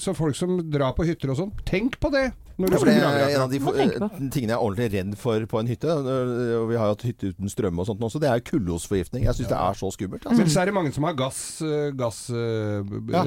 Så 0.01 0.15
folk 0.17 0.37
som 0.39 0.57
drar 0.73 0.95
på 0.97 1.05
hytter 1.05 1.31
og 1.35 1.37
sånn, 1.43 1.53
tenk 1.69 1.99
på 2.01 2.09
det 2.15 2.31
når 2.57 2.71
du 2.73 2.77
Ja, 2.89 2.89
det 2.89 2.93
er 3.21 3.35
en 3.37 3.43
av 3.45 3.51
de 3.53 3.59
eh, 3.61 4.31
tingene 4.33 4.55
jeg 4.55 4.57
er 4.57 4.63
ordentlig 4.65 4.87
redd 4.95 5.11
for 5.21 5.45
på 5.45 5.59
en 5.61 5.67
hytte. 5.69 5.93
Og 5.93 6.71
vi 6.71 6.79
har 6.81 6.87
jo 6.89 6.95
hatt 6.95 7.03
hytte 7.05 7.29
uten 7.35 7.51
strøm 7.53 7.83
og 7.83 7.85
sånt 7.91 8.01
også. 8.01 8.17
Det 8.23 8.31
er 8.33 8.41
kullosforgiftning. 8.41 9.27
Jeg 9.27 9.37
syns 9.37 9.51
det 9.51 9.59
er 9.61 9.77
så 9.77 9.91
skummelt. 9.93 10.25
Men 10.25 10.41
Altså. 10.41 10.55
så 10.55 10.63
er 10.63 10.71
det 10.71 10.75
mange 10.79 10.89
som 10.97 11.05
har 11.05 11.13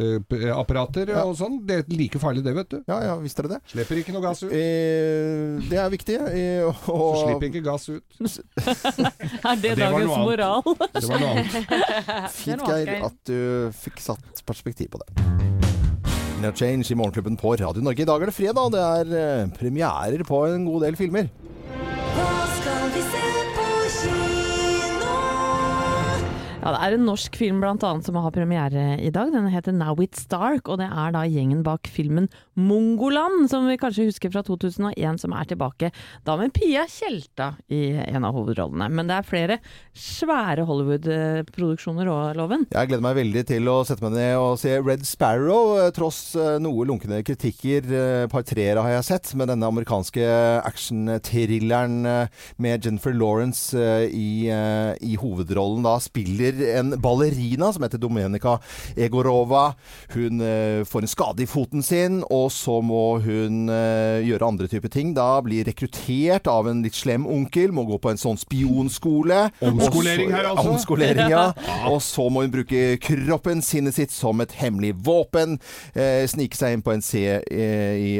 gassapparater 0.09 1.09
Ja. 1.13 1.17
Ja. 1.19 1.23
og 1.29 1.35
sånn. 1.37 1.59
Det 1.65 1.75
er 1.77 1.83
like 1.93 2.17
farlig 2.21 2.43
det, 2.43 2.55
vet 2.57 2.69
du. 2.73 2.79
Ja, 2.87 2.97
ja, 3.05 3.15
visste 3.21 3.43
dere 3.45 3.59
det? 3.59 3.61
Slipper 3.69 4.01
ikke 4.01 4.13
noe 4.17 4.21
gass 4.25 4.41
ut. 4.43 4.49
Eh, 4.49 5.61
det 5.69 5.77
er 5.77 5.89
viktig. 5.93 6.17
Eh, 6.17 6.73
Så 6.85 6.97
slipper 7.21 7.45
ikke 7.51 7.63
gass 7.69 7.85
ut. 7.89 8.03
Er 9.49 9.55
det, 9.61 9.75
Det 9.75 9.77
dagens 9.77 10.09
moral? 10.09 10.63
Det 10.65 11.05
var 11.05 11.19
noe 11.21 11.29
annet. 11.35 11.51
fint, 12.39 12.65
Det 12.65 12.85
Geir. 12.87 13.05
at 13.05 13.17
du 13.29 13.71
fikk 13.77 13.99
satt 14.01 14.43
perspektiv 14.45 14.89
på 14.89 14.97
det. 15.05 15.09
No 16.39 16.51
Change 16.55 16.87
i 16.91 16.95
Morgenklubben 16.95 17.35
på 17.37 17.55
Radio 17.59 17.83
Norge. 17.83 18.01
I 18.01 18.07
dag 18.07 18.21
er 18.21 18.31
det 18.31 18.35
fredag, 18.37 18.61
og 18.61 18.71
det 18.71 18.83
er 18.83 19.15
eh, 19.19 19.49
premierer 19.59 20.23
på 20.27 20.45
en 20.47 20.67
god 20.69 20.85
del 20.87 20.99
filmer. 20.99 21.27
Hva 22.15 22.29
skal 22.59 22.87
vi 22.95 23.03
se 23.11 23.28
Ja, 26.59 26.73
det 26.75 26.79
er 26.83 26.93
en 26.97 27.05
norsk 27.07 27.37
film 27.39 27.61
blant 27.63 27.83
annet 27.87 28.03
som 28.03 28.17
har 28.19 28.33
premiere 28.35 28.97
i 28.99 29.07
dag. 29.15 29.29
Den 29.31 29.45
heter 29.47 29.71
Now 29.71 29.95
It's 30.03 30.25
Dark, 30.27 30.67
og 30.67 30.81
det 30.81 30.89
er 30.91 31.13
da 31.15 31.21
gjengen 31.23 31.61
bak 31.63 31.87
filmen 31.87 32.27
Mongoland, 32.59 33.45
som 33.47 33.63
vi 33.69 33.77
kanskje 33.79 34.09
husker 34.09 34.33
fra 34.33 34.41
2001, 34.43 35.21
som 35.21 35.31
er 35.39 35.47
tilbake. 35.47 35.89
Da 36.27 36.35
med 36.35 36.51
Pia 36.51 36.83
Tjelta 36.91 37.53
i 37.71 37.93
en 38.03 38.27
av 38.27 38.35
hovedrollene. 38.35 38.89
Men 38.91 39.07
det 39.07 39.15
er 39.15 39.27
flere 39.29 39.57
svære 39.95 40.65
Hollywood-produksjoner 40.67 42.11
òg, 42.11 42.35
Loven. 42.35 42.67
Jeg 42.75 42.91
gleder 42.91 43.05
meg 43.07 43.15
veldig 43.21 43.45
til 43.53 43.71
å 43.71 43.77
sette 43.87 44.03
meg 44.03 44.17
ned 44.17 44.33
og 44.41 44.59
se 44.59 44.75
Red 44.83 45.07
Sparrow, 45.07 45.77
eh, 45.79 45.93
tross 45.95 46.19
eh, 46.35 46.57
noe 46.59 46.83
lunkne 46.91 47.21
kritikker. 47.23 47.87
eh, 47.87 48.25
Par 48.35 48.43
treere 48.43 48.83
har 48.83 48.97
jeg 48.97 49.07
sett, 49.13 49.31
med 49.39 49.47
denne 49.53 49.71
amerikanske 49.71 50.27
action-thrilleren 50.67 52.01
med 52.59 52.83
Jennifer 52.85 53.15
Lawrence 53.15 53.79
i, 54.11 54.51
i 54.51 55.15
hovedrollen. 55.23 55.87
Da 55.87 55.95
spiller 56.03 56.58
en 56.61 56.93
ballerina 57.01 57.71
som 57.73 57.83
heter 57.85 58.01
Domenica 58.01 58.57
Egorova. 58.95 59.73
Hun 60.13 60.41
eh, 60.41 60.83
får 60.87 61.05
en 61.05 61.11
skade 61.11 61.43
i 61.43 61.47
foten 61.49 61.83
sin, 61.85 62.21
og 62.29 62.49
så 62.53 62.79
må 62.85 63.19
hun 63.23 63.69
eh, 63.73 64.19
gjøre 64.27 64.47
andre 64.49 64.67
typer 64.71 64.91
ting. 64.93 65.13
Da 65.17 65.39
blir 65.45 65.65
rekruttert 65.69 66.47
av 66.51 66.67
en 66.71 66.83
litt 66.85 66.97
slem 66.97 67.27
onkel, 67.29 67.71
må 67.75 67.85
gå 67.89 67.99
på 68.03 68.11
en 68.13 68.19
sånn 68.21 68.39
spionskole. 68.41 69.45
Omskolering 69.65 70.33
her, 70.33 70.49
altså? 70.51 70.73
Omskolering, 70.75 71.31
ja. 71.35 71.45
Og 71.89 71.99
så 72.05 72.27
må 72.31 72.43
hun 72.45 72.53
bruke 72.53 72.97
kroppen, 73.03 73.63
sinnet 73.65 73.97
sitt, 73.97 74.13
som 74.15 74.41
et 74.43 74.55
hemmelig 74.59 74.93
våpen. 75.05 75.57
Eh, 75.93 76.25
snike 76.29 76.57
seg 76.57 76.77
inn 76.77 76.85
på 76.85 76.93
en 76.95 77.03
C- 77.05 77.39
eh, 77.39 78.19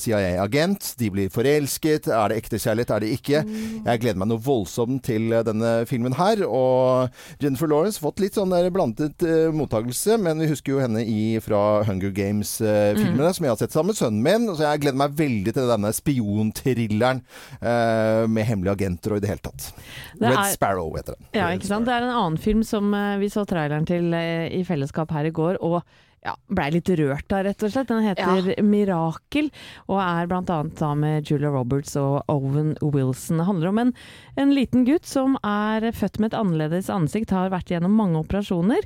CIA-agent. 0.00 0.94
De 1.00 1.10
blir 1.12 1.30
forelsket. 1.32 2.08
Er 2.10 2.30
det 2.32 2.40
ekte 2.42 2.60
kjærlighet? 2.60 2.92
Er 2.94 3.04
det 3.04 3.12
ikke? 3.16 3.42
Jeg 3.86 4.02
gleder 4.02 4.20
meg 4.20 4.30
noe 4.32 4.42
voldsomt 4.44 5.02
til 5.06 5.30
denne 5.46 5.72
filmen 5.90 6.14
her. 6.18 6.42
Og 6.46 7.10
Jennifer 7.42 7.69
Lawrence 7.70 8.02
fått 8.02 8.20
litt 8.22 8.36
sånn 8.36 8.50
der 8.52 8.68
blandet 8.74 9.22
uh, 9.26 9.48
mottakelse, 9.56 10.18
men 10.20 10.42
vi 10.42 10.48
husker 10.50 10.74
jo 10.74 10.82
henne 10.82 11.02
i, 11.06 11.38
fra 11.44 11.60
Hunger 11.88 12.12
Games-filmene, 12.16 13.30
som 13.36 13.46
jeg 13.46 13.52
har 13.54 13.60
sett 13.62 13.74
sammen 13.76 13.92
med 13.94 14.00
sønnen 14.00 14.22
min. 14.26 14.48
Så 14.56 14.66
jeg 14.66 14.82
gleder 14.84 15.00
meg 15.00 15.16
veldig 15.18 15.54
til 15.56 15.70
denne 15.70 15.92
spionthrilleren 15.96 17.22
uh, 17.62 18.26
med 18.30 18.46
hemmelige 18.48 18.76
agenter 18.78 19.14
og 19.14 19.20
i 19.20 19.24
det 19.24 19.32
hele 19.32 19.44
tatt. 19.46 19.70
Det 20.18 20.26
Red 20.28 20.38
er- 20.42 20.52
Sparrow 20.54 20.92
heter 20.98 21.16
den. 21.16 21.26
Ja, 21.36 21.48
ikke 21.54 21.70
sant. 21.70 21.86
Det 21.88 21.94
er 21.96 22.06
en 22.06 22.14
annen 22.16 22.38
film 22.40 22.62
som 22.66 22.92
eh, 22.94 23.16
vi 23.22 23.28
så 23.32 23.46
traileren 23.48 23.86
til 23.88 24.12
eh, 24.16 24.48
i 24.58 24.62
fellesskap 24.68 25.10
her 25.14 25.28
i 25.28 25.34
går, 25.34 25.58
og 25.64 25.80
ja, 26.20 26.34
blei 26.52 26.66
litt 26.74 26.88
rørt 27.00 27.32
av, 27.32 27.44
rett 27.46 27.62
og 27.64 27.72
slett. 27.72 27.88
Den 27.88 28.04
heter 28.04 28.50
Mirakel, 28.66 29.48
og 29.88 30.02
er 30.02 30.28
blant 30.28 30.52
annet 30.52 30.76
da 30.76 30.90
med 30.98 31.30
Julia 31.30 31.52
Roberts 31.54 31.96
og 32.00 32.28
Owen 32.32 32.74
Wilson. 32.84 33.40
Det 33.40 33.48
handler 33.48 33.70
om 33.70 33.80
en, 33.80 33.94
en 34.36 34.52
liten 34.56 34.84
gutt 34.88 35.08
som 35.08 35.38
er 35.46 35.88
født 35.96 36.20
med 36.20 36.32
et 36.32 36.38
annerledes 36.42 36.92
ansikt, 36.92 37.32
har 37.32 37.52
vært 37.54 37.72
gjennom 37.72 37.96
mange 37.96 38.20
operasjoner, 38.20 38.84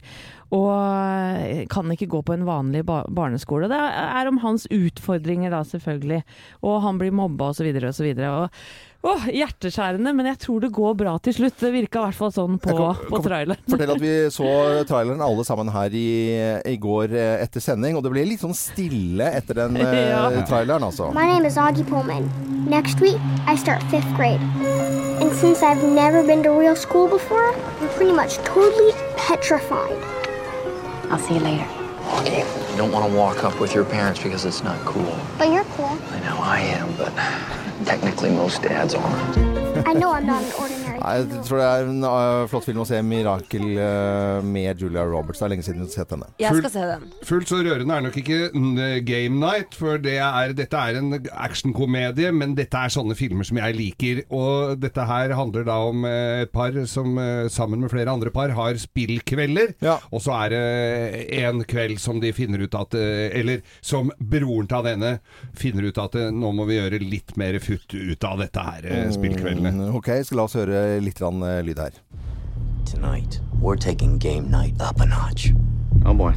og 0.55 0.71
eh, 0.79 1.65
kan 1.73 1.91
ikke 1.91 2.11
gå 2.13 2.23
på 2.23 2.37
en 2.37 2.47
vanlig 2.47 2.85
ba 2.87 3.03
barneskole. 3.11 3.67
Det 3.73 3.83
er 3.83 4.31
om 4.31 4.39
hans 4.45 4.69
utfordringer 4.71 5.51
da, 5.55 5.65
selvfølgelig, 5.67 6.23
og 6.63 6.83
han 6.87 7.03
blir 7.03 7.15
mobba 7.15 7.51
osv. 7.51 7.67
osv. 7.91 8.13
Åh, 9.05 9.25
hjerteskjærende, 9.37 10.15
men 10.17 10.27
jeg 10.31 10.39
tror 10.41 10.63
det 10.65 10.71
går 10.73 10.95
bra 10.97 11.13
til 11.21 11.35
slutt. 11.37 11.59
Det 11.61 11.71
virka 11.75 12.01
i 12.01 12.05
hvert 12.07 12.17
fall 12.17 12.31
sånn 12.33 12.55
på, 12.63 12.73
kan- 12.79 13.03
på 13.11 13.19
traileren. 13.27 13.61
Fortell 13.69 13.93
at 13.93 14.01
vi 14.01 14.13
så 14.33 14.49
traileren 14.89 15.21
alle 15.21 15.45
sammen 15.45 15.69
her 15.75 15.93
i, 15.93 16.05
i 16.73 16.77
går 16.81 17.13
eh, 17.13 17.43
etter 17.45 17.61
sending, 17.61 17.99
og 17.99 18.07
det 18.07 18.15
ble 18.15 18.25
litt 18.31 18.41
sånn 18.41 18.57
stille 18.57 19.27
etter 19.43 19.61
den 19.61 19.77
eh, 19.77 20.09
Ja. 20.15 20.23
traileren, 20.49 20.87
altså. 20.89 21.11
My 21.13 21.27
name 21.29 21.45
is 21.45 21.59
Augie 21.61 21.85
Pullman. 21.85 22.31
Next 22.65 23.03
week, 23.05 23.21
I 23.47 23.57
start 23.61 23.85
fifth 23.93 24.09
grade. 24.17 24.41
And 25.21 25.31
since 25.37 25.61
I've 25.63 25.85
never 25.85 26.23
been 26.25 26.43
to 26.49 26.51
real 26.57 26.75
school 26.75 27.07
before, 27.07 27.53
I'm 27.83 27.89
pretty 27.99 28.13
much 28.17 28.39
totally 28.49 28.93
petrified. 29.21 30.01
I'll 31.13 31.19
see 31.21 31.35
you 31.37 31.41
later. 31.45 31.69
Okay, 32.23 32.41
you 32.41 32.77
don't 32.81 32.91
want 32.93 33.05
to 33.05 33.13
walk 33.17 33.45
up 33.45 33.61
with 33.61 33.75
your 33.75 33.85
parents 33.85 34.23
because 34.23 34.47
it's 34.49 34.65
not 34.65 34.81
cool. 34.89 35.13
But 35.37 35.53
you're 35.53 35.69
cool. 35.77 35.93
I 36.17 36.21
know 36.25 36.39
I 36.41 36.61
am, 36.81 36.89
but 36.97 37.13
technically 37.85 38.31
most 38.31 38.63
dads 38.63 38.95
aren't. 38.95 39.64
I 39.91 39.93
know 39.95 40.13
I'm 40.15 40.27
not 40.27 40.43
an 40.43 40.53
ordinary 40.61 41.01
Nei, 41.05 41.15
Jeg 41.21 41.43
tror 41.49 41.59
det 41.61 41.67
er 41.69 41.89
en 41.91 42.05
uh, 42.07 42.47
flott 42.49 42.65
film 42.69 42.81
å 42.81 42.87
se 42.89 43.01
'Mirakel' 43.05 43.65
uh, 43.77 44.45
med 44.47 44.81
Julia 44.81 45.03
Roberts. 45.05 45.41
Det 45.41 45.47
er 45.47 45.53
lenge 45.53 45.65
siden 45.67 45.83
jeg 45.83 45.89
har 45.91 45.95
sett 45.99 46.13
henne. 46.15 46.29
Jeg 46.41 46.53
Full- 46.55 46.63
skal 46.63 46.73
se 46.75 46.85
den. 46.91 47.03
Fullt 47.29 47.51
så 47.51 47.59
rørende 47.67 47.97
er 47.99 48.05
nok 48.07 48.17
ikke 48.21 48.39
mm, 48.55 48.79
Game 49.09 49.41
Night, 49.43 49.75
for 49.77 49.99
det 50.01 50.15
er, 50.23 50.55
dette 50.57 50.81
er 50.81 50.99
en 51.01 51.19
actionkomedie, 51.45 52.31
men 52.33 52.55
dette 52.57 52.79
er 52.79 52.93
sånne 52.95 53.17
filmer 53.19 53.45
som 53.49 53.59
jeg 53.61 53.77
liker. 53.77 54.23
Og 54.35 54.79
dette 54.81 55.05
her 55.09 55.35
handler 55.37 55.67
da 55.69 55.77
om 55.91 56.07
eh, 56.09 56.45
et 56.45 56.53
par 56.55 56.77
som 56.91 57.19
eh, 57.21 57.49
sammen 57.53 57.83
med 57.85 57.93
flere 57.93 58.13
andre 58.15 58.33
par 58.35 58.55
har 58.57 58.79
spillkvelder. 58.81 59.75
Ja. 59.85 59.99
Og 60.15 60.23
så 60.25 60.35
er 60.45 60.55
det 60.55 60.63
en 61.43 61.65
kveld 61.69 62.01
som 62.03 62.21
de 62.23 62.33
finner 62.37 62.65
ut 62.65 62.75
at 62.79 62.95
eh, 62.99 63.29
Eller 63.35 63.61
som 63.85 64.11
broren 64.19 64.69
til 64.71 64.85
denne 64.87 65.17
finner 65.59 65.91
ut 65.91 65.99
at 66.01 66.17
eh, 66.21 66.31
nå 66.33 66.53
må 66.57 66.67
vi 66.71 66.79
gjøre 66.79 67.03
litt 67.03 67.35
mer 67.41 67.59
futt 67.63 67.93
ut 67.95 68.25
av 68.31 68.41
dette 68.45 68.65
her 68.71 68.89
eh, 68.89 69.11
spillkveldene. 69.15 69.64
Mm, 69.65 69.95
Ok, 69.97 70.09
skal 70.25 70.37
la 70.37 70.45
oss 70.45 70.55
høre 70.59 71.01
litt 71.01 71.21
eh, 71.23 71.61
lyd 71.65 71.79
her. 71.79 71.93
Tonight, 72.85 73.41
we're 73.61 73.77
taking 73.77 74.19
game 74.19 74.51
night 74.51 74.75
up 74.81 75.01
a 75.01 75.07
notch. 75.07 75.53
Oh 76.05 76.13
boy. 76.13 76.33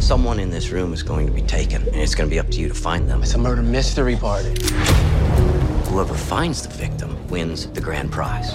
Someone 0.00 0.40
in 0.40 0.50
this 0.50 0.70
room 0.72 0.92
is 0.92 1.02
going 1.04 1.26
to 1.26 1.32
be 1.32 1.42
taken, 1.42 1.82
and 1.82 1.96
it's 1.96 2.14
going 2.14 2.28
to 2.28 2.34
be 2.34 2.40
up 2.40 2.50
to 2.50 2.60
you 2.60 2.68
to 2.68 2.74
find 2.74 3.08
them. 3.08 3.22
It's 3.22 3.34
a 3.34 3.38
murder 3.38 3.62
mystery 3.62 4.16
party. 4.16 4.54
Whoever 5.90 6.14
finds 6.14 6.62
the 6.62 6.70
victim 6.78 7.16
wins 7.28 7.66
the 7.74 7.80
grand 7.80 8.12
prize. 8.12 8.54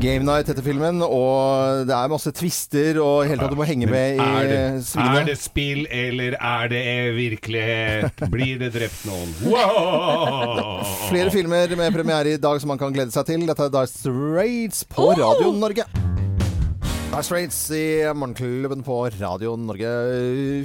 Game 0.00 0.24
Night 0.26 0.48
heter 0.50 0.64
filmen, 0.66 0.98
og 1.02 1.86
det 1.86 1.94
er 1.94 2.10
masse 2.10 2.32
twister 2.34 2.98
og 2.98 3.22
hele 3.30 3.38
tatt 3.38 3.54
du 3.54 3.58
må 3.60 3.66
henge 3.68 3.86
med 3.86 4.16
i 4.16 4.24
er, 4.24 4.48
det, 4.50 4.62
svingene. 4.88 5.20
er 5.22 5.28
det 5.30 5.36
spill, 5.38 5.84
eller 5.86 6.34
er 6.40 6.72
det 6.72 6.82
virkelighet? 7.14 8.24
Blir 8.34 8.58
det 8.64 8.72
drept 8.74 9.04
noen? 9.06 9.30
Wow! 9.46 10.82
Flere 11.06 11.30
filmer 11.30 11.76
med 11.78 11.94
premiere 11.94 12.34
i 12.34 12.40
dag 12.42 12.58
som 12.58 12.74
man 12.74 12.82
kan 12.82 12.94
glede 12.98 13.14
seg 13.14 13.30
til. 13.30 13.46
Dette 13.46 13.70
er 13.70 13.76
Dice 13.78 14.10
Raids 14.10 14.82
på 14.90 15.12
Radio 15.22 15.54
Norge. 15.54 15.86
Dire 17.12 17.22
Straits 17.22 17.70
i 17.70 18.12
Morgenklubben 18.14 18.82
på 18.82 19.10
Radio 19.20 19.56
Norge. 19.56 19.90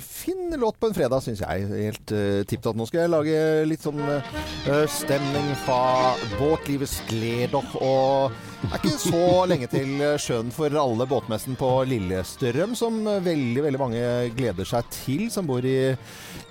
Fin 0.01 0.55
låt 0.57 0.79
på 0.79 0.87
en 0.87 0.93
fredag, 0.95 1.19
syns 1.25 1.41
jeg. 1.43 1.65
Helt 1.67 2.11
uh, 2.15 2.43
tipp 2.47 2.63
topp. 2.63 2.77
Nå 2.79 2.85
skal 2.87 3.03
jeg 3.03 3.11
lage 3.11 3.41
litt 3.67 3.83
sånn 3.83 3.99
uh, 3.99 4.85
stemning 4.87 5.49
fra 5.65 6.13
båtlivets 6.39 7.01
gleder. 7.09 7.67
Og 7.83 8.31
det 8.63 8.69
er 8.71 8.79
ikke 8.79 8.93
så 9.03 9.25
lenge 9.51 9.67
til 9.69 9.91
sjøen 10.23 10.47
for 10.55 10.71
alle 10.79 11.05
båtmessen 11.11 11.59
på 11.59 11.73
Lillestrøm, 11.91 12.77
som 12.79 13.03
veldig, 13.03 13.65
veldig 13.67 13.81
mange 13.83 14.05
gleder 14.39 14.65
seg 14.71 14.87
til, 15.03 15.27
som 15.33 15.45
bor 15.51 15.67
i 15.67 15.75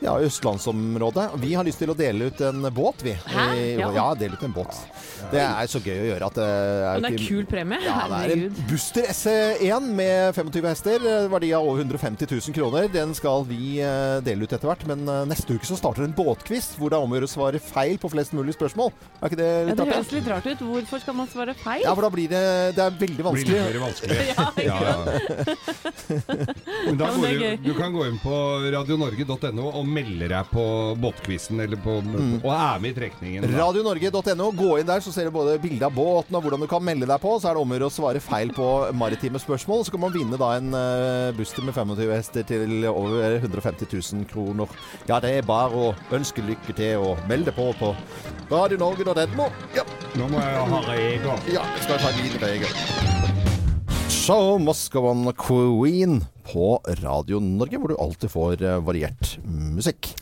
ja, 0.04 0.12
østlandsområdet. 0.20 1.30
Vi 1.40 1.54
har 1.56 1.64
lyst 1.66 1.80
til 1.82 1.90
å 1.90 1.96
dele 1.98 2.28
ut 2.28 2.44
en 2.44 2.68
båt, 2.76 3.00
vi. 3.06 3.16
Hæ? 3.32 3.48
Ja. 3.80 3.90
ja, 3.96 4.06
dele 4.20 4.36
ut 4.36 4.44
en 4.44 4.54
båt. 4.54 4.76
Det 5.32 5.40
er 5.40 5.72
så 5.72 5.80
gøy 5.82 5.96
å 6.04 6.06
gjøre 6.12 6.28
at 6.28 6.36
det 6.38 6.46
er 6.46 6.86
Og 6.92 7.02
det 7.02 7.08
er 7.10 7.16
ikke- 7.16 7.32
kul 7.32 7.48
premie. 7.48 7.80
ja, 7.82 7.98
det 8.12 8.20
er 8.20 8.36
en. 8.36 8.46
Buster 8.68 9.10
SE1 9.16 9.85
med 9.94 10.34
25 10.34 10.64
hester. 10.70 11.04
eh, 11.06 11.28
Verdi 11.30 11.52
av 11.54 11.66
over 11.68 11.82
150 11.84 12.26
000 12.30 12.54
kroner. 12.56 12.88
Den 12.92 13.12
skal 13.14 13.44
vi 13.48 13.78
eh, 13.84 14.18
dele 14.26 14.44
ut 14.46 14.52
etter 14.52 14.66
hvert. 14.70 14.86
Men 14.88 15.06
eh, 15.08 15.24
neste 15.30 15.54
uke 15.56 15.66
så 15.68 15.76
starter 15.78 16.04
en 16.06 16.14
båtquiz 16.16 16.72
hvor 16.78 16.90
det 16.90 16.98
er 16.98 17.04
om 17.06 17.12
å 17.12 17.18
gjøre 17.18 17.28
å 17.28 17.32
svare 17.34 17.60
feil 17.62 17.98
på 18.02 18.10
flest 18.12 18.34
mulig 18.36 18.56
spørsmål. 18.56 18.90
Er 19.20 19.28
ikke 19.30 19.40
det 19.40 19.50
Ja, 19.68 19.74
det 19.78 19.88
høres 19.92 20.12
litt 20.16 20.30
rart 20.32 20.46
ut. 20.50 20.64
Hvorfor 20.66 21.02
skal 21.04 21.14
man 21.20 21.28
svare 21.32 21.54
feil? 21.60 21.84
Ja, 21.86 21.94
for 21.94 22.06
da 22.06 22.10
blir 22.12 22.28
det 22.32 22.42
Det 22.76 22.82
er 22.84 22.96
veldig 22.98 23.22
Blir 23.36 23.76
det 23.76 23.84
vanskelig. 23.84 24.16
Ja, 24.36 24.50
Ja, 24.66 24.78
ja. 24.86 25.96
Men 26.86 26.98
da 27.00 27.08
går 27.14 27.26
du, 27.38 27.44
du 27.66 27.72
kan 27.76 27.92
gå 27.94 28.04
inn 28.08 28.18
på 28.22 28.36
radionorge.no 28.74 29.66
og 29.76 29.86
melde 29.88 30.28
deg 30.30 30.50
på 30.52 30.64
båtquizen, 31.02 31.60
eller 31.64 31.80
på, 31.82 31.96
Mm. 32.06 32.40
og 32.44 32.50
er 32.52 32.78
med 32.82 32.92
i 32.92 32.96
trekningen. 32.96 33.44
Radionorge.no. 33.56 34.46
Gå 34.56 34.68
inn 34.80 34.86
der, 34.88 35.00
så 35.02 35.10
ser 35.12 35.26
du 35.28 35.32
både 35.34 35.56
bilde 35.60 35.84
av 35.88 35.94
båten 35.96 36.36
og 36.38 36.44
hvordan 36.44 36.62
du 36.62 36.68
kan 36.70 36.84
melde 36.84 37.08
deg 37.08 37.20
på. 37.22 37.32
Så 37.40 37.48
er 37.50 37.56
det 37.56 37.62
om 37.64 37.72
å 37.72 37.76
gjøre 37.78 37.88
å 37.90 37.94
svare 37.94 38.20
feil 38.22 38.52
på 38.56 38.66
maritime 38.96 39.40
spørsmål. 39.42 39.75
Så 39.84 39.92
kan 39.94 40.02
man 40.02 40.14
vinne 40.14 40.38
da 40.40 40.52
en 40.56 40.70
uh, 40.74 41.34
Buster 41.36 41.64
med 41.66 41.76
25 41.76 42.12
hester 42.14 42.46
til 42.48 42.86
over 42.88 43.38
150 43.40 43.90
000 43.92 44.28
kroner. 44.30 44.70
Ja, 45.08 45.20
det 45.20 45.34
er 45.36 45.48
bare 45.48 45.74
å 45.74 45.92
ønske 46.16 46.44
lykke 46.44 46.76
til 46.76 47.04
og 47.04 47.20
melde 47.28 47.54
på 47.56 47.68
på 47.76 47.92
radionorge.no. 48.50 49.50
Ja. 49.76 49.84
Nå 50.16 50.30
må 50.32 50.40
jeg 50.40 50.70
ha 50.72 50.80
regler. 50.86 51.44
Ja, 51.50 51.66
jeg 51.76 51.84
skal 51.84 52.00
ta 52.00 52.12
en 52.12 52.22
liten 52.22 52.46
regel. 52.46 53.16
Show 54.26 54.56
Moscowan 54.62 55.28
Queen 55.38 56.20
på 56.46 56.76
Radio 57.02 57.38
Norge, 57.42 57.78
hvor 57.78 57.92
du 57.92 57.98
alltid 58.00 58.32
får 58.32 58.62
eh, 58.62 58.80
variert 58.82 59.36
musikk. 59.44 60.12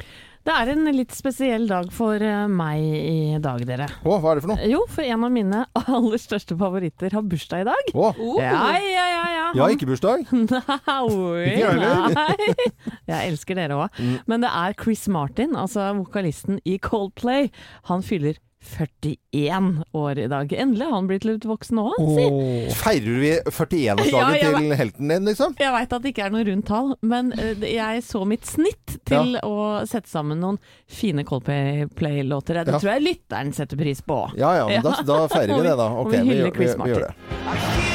Det 0.44 0.52
er 0.52 0.70
en 0.74 0.84
litt 0.92 1.14
spesiell 1.16 1.62
dag 1.70 1.86
for 1.94 2.20
eh, 2.20 2.42
meg 2.52 2.82
i 2.84 3.38
dag, 3.40 3.62
dere. 3.64 3.86
Å, 4.04 4.16
hva 4.20 4.34
er 4.34 4.36
det 4.36 4.44
for 4.44 4.52
noe? 4.52 4.66
Jo, 4.68 4.82
for 4.92 5.06
en 5.08 5.24
av 5.24 5.32
mine 5.32 5.62
aller 5.96 6.20
største 6.20 6.56
favoritter 6.60 7.16
har 7.16 7.24
bursdag 7.24 7.62
i 7.64 7.68
dag. 7.70 7.92
Å, 7.96 8.10
Ja, 8.42 8.52
ja, 8.76 9.06
ja. 9.08 9.22
ja. 9.38 9.46
jeg 9.54 9.62
har 9.64 9.72
ikke 9.78 9.88
bursdag. 9.88 10.26
Nei, 10.34 10.44
Ikke 10.44 11.48
jeg 11.48 11.70
heller. 11.70 12.18
nei. 12.18 12.68
Jeg 13.08 13.32
elsker 13.32 13.56
dere 13.62 13.78
òg. 13.86 13.96
Mm. 13.96 14.16
Men 14.28 14.44
det 14.44 14.52
er 14.52 14.76
Chris 14.84 15.06
Martin, 15.08 15.56
altså 15.56 15.88
vokalisten 16.02 16.60
i 16.68 16.76
Coldplay. 16.82 17.48
Han 17.88 18.04
fyller 18.04 18.36
41 18.64 19.84
år 19.92 20.18
i 20.18 20.26
dag. 20.32 20.52
Endelig 20.52 20.86
har 20.88 20.94
han 20.96 21.06
blitt 21.10 21.24
litt 21.28 21.44
voksen 21.48 21.76
nå, 21.78 21.86
si. 21.98 22.24
Oh. 22.26 22.74
Feirer 22.80 23.18
vi 23.22 23.32
41-årsdagen 23.44 24.34
Ja, 24.40 24.52
til 24.58 24.74
helten 24.80 25.12
din, 25.12 25.28
liksom? 25.28 25.54
Jeg 25.60 25.74
veit 25.76 25.92
at 25.96 26.04
det 26.04 26.12
ikke 26.14 26.26
er 26.28 26.34
noe 26.34 26.44
rundt 26.48 26.66
tall, 26.70 26.94
men 27.04 27.32
eh, 27.38 27.66
jeg 27.74 28.04
så 28.06 28.24
mitt 28.28 28.46
snitt 28.48 28.98
til 29.08 29.36
å 29.44 29.56
sette 29.88 30.10
sammen 30.10 30.40
noen 30.42 30.58
fine 30.90 31.24
Coldplay-låter. 31.28 32.62
Det 32.64 32.74
Ja. 32.74 32.78
tror 32.80 32.94
jeg 32.96 33.06
lytteren 33.08 33.52
setter 33.54 33.76
pris 33.80 34.00
på. 34.02 34.22
Ja 34.40 34.54
ja, 34.62 34.68
men 34.68 34.82
da, 34.82 34.96
da 35.06 35.20
feirer 35.28 35.54
vi 35.56 35.68
det, 35.68 35.76
da. 35.80 35.90
Ok, 36.04 36.12
vi 36.12 36.22
vi, 36.22 36.50
vi, 36.50 36.72
vi 36.72 36.90
gjør 36.90 37.06
det. 37.08 37.93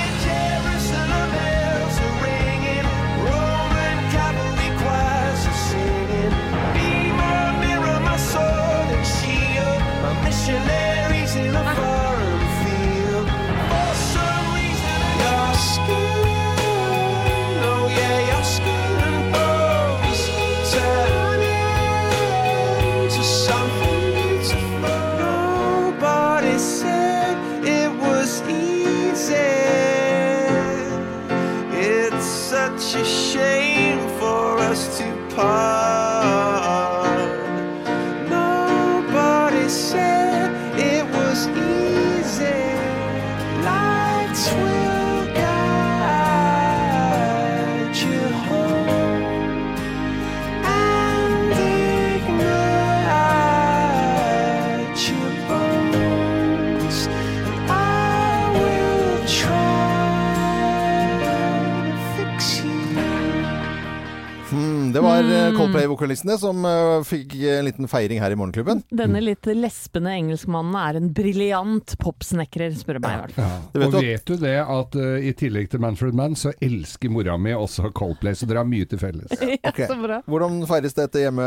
Coldplay-vokalistene 65.90 66.37
som 66.37 66.65
eh, 66.65 67.04
fikk 67.08 67.33
en 67.50 67.65
liten 67.65 67.87
feiring 67.90 68.19
her 68.21 68.31
i 68.31 68.37
Morgenklubben. 68.37 68.83
Denne 68.94 69.21
litt 69.23 69.46
lespende 69.58 70.12
engelskmannen 70.13 70.75
er 70.77 71.00
en 71.00 71.10
briljant 71.15 71.96
popsnekrer, 72.02 72.73
spør 72.77 73.00
du 73.00 73.06
meg 73.06 73.15
i 73.15 73.21
hvert 73.23 73.35
fall. 73.37 73.63
Det 73.73 73.81
vet 73.81 73.96
og 73.98 74.06
vet 74.06 74.25
du 74.29 74.35
det 74.44 74.56
at 74.62 74.98
uh, 75.00 75.08
i 75.19 75.33
tillegg 75.37 75.69
til 75.71 75.81
Manfred 75.83 76.17
Mann, 76.17 76.35
så 76.40 76.54
elsker 76.62 77.12
mora 77.13 77.37
mi 77.42 77.54
også 77.56 77.90
Coldplay, 77.96 78.37
så 78.37 78.48
dere 78.50 78.63
har 78.63 78.69
mye 78.69 78.90
til 78.90 79.02
felles. 79.02 79.33
Ja, 79.60 79.71
Ok. 79.73 79.79
så 79.90 79.96
bra. 80.00 80.19
Hvordan 80.29 80.62
feires 80.69 80.96
dette 80.96 81.23
hjemme, 81.23 81.46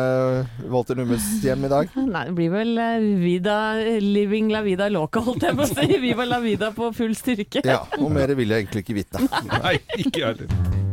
Walter 0.70 0.99
Nummes 0.99 1.24
hjem 1.45 1.64
i 1.66 1.70
dag? 1.72 1.93
Nei, 2.12 2.24
det 2.28 2.34
blir 2.36 2.53
vel 2.53 2.74
uh, 2.78 3.09
vida, 3.22 3.57
living 4.03 4.51
la 4.53 4.62
vida 4.66 4.90
loca, 4.93 5.22
holdt 5.24 5.47
jeg 5.49 5.59
på 5.59 5.66
å 5.66 5.70
si. 5.70 5.88
Viva 6.03 6.26
la 6.28 6.40
vida 6.45 6.72
på 6.76 6.90
full 6.97 7.14
styrke. 7.18 7.64
Ja, 7.66 7.82
og 8.01 8.11
mer 8.14 8.34
vil 8.38 8.53
jeg 8.53 8.66
egentlig 8.66 8.86
ikke 8.86 8.99
vite. 9.03 9.28
Nei, 9.55 9.78
ikke 9.99 10.24
jeg 10.24 10.32
heller. 10.34 10.91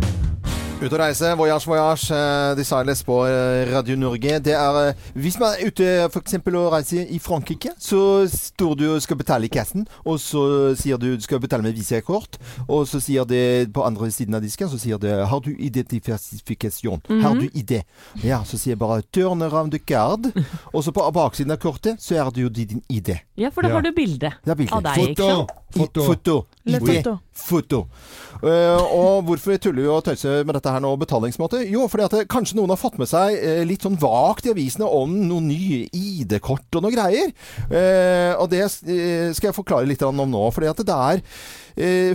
Ut 0.79 0.93
og 0.95 1.01
reise, 1.01 1.27
voyage, 1.35 1.67
voyage, 1.67 2.07
eh, 2.15 2.53
de 2.55 2.63
Silas 2.63 3.01
på 3.03 3.17
eh, 3.27 3.67
Radio 3.67 3.97
Norge. 3.99 4.37
Det 4.39 4.53
er 4.55 4.77
eh, 4.79 5.01
Hvis 5.19 5.35
man 5.39 5.51
er 5.57 5.67
ute 5.67 5.87
for 6.13 6.23
eksempel 6.23 6.55
og 6.55 6.69
reiser 6.71 7.03
i 7.11 7.19
Frankrike, 7.19 7.73
så 7.83 7.99
står 8.31 8.77
du 8.79 8.85
og 8.93 9.01
skal 9.03 9.19
betale 9.19 9.49
i 9.49 9.51
kassen, 9.51 9.83
og 10.07 10.21
så 10.23 10.45
sier 10.79 10.95
du 10.95 11.09
du 11.19 11.25
skal 11.25 11.41
betale 11.43 11.67
med 11.67 11.75
visakort, 11.75 12.39
og 12.69 12.87
så 12.87 13.01
sier 13.03 13.27
det 13.27 13.73
på 13.75 13.83
andre 13.83 14.07
siden 14.15 14.39
av 14.39 14.45
disken, 14.45 14.71
så 14.71 14.79
sier 14.79 15.01
det 15.03 15.17
Har 15.27 15.43
du 15.43 15.51
identifikasjon? 15.51 17.03
Har 17.25 17.35
du 17.35 17.49
ID? 17.51 17.81
Ja, 18.23 18.45
så 18.47 18.55
sier 18.55 18.77
jeg 18.77 18.79
bare 18.79 19.03
Turn 19.11 19.43
around 19.43 19.75
the 19.75 19.83
card, 19.83 20.31
og 20.73 20.83
så 20.85 20.95
på 20.95 21.03
baksiden 21.11 21.51
av 21.51 21.59
kortet 21.59 21.99
så 21.99 22.21
er 22.23 22.31
det 22.31 22.47
jo 22.47 22.55
din 22.55 22.79
ID. 22.87 23.17
Ja, 23.35 23.51
for 23.51 23.67
da 23.67 23.73
Ja. 23.73 23.75
har 23.75 23.83
du 23.83 23.91
bilde 23.91 24.31
bilde. 24.55 24.71
av 24.71 24.83
deg, 24.93 25.09
ikke 25.11 25.27
sant? 25.27 25.58
Foto. 25.75 26.03
Foto. 26.03 26.35
Foto. 26.79 27.17
Foto. 27.39 27.79
Uh, 28.39 28.79
og 28.95 29.25
hvorfor 29.27 29.57
tuller 29.59 29.83
vi 29.83 29.89
og 29.91 30.03
tøyser 30.05 30.45
med 30.47 30.55
dette 30.55 30.71
her 30.71 30.81
nå, 30.83 30.93
betalingsmåte? 30.99 31.61
Jo, 31.67 31.87
fordi 31.91 32.05
at 32.05 32.15
det, 32.15 32.21
kanskje 32.31 32.55
noen 32.57 32.71
har 32.71 32.79
fått 32.79 32.97
med 33.01 33.09
seg 33.11 33.35
uh, 33.35 33.61
litt 33.67 33.83
sånn 33.85 33.99
vagt 33.99 34.47
i 34.47 34.53
avisene 34.53 34.87
om 34.87 35.13
noen 35.27 35.49
nye 35.51 35.81
ID-kort 35.91 36.79
og 36.79 36.85
noe 36.85 36.95
greier. 36.95 37.33
Uh, 37.67 38.33
og 38.39 38.49
det 38.53 38.63
eh, 38.63 39.29
skal 39.35 39.49
jeg 39.49 39.57
forklare 39.57 39.89
litt 39.89 40.03
om 40.07 40.23
nå. 40.23 40.45
Fordi 40.55 40.69
at 40.71 40.81
det 40.87 40.95
er 40.95 41.19
eh, 41.19 41.25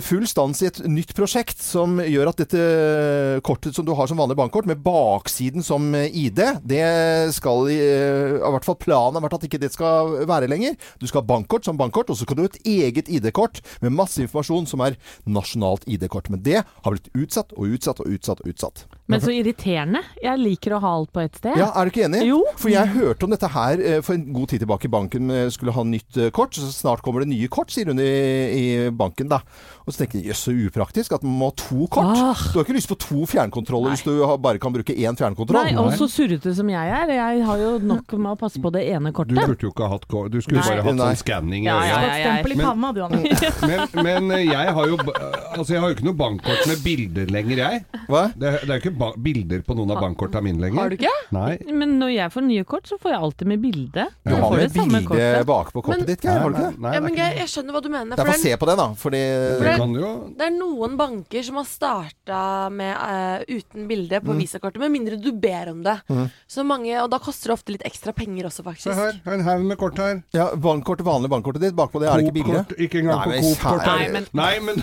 full 0.05 0.25
stans 0.29 0.61
i 0.63 0.69
et 0.69 0.81
nytt 0.89 1.13
prosjekt 1.17 1.61
som 1.63 1.99
gjør 2.01 2.31
at 2.31 2.41
dette 2.43 2.63
kortet 3.45 3.75
som 3.75 3.85
du 3.85 3.93
har 3.95 4.09
som 4.09 4.19
vanlig 4.19 4.37
bankkort, 4.39 4.67
med 4.69 4.81
baksiden 4.83 5.63
som 5.65 5.87
eh, 5.95 6.09
ID, 6.13 6.41
det 6.63 6.83
skal 7.35 7.69
eh, 7.71 8.35
i 8.39 8.53
hvert 8.55 8.67
fall 8.67 8.79
planen 8.81 9.19
har 9.19 9.25
vært 9.25 9.37
at 9.39 9.47
ikke 9.47 9.61
det 9.61 9.71
skal 9.73 10.15
være 10.29 10.49
lenger. 10.51 10.77
Du 11.01 11.07
skal 11.07 11.23
ha 11.23 11.29
bankkort 11.29 11.67
som 11.67 11.79
bankkort, 11.79 12.09
og 12.09 12.17
så 12.17 12.27
skal 12.27 12.39
du 12.39 12.45
ha 12.45 12.51
et 12.51 12.61
eget 12.65 13.11
ID-kort 13.11 13.61
med 13.83 13.95
masse 13.95 14.21
informasjon 14.23 14.69
som 14.69 14.83
er 14.85 14.99
nasjonalt 15.25 15.87
ID-kort. 15.89 16.31
Men 16.33 16.43
det 16.45 16.63
har 16.65 16.95
blitt 16.95 17.11
utsatt 17.13 17.55
og 17.55 17.75
utsatt 17.75 18.01
og 18.03 18.11
utsatt 18.11 18.43
og 18.43 18.53
utsatt. 18.53 18.85
Men 19.07 19.21
så 19.21 19.29
irriterende. 19.29 19.99
Jeg 20.17 20.39
liker 20.41 20.73
å 20.73 20.79
ha 20.81 20.91
alt 20.97 21.11
på 21.13 21.21
ett 21.21 21.35
sted. 21.37 21.53
Ja, 21.59 21.67
Er 21.77 21.85
du 21.85 21.91
ikke 21.93 22.05
enig? 22.07 22.23
Jo. 22.25 22.39
For 22.57 22.71
jeg 22.73 22.89
hørte 22.95 23.27
om 23.27 23.33
dette 23.35 23.49
her 23.53 23.81
eh, 23.81 23.99
for 24.01 24.15
en 24.17 24.23
god 24.33 24.49
tid 24.49 24.63
tilbake. 24.63 24.89
Banken 24.89 25.29
eh, 25.29 25.49
skulle 25.53 25.75
ha 25.75 25.83
nytt 25.85 26.17
eh, 26.17 26.31
kort. 26.33 26.57
Så 26.57 26.71
snart 26.73 27.03
kommer 27.05 27.21
det 27.21 27.29
nye 27.29 27.47
kort, 27.53 27.69
sier 27.73 27.91
hun 27.91 28.01
i, 28.01 28.07
i 28.49 28.65
banken 28.89 29.29
da. 29.29 29.41
Og 29.85 29.93
så 29.93 30.01
tenker 30.01 30.17
jeg 30.23 30.31
jøss, 30.31 30.41
så 30.47 30.55
upraktisk 30.65 31.13
at 31.13 31.21
man 31.27 31.35
må 31.37 31.51
ha 31.51 31.55
to 31.61 31.85
kort. 31.93 32.17
Ah. 32.17 32.41
Du 32.49 32.57
har 32.57 32.65
ikke 32.65 32.77
lyst 32.79 32.89
på 32.89 32.97
to 33.05 33.27
fjernkontroller 33.29 33.93
hvis 33.93 34.05
du 34.07 34.15
bare 34.41 34.57
kan 34.63 34.73
bruke 34.73 34.95
én 34.97 35.17
fjernkontroll. 35.19 35.69
Nei, 35.69 35.77
og 35.77 35.93
så 35.99 36.07
surrete 36.09 36.55
som 36.57 36.71
jeg 36.73 36.95
er. 36.97 37.13
Jeg 37.13 37.45
har 37.45 37.61
jo 37.61 37.75
nok 37.85 38.17
med 38.17 38.31
å 38.33 38.39
passe 38.41 38.61
på 38.63 38.73
det 38.73 38.87
ene 38.89 39.13
kortet. 39.13 39.37
Du 39.37 39.43
burde 39.45 39.67
jo 39.69 39.73
ikke 39.75 39.85
ha 39.85 39.93
hatt 39.93 40.09
kort. 40.09 40.31
Du 40.33 40.39
skulle 40.41 40.63
Nei. 40.63 40.69
bare 40.73 40.87
hatt 40.89 40.97
Nei. 40.97 41.11
sånn 41.13 41.21
skanning 41.21 41.69
Ja, 41.69 41.77
Ja, 41.85 42.01
ja, 42.01 42.09
ja. 42.09 42.25
Stempel 42.25 42.55
i 42.55 42.59
Men- 42.59 42.65
panna, 42.71 42.91
du, 42.97 43.03
Anne. 43.05 43.21
Men, 43.69 44.03
men 44.09 44.31
eh, 44.39 44.47
jeg 44.49 44.73
har 44.79 44.89
jo 44.89 44.97
Altså 45.57 45.73
jeg 45.75 45.81
har 45.81 45.89
jo 45.91 45.95
ikke 45.95 46.05
noe 46.07 46.17
bankkort 46.19 46.67
med 46.67 46.83
bilder 46.83 47.25
lenger, 47.31 47.57
jeg. 47.57 47.83
Hva? 48.09 48.23
Det, 48.35 48.47
er- 48.53 48.59
det 48.65 48.69
er 48.69 48.79
jo 48.79 48.81
ikke 48.83 48.97
ba 48.99 49.09
bilder 49.17 49.61
på 49.65 49.75
noen 49.77 49.91
av 49.95 50.01
bankkorta 50.03 50.41
mine 50.43 50.59
lenger. 50.61 50.79
Har 50.81 50.89
du 50.89 50.95
ikke? 50.97 51.13
Nei. 51.31 51.57
Men 51.71 51.95
når 51.99 52.13
jeg 52.15 52.31
får 52.35 52.45
nye 52.47 52.63
kort, 52.65 52.87
så 52.87 52.97
får 53.01 53.11
jeg 53.15 53.21
alltid 53.27 53.47
med 53.47 53.61
bilde. 53.63 54.05
Du 54.25 54.33
har 54.35 54.41
jo 54.45 54.61
det 54.61 54.73
bilde 54.75 55.43
bakpå 55.45 55.81
kortet 55.83 55.99
Men- 56.05 56.09
ditt, 56.11 56.21
Geir, 56.25 56.39
har 56.39 56.49
du 56.49 56.55
ikke 56.55 56.71
det? 56.71 56.79
Nei, 56.85 56.93
Ja, 56.95 56.99
men 57.01 57.11
er 57.13 57.15
Geir, 57.21 57.37
jeg 57.41 57.47
skjønner 57.53 57.71
hva 57.77 57.81
du 57.81 57.89
mener. 57.89 58.15
For 58.15 58.25
får 58.25 58.31
det, 58.33 58.41
se 58.41 58.57
på 58.57 58.65
det, 58.69 58.77
da. 58.77 58.87
Fordi 59.05 59.23
det 59.65 59.75
kan 59.79 59.93
jo 59.95 60.11
det 60.37 60.45
er 60.47 60.53
noen 60.55 60.97
banker 60.97 61.43
som 61.43 61.55
har 61.61 61.65
starta 61.69 62.41
med 62.71 62.95
uh, 62.95 63.39
uten 63.49 63.87
bilde 63.87 64.15
Mm. 64.15 64.25
på 64.27 64.33
visakortet, 64.39 64.79
med 64.79 64.91
mindre 64.91 65.17
du 65.21 65.31
ber 65.31 65.69
om 65.71 65.81
det. 65.83 65.97
Så 66.47 66.63
mange, 66.65 66.93
Og 67.01 67.09
da 67.09 67.17
koster 67.19 67.49
det 67.49 67.53
ofte 67.57 67.71
litt 67.73 67.83
ekstra 67.83 68.13
penger 68.15 68.45
også, 68.45 68.63
Se 68.77 68.93
her, 68.93 69.19
en 69.25 69.41
haug 69.43 69.63
med 69.65 69.77
kort 69.77 69.97
her. 69.97 70.23
ja, 70.33 70.49
bankkortet, 70.55 71.05
vanlig 71.05 71.29
bankkortet 71.29 71.61
ditt, 71.61 71.75
bakpå 71.75 71.99
det 72.01 72.09
er 72.09 72.17
det 72.17 72.25
ikke 72.25 72.33
bilde. 72.43 72.65
Ikke 72.79 72.99
engang 73.01 73.23
på 73.23 73.31
Coop-kortet. 73.41 73.85
Nei, 73.85 74.07
men- 74.11 74.27
Nei, 74.33 74.59
men 74.59 74.75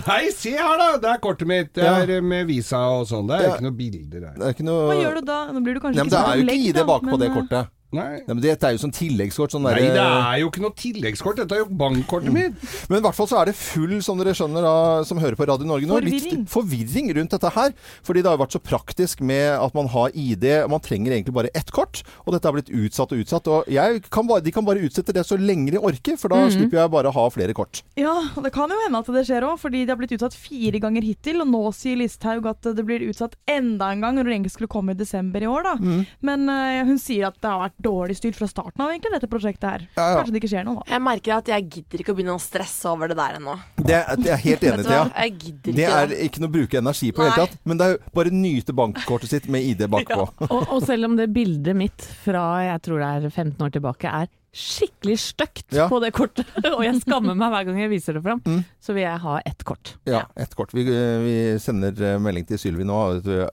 hei, 0.62 0.68
har, 0.70 0.78
da! 0.78 0.88
Det 1.02 1.10
er 1.12 1.20
kortet 1.24 1.48
mitt. 1.50 1.72
Det 1.74 1.84
er 1.84 2.10
eh, 2.16 2.22
med 2.22 2.46
visa 2.48 2.78
og 2.96 3.06
sånn. 3.10 3.26
Det 3.28 3.38
er 3.38 3.42
Ja. 3.48 3.52
ikke 3.56 3.66
noe 3.66 3.76
bilder 3.78 4.26
her. 4.28 4.34
Det 4.38 4.46
er 4.48 4.54
ikke 4.56 4.66
noe 4.68 4.88
Hva 4.88 4.96
gjør 5.02 5.14
du 5.20 5.22
da? 5.32 5.38
Nå 5.52 5.62
blir 5.66 5.74
du 5.74 5.80
kanskje 5.82 5.98
Nei, 5.98 6.04
men 6.04 6.12
ikke 6.12 6.16
Det 6.16 6.18
så 6.18 6.22
er 6.22 6.36
jo 6.36 6.42
ikke 6.46 6.50
legg, 6.52 6.66
ID 6.70 6.74
da, 6.78 6.84
bakpå 6.92 7.10
men, 7.10 7.18
det 7.22 7.28
eh, 7.30 7.34
kortet. 7.36 7.72
Nei. 7.92 8.22
Nei, 8.24 8.34
men 8.34 8.40
Dette 8.40 8.68
er 8.68 8.76
jo 8.76 8.80
sånn 8.86 8.94
tilleggskort. 8.94 9.52
Sånn 9.52 9.66
Nei, 9.66 9.74
det 9.92 10.00
er 10.00 10.38
jo 10.40 10.48
ikke 10.48 10.62
noe 10.64 10.74
tilleggskort. 10.76 11.40
Dette 11.42 11.56
er 11.58 11.62
jo 11.62 11.68
bankkortet 11.82 12.32
mitt. 12.32 12.56
Men 12.88 13.00
i 13.00 13.04
hvert 13.04 13.16
fall 13.16 13.28
så 13.28 13.40
er 13.42 13.50
det 13.50 13.56
full, 13.58 13.94
som 14.04 14.20
dere 14.20 14.32
skjønner 14.36 14.64
da, 14.64 14.74
som 15.08 15.20
hører 15.20 15.36
på 15.36 15.46
Radio 15.48 15.68
Norge 15.68 15.88
nå, 15.88 15.98
Forvirring. 15.98 16.38
litt 16.40 16.52
forvirring 16.52 17.10
rundt 17.18 17.36
dette 17.36 17.52
her. 17.52 17.74
Fordi 18.06 18.22
det 18.22 18.30
har 18.30 18.38
jo 18.38 18.42
vært 18.44 18.56
så 18.56 18.62
praktisk 18.64 19.20
med 19.28 19.44
at 19.58 19.76
man 19.76 19.90
har 19.92 20.14
ID. 20.16 20.46
Man 20.72 20.82
trenger 20.84 21.16
egentlig 21.16 21.36
bare 21.36 21.52
ett 21.58 21.72
kort, 21.74 22.00
og 22.24 22.32
dette 22.36 22.48
har 22.48 22.56
blitt 22.56 22.72
utsatt 22.72 23.12
og 23.12 23.22
utsatt. 23.24 23.50
Og 23.52 23.68
jeg 23.72 24.02
kan 24.08 24.28
bare, 24.30 24.44
de 24.44 24.54
kan 24.54 24.66
bare 24.66 24.84
utsette 24.86 25.12
det 25.12 25.26
så 25.28 25.36
lenge 25.40 25.74
de 25.74 25.82
orker, 25.82 26.16
for 26.20 26.32
da 26.32 26.46
slipper 26.52 26.80
jeg 26.80 26.94
bare 26.96 27.12
å 27.12 27.16
ha 27.16 27.26
flere 27.34 27.56
kort. 27.56 27.82
Ja, 28.00 28.14
og 28.32 28.40
det 28.46 28.54
kan 28.56 28.72
jo 28.72 28.80
hende 28.86 29.02
at 29.04 29.12
det 29.12 29.26
skjer 29.28 29.46
òg, 29.50 29.60
fordi 29.60 29.84
det 29.84 29.92
har 29.94 30.00
blitt 30.00 30.16
utsatt 30.16 30.36
fire 30.38 30.80
ganger 30.82 31.04
hittil. 31.04 31.42
Og 31.44 31.52
nå 31.52 31.62
sier 31.76 32.00
Listhaug 32.00 32.48
at 32.48 32.72
det 32.72 32.86
blir 32.88 33.04
utsatt 33.10 33.36
enda 33.50 33.92
en 33.92 34.04
gang, 34.04 34.16
når 34.16 34.28
det 34.28 34.36
egentlig 34.38 34.56
skulle 34.56 34.72
komme 34.72 34.96
i 34.96 34.98
desember 34.98 35.44
i 35.44 35.50
år. 35.50 35.68
da. 35.68 35.76
Mm. 35.76 36.02
Men 36.24 36.48
uh, 36.48 36.82
hun 36.88 36.98
sier 37.00 37.28
at 37.28 37.36
det 37.42 37.52
har 37.52 37.60
vært 37.66 37.81
dårlig 37.84 38.16
styrt 38.18 38.38
fra 38.38 38.48
starten 38.50 38.84
av, 38.84 38.92
egentlig, 38.92 39.12
dette 39.16 39.30
prosjektet 39.30 39.68
her. 39.68 39.86
Ja, 39.96 40.06
ja. 40.12 40.18
Kanskje 40.18 40.34
det 40.34 40.42
ikke 40.42 40.52
skjer 40.54 40.66
noe, 40.68 40.82
da. 40.82 40.92
Jeg 40.94 41.04
merker 41.06 41.36
at 41.36 41.50
jeg 41.52 41.68
gidder 41.76 42.04
ikke 42.04 42.14
å 42.14 42.18
begynne 42.18 42.36
å 42.36 42.42
stresse 42.42 42.90
over 42.90 43.12
det 43.12 43.18
der 43.18 43.38
ennå. 43.40 43.56
Det, 43.78 43.98
er 43.98 44.28
jeg 44.30 44.42
helt 44.46 44.66
enig 44.70 44.84
i. 44.84 44.88
Thea. 44.88 45.02
Ja. 45.02 45.30
Det 45.68 45.88
er 45.88 46.14
ikke 46.26 46.44
noe 46.44 46.52
å 46.52 46.56
bruke 46.58 46.82
energi 46.82 47.12
på 47.12 47.22
i 47.22 47.28
det 47.28 47.32
hele 47.34 47.48
tatt. 47.48 47.58
Men 47.68 47.80
det 47.80 47.88
er 47.88 47.96
jo 47.96 48.02
bare 48.18 48.34
nyte 48.34 48.76
bankkortet 48.76 49.34
sitt 49.34 49.50
med 49.52 49.66
ID 49.72 49.86
bakpå. 49.92 50.28
Og, 50.52 50.60
og 50.76 50.78
selv 50.84 51.08
om 51.08 51.16
det 51.18 51.30
bildet 51.32 51.76
mitt 51.78 52.04
fra 52.24 52.44
jeg 52.66 52.82
tror 52.84 53.00
det 53.02 53.10
er 53.16 53.28
15 53.30 53.62
år 53.64 53.72
tilbake 53.74 54.10
er 54.22 54.30
skikkelig 54.52 55.14
stygt 55.18 55.72
Ja. 55.72 55.86
på 55.88 55.96
det 56.02 56.10
kortet, 56.12 56.46
og 56.76 56.82
jeg 56.84 56.98
skammer 57.00 57.34
meg 57.34 57.50
hver 57.54 57.64
gang 57.70 57.78
jeg 57.80 57.90
viser 57.90 58.18
det 58.18 58.22
fram, 58.22 58.42
Mm. 58.44 58.64
så 58.80 58.92
vil 58.92 59.02
jeg 59.06 59.18
ha 59.22 59.38
ett 59.48 59.64
kort. 59.64 59.94
Ja, 60.06 60.26
ett 60.36 60.54
kort. 60.54 60.74
Vi, 60.76 60.84
vi 60.84 61.36
sender 61.58 61.92
eh, 62.02 62.18
melding 62.20 62.44
til 62.46 62.58
Sylvi 62.60 62.84
nå. 62.84 62.98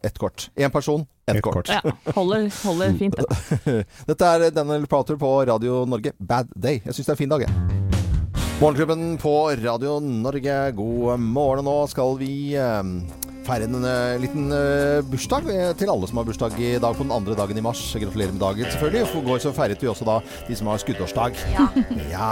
Ett 0.04 0.20
kort. 0.20 0.50
Én 0.60 0.70
person, 0.74 1.06
ett 1.28 1.38
Ett 1.38 1.43
kort. 1.43 1.54
kort. 1.54 1.70
Ja, 1.70 2.14
holder, 2.18 2.50
holder 2.66 2.97
fint, 3.00 3.16
det. 3.16 3.86
Dette 4.12 4.26
er 4.36 4.50
Daniel 4.52 4.86
Prater 4.91 5.16
på 5.16 5.32
Radio 5.47 5.86
Norge. 5.88 6.12
Bad 6.20 6.52
Day. 6.56 6.82
Jeg 6.84 6.93
syns 6.97 7.06
det 7.08 7.14
er 7.14 7.18
en 7.18 7.24
fin 7.24 7.30
dag, 7.36 7.47
jeg. 7.47 7.76
Morgenklubben 8.60 9.14
på 9.22 9.34
Radio 9.64 10.00
Norge, 10.04 10.58
god 10.76 11.20
morgen. 11.24 11.64
Nå 11.64 11.78
skal 11.88 12.18
vi 12.20 12.34
eh, 12.60 12.84
feire 13.50 13.66
en 13.66 13.86
eh, 13.88 14.20
liten 14.22 14.52
eh, 14.54 15.00
bursdag 15.10 15.47
eh, 15.50 15.72
til 15.78 15.89
alle 15.89 16.10
som 16.10 16.20
har 16.22 16.28
bursdag 16.28 16.58
i 16.62 16.76
dag 16.82 16.97
på 16.97 17.06
den 17.06 17.16
andre 17.16 17.38
dagen 17.38 17.58
i 17.58 17.64
mars. 17.66 17.82
Gratulerer 17.97 18.36
med 18.36 18.43
dagen, 18.43 18.70
selvfølgelig. 18.70 19.08
For 19.14 19.26
går 19.26 19.41
så 19.45 19.54
feiret 19.56 19.82
vi 19.82 19.89
også 19.89 20.08
da 20.08 20.20
de 20.47 20.60
som 20.60 20.70
har 20.70 20.84
skuddårsdag. 20.84 21.41
Ja. 21.56 21.70
Ja. 22.10 22.30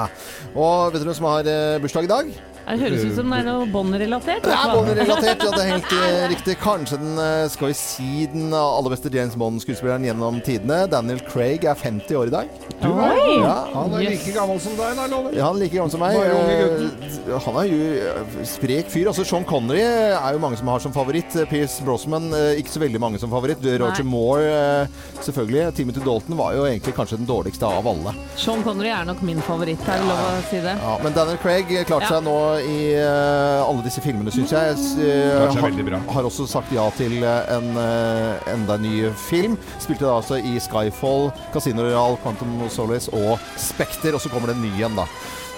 Og 0.57 0.93
vet 0.93 1.03
du 1.03 1.09
hvem 1.09 1.18
som 1.18 1.30
har 1.30 1.49
bursdag 1.82 2.07
i 2.07 2.11
dag? 2.11 2.32
Det 2.68 2.80
høres 2.82 3.03
ut 3.07 3.13
som 3.15 3.30
det 3.32 3.38
er 3.39 3.45
noe 3.47 3.68
båndrelatert. 3.72 4.43
Det 4.43 4.51
er. 4.51 4.72
Bond-relatert, 4.76 5.43
ja 5.45 5.51
det 5.55 5.61
er 5.63 5.70
helt 5.72 5.93
eh, 5.95 6.24
riktig. 6.34 6.55
Kanskje 6.59 6.97
den, 6.99 7.13
eh, 7.24 7.45
skal 7.53 7.70
vi 7.72 7.78
si, 7.80 8.26
den 8.34 8.49
aller 8.57 8.91
beste 8.91 9.11
James 9.13 9.38
Bond-skuespilleren 9.39 10.03
gjennom 10.09 10.41
tidene. 10.43 10.82
Daniel 10.91 11.22
Craig 11.30 11.63
er 11.63 11.80
50 11.80 12.20
år 12.20 12.28
i 12.32 12.36
dag. 12.36 12.51
Du, 12.82 12.89
Ja, 13.38 13.53
han 13.74 13.93
er 13.97 14.03
like 14.11 14.34
gammel 14.36 14.59
som 14.61 14.76
deg, 14.78 14.97
da, 14.99 15.05
lover. 15.09 15.32
ja, 15.38 15.47
han 15.47 15.55
er 15.57 15.63
like 15.63 15.78
gammel 15.78 15.93
som 15.95 16.03
meg. 16.03 16.18
Bare 16.20 16.36
Eh, 17.28 17.39
Han 17.47 17.57
er 17.59 17.65
jo 17.68 17.78
eh, 17.99 18.36
sprek 18.47 18.88
fyr. 18.91 19.07
Altså, 19.11 19.24
Sean 19.28 19.43
Connery 19.47 19.82
er 19.84 20.36
jo 20.36 20.39
mange 20.43 20.57
som 20.59 20.68
har 20.72 20.80
som 20.84 20.93
favoritt. 20.95 21.34
Eh, 21.36 21.47
Pierce 21.49 21.84
Brosnan 21.84 22.30
eh, 22.36 22.59
ikke 22.61 22.72
så 22.76 22.80
veldig 22.84 22.99
mange 23.03 23.20
som 23.20 23.32
favoritt. 23.32 23.63
Roger 23.63 24.03
Nei. 24.03 24.11
Moore 24.11 24.45
eh, 24.51 25.01
selvfølgelig. 25.26 25.74
Timothy 25.80 26.03
Dalton 26.05 26.38
var 26.39 26.53
jo 26.55 26.68
egentlig 26.68 26.93
kanskje 26.95 27.20
den 27.20 27.28
dårligste 27.30 27.68
av 27.68 27.88
alle. 27.91 28.13
Sean 28.39 28.63
Connery 28.68 28.91
er 28.95 29.07
nok 29.09 29.24
min 29.28 29.41
favoritt, 29.43 29.82
er 29.88 29.99
det 30.03 30.07
lov 30.07 30.24
å 30.28 30.38
si 30.51 30.61
det? 30.63 30.76
Ja, 30.84 30.93
men 31.03 31.15
Daniel 31.18 31.39
Craig 31.43 31.68
klarte 31.89 32.07
Ja. 32.07 32.13
seg 32.18 32.24
nå 32.28 32.38
i 32.64 32.93
eh, 32.97 33.62
alle 33.68 33.84
disse 33.86 34.01
filmene, 34.03 34.32
syns 34.34 34.51
jeg. 34.51 34.76
Eh, 35.03 35.34
har- 35.62 36.14
Har 36.14 36.24
også 36.30 36.47
sagt 36.47 36.72
ja 36.74 36.89
til 36.97 37.18
eh, 37.24 37.55
en 37.58 37.78
enda 38.53 38.78
ny 38.78 39.10
film. 39.30 39.58
Spilte 39.80 40.05
da 40.05 40.16
altså 40.20 40.38
i 40.39 40.58
Skyfall, 40.60 41.32
Casino 41.53 41.84
Royal, 41.84 42.18
Quantum 42.24 42.62
of 42.66 42.72
Solace 42.74 43.10
og 43.14 43.38
Spekter. 43.58 44.14
Og 44.16 44.22
så 44.22 44.30
kommer 44.30 44.47
det 44.47 44.58
en 44.58 44.64
ny 44.68 44.84
en, 44.84 44.95
da. 44.95 45.05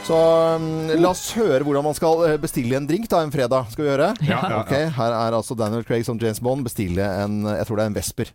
Så 0.09 0.15
um, 0.55 0.87
la 0.97 1.09
oss 1.11 1.27
høre 1.37 1.61
hvordan 1.61 1.83
man 1.85 1.93
skal 1.93 2.37
bestille 2.41 2.73
en 2.79 2.87
drink 2.89 3.07
da 3.11 3.19
en 3.21 3.31
fredag. 3.31 3.67
Skal 3.69 3.85
vi 3.85 3.89
gjøre? 3.91 4.07
Ja, 4.25 4.39
ja, 4.49 4.61
okay, 4.63 4.87
Her 4.95 5.13
er 5.13 5.35
altså 5.37 5.53
Daniel 5.59 5.83
Craig 5.85 6.05
som 6.07 6.17
James 6.17 6.39
Bond. 6.41 6.63
Bestille 6.65 7.03
en 7.23 7.43
Jeg 7.45 7.67
tror 7.67 7.77
det 7.77 7.83
er 7.83 7.91
en 7.93 7.99
Vesper. 7.99 8.31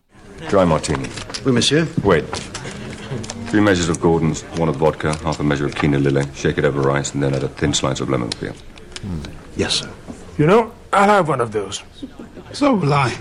Dry 0.51 0.65
martini. 0.69 1.09
Oui, 1.47 1.53
monsieur. 1.53 1.89
Wait. 2.05 2.54
Three 3.55 3.63
measures 3.63 3.89
of 3.89 4.01
Gordon's, 4.01 4.43
one 4.59 4.69
of 4.69 4.75
vodka, 4.75 5.17
half 5.19 5.39
a 5.39 5.45
measure 5.45 5.65
of 5.65 5.77
quinoa 5.77 6.03
lily. 6.03 6.25
Shake 6.35 6.59
it 6.59 6.65
over 6.65 6.81
rice, 6.81 7.15
and 7.15 7.23
then 7.23 7.35
add 7.35 7.45
a 7.45 7.49
thin 7.49 7.73
slice 7.73 8.01
of 8.01 8.11
lemon 8.11 8.29
peel. 8.31 8.53
Yes, 9.57 9.75
sir. 9.75 9.89
You 10.39 10.47
know, 10.47 10.73
I'll 10.93 11.09
have 11.09 11.29
one 11.29 11.41
of 11.41 11.53
those. 11.53 11.85
So 12.53 12.75
will 12.75 12.93
I. 12.93 13.17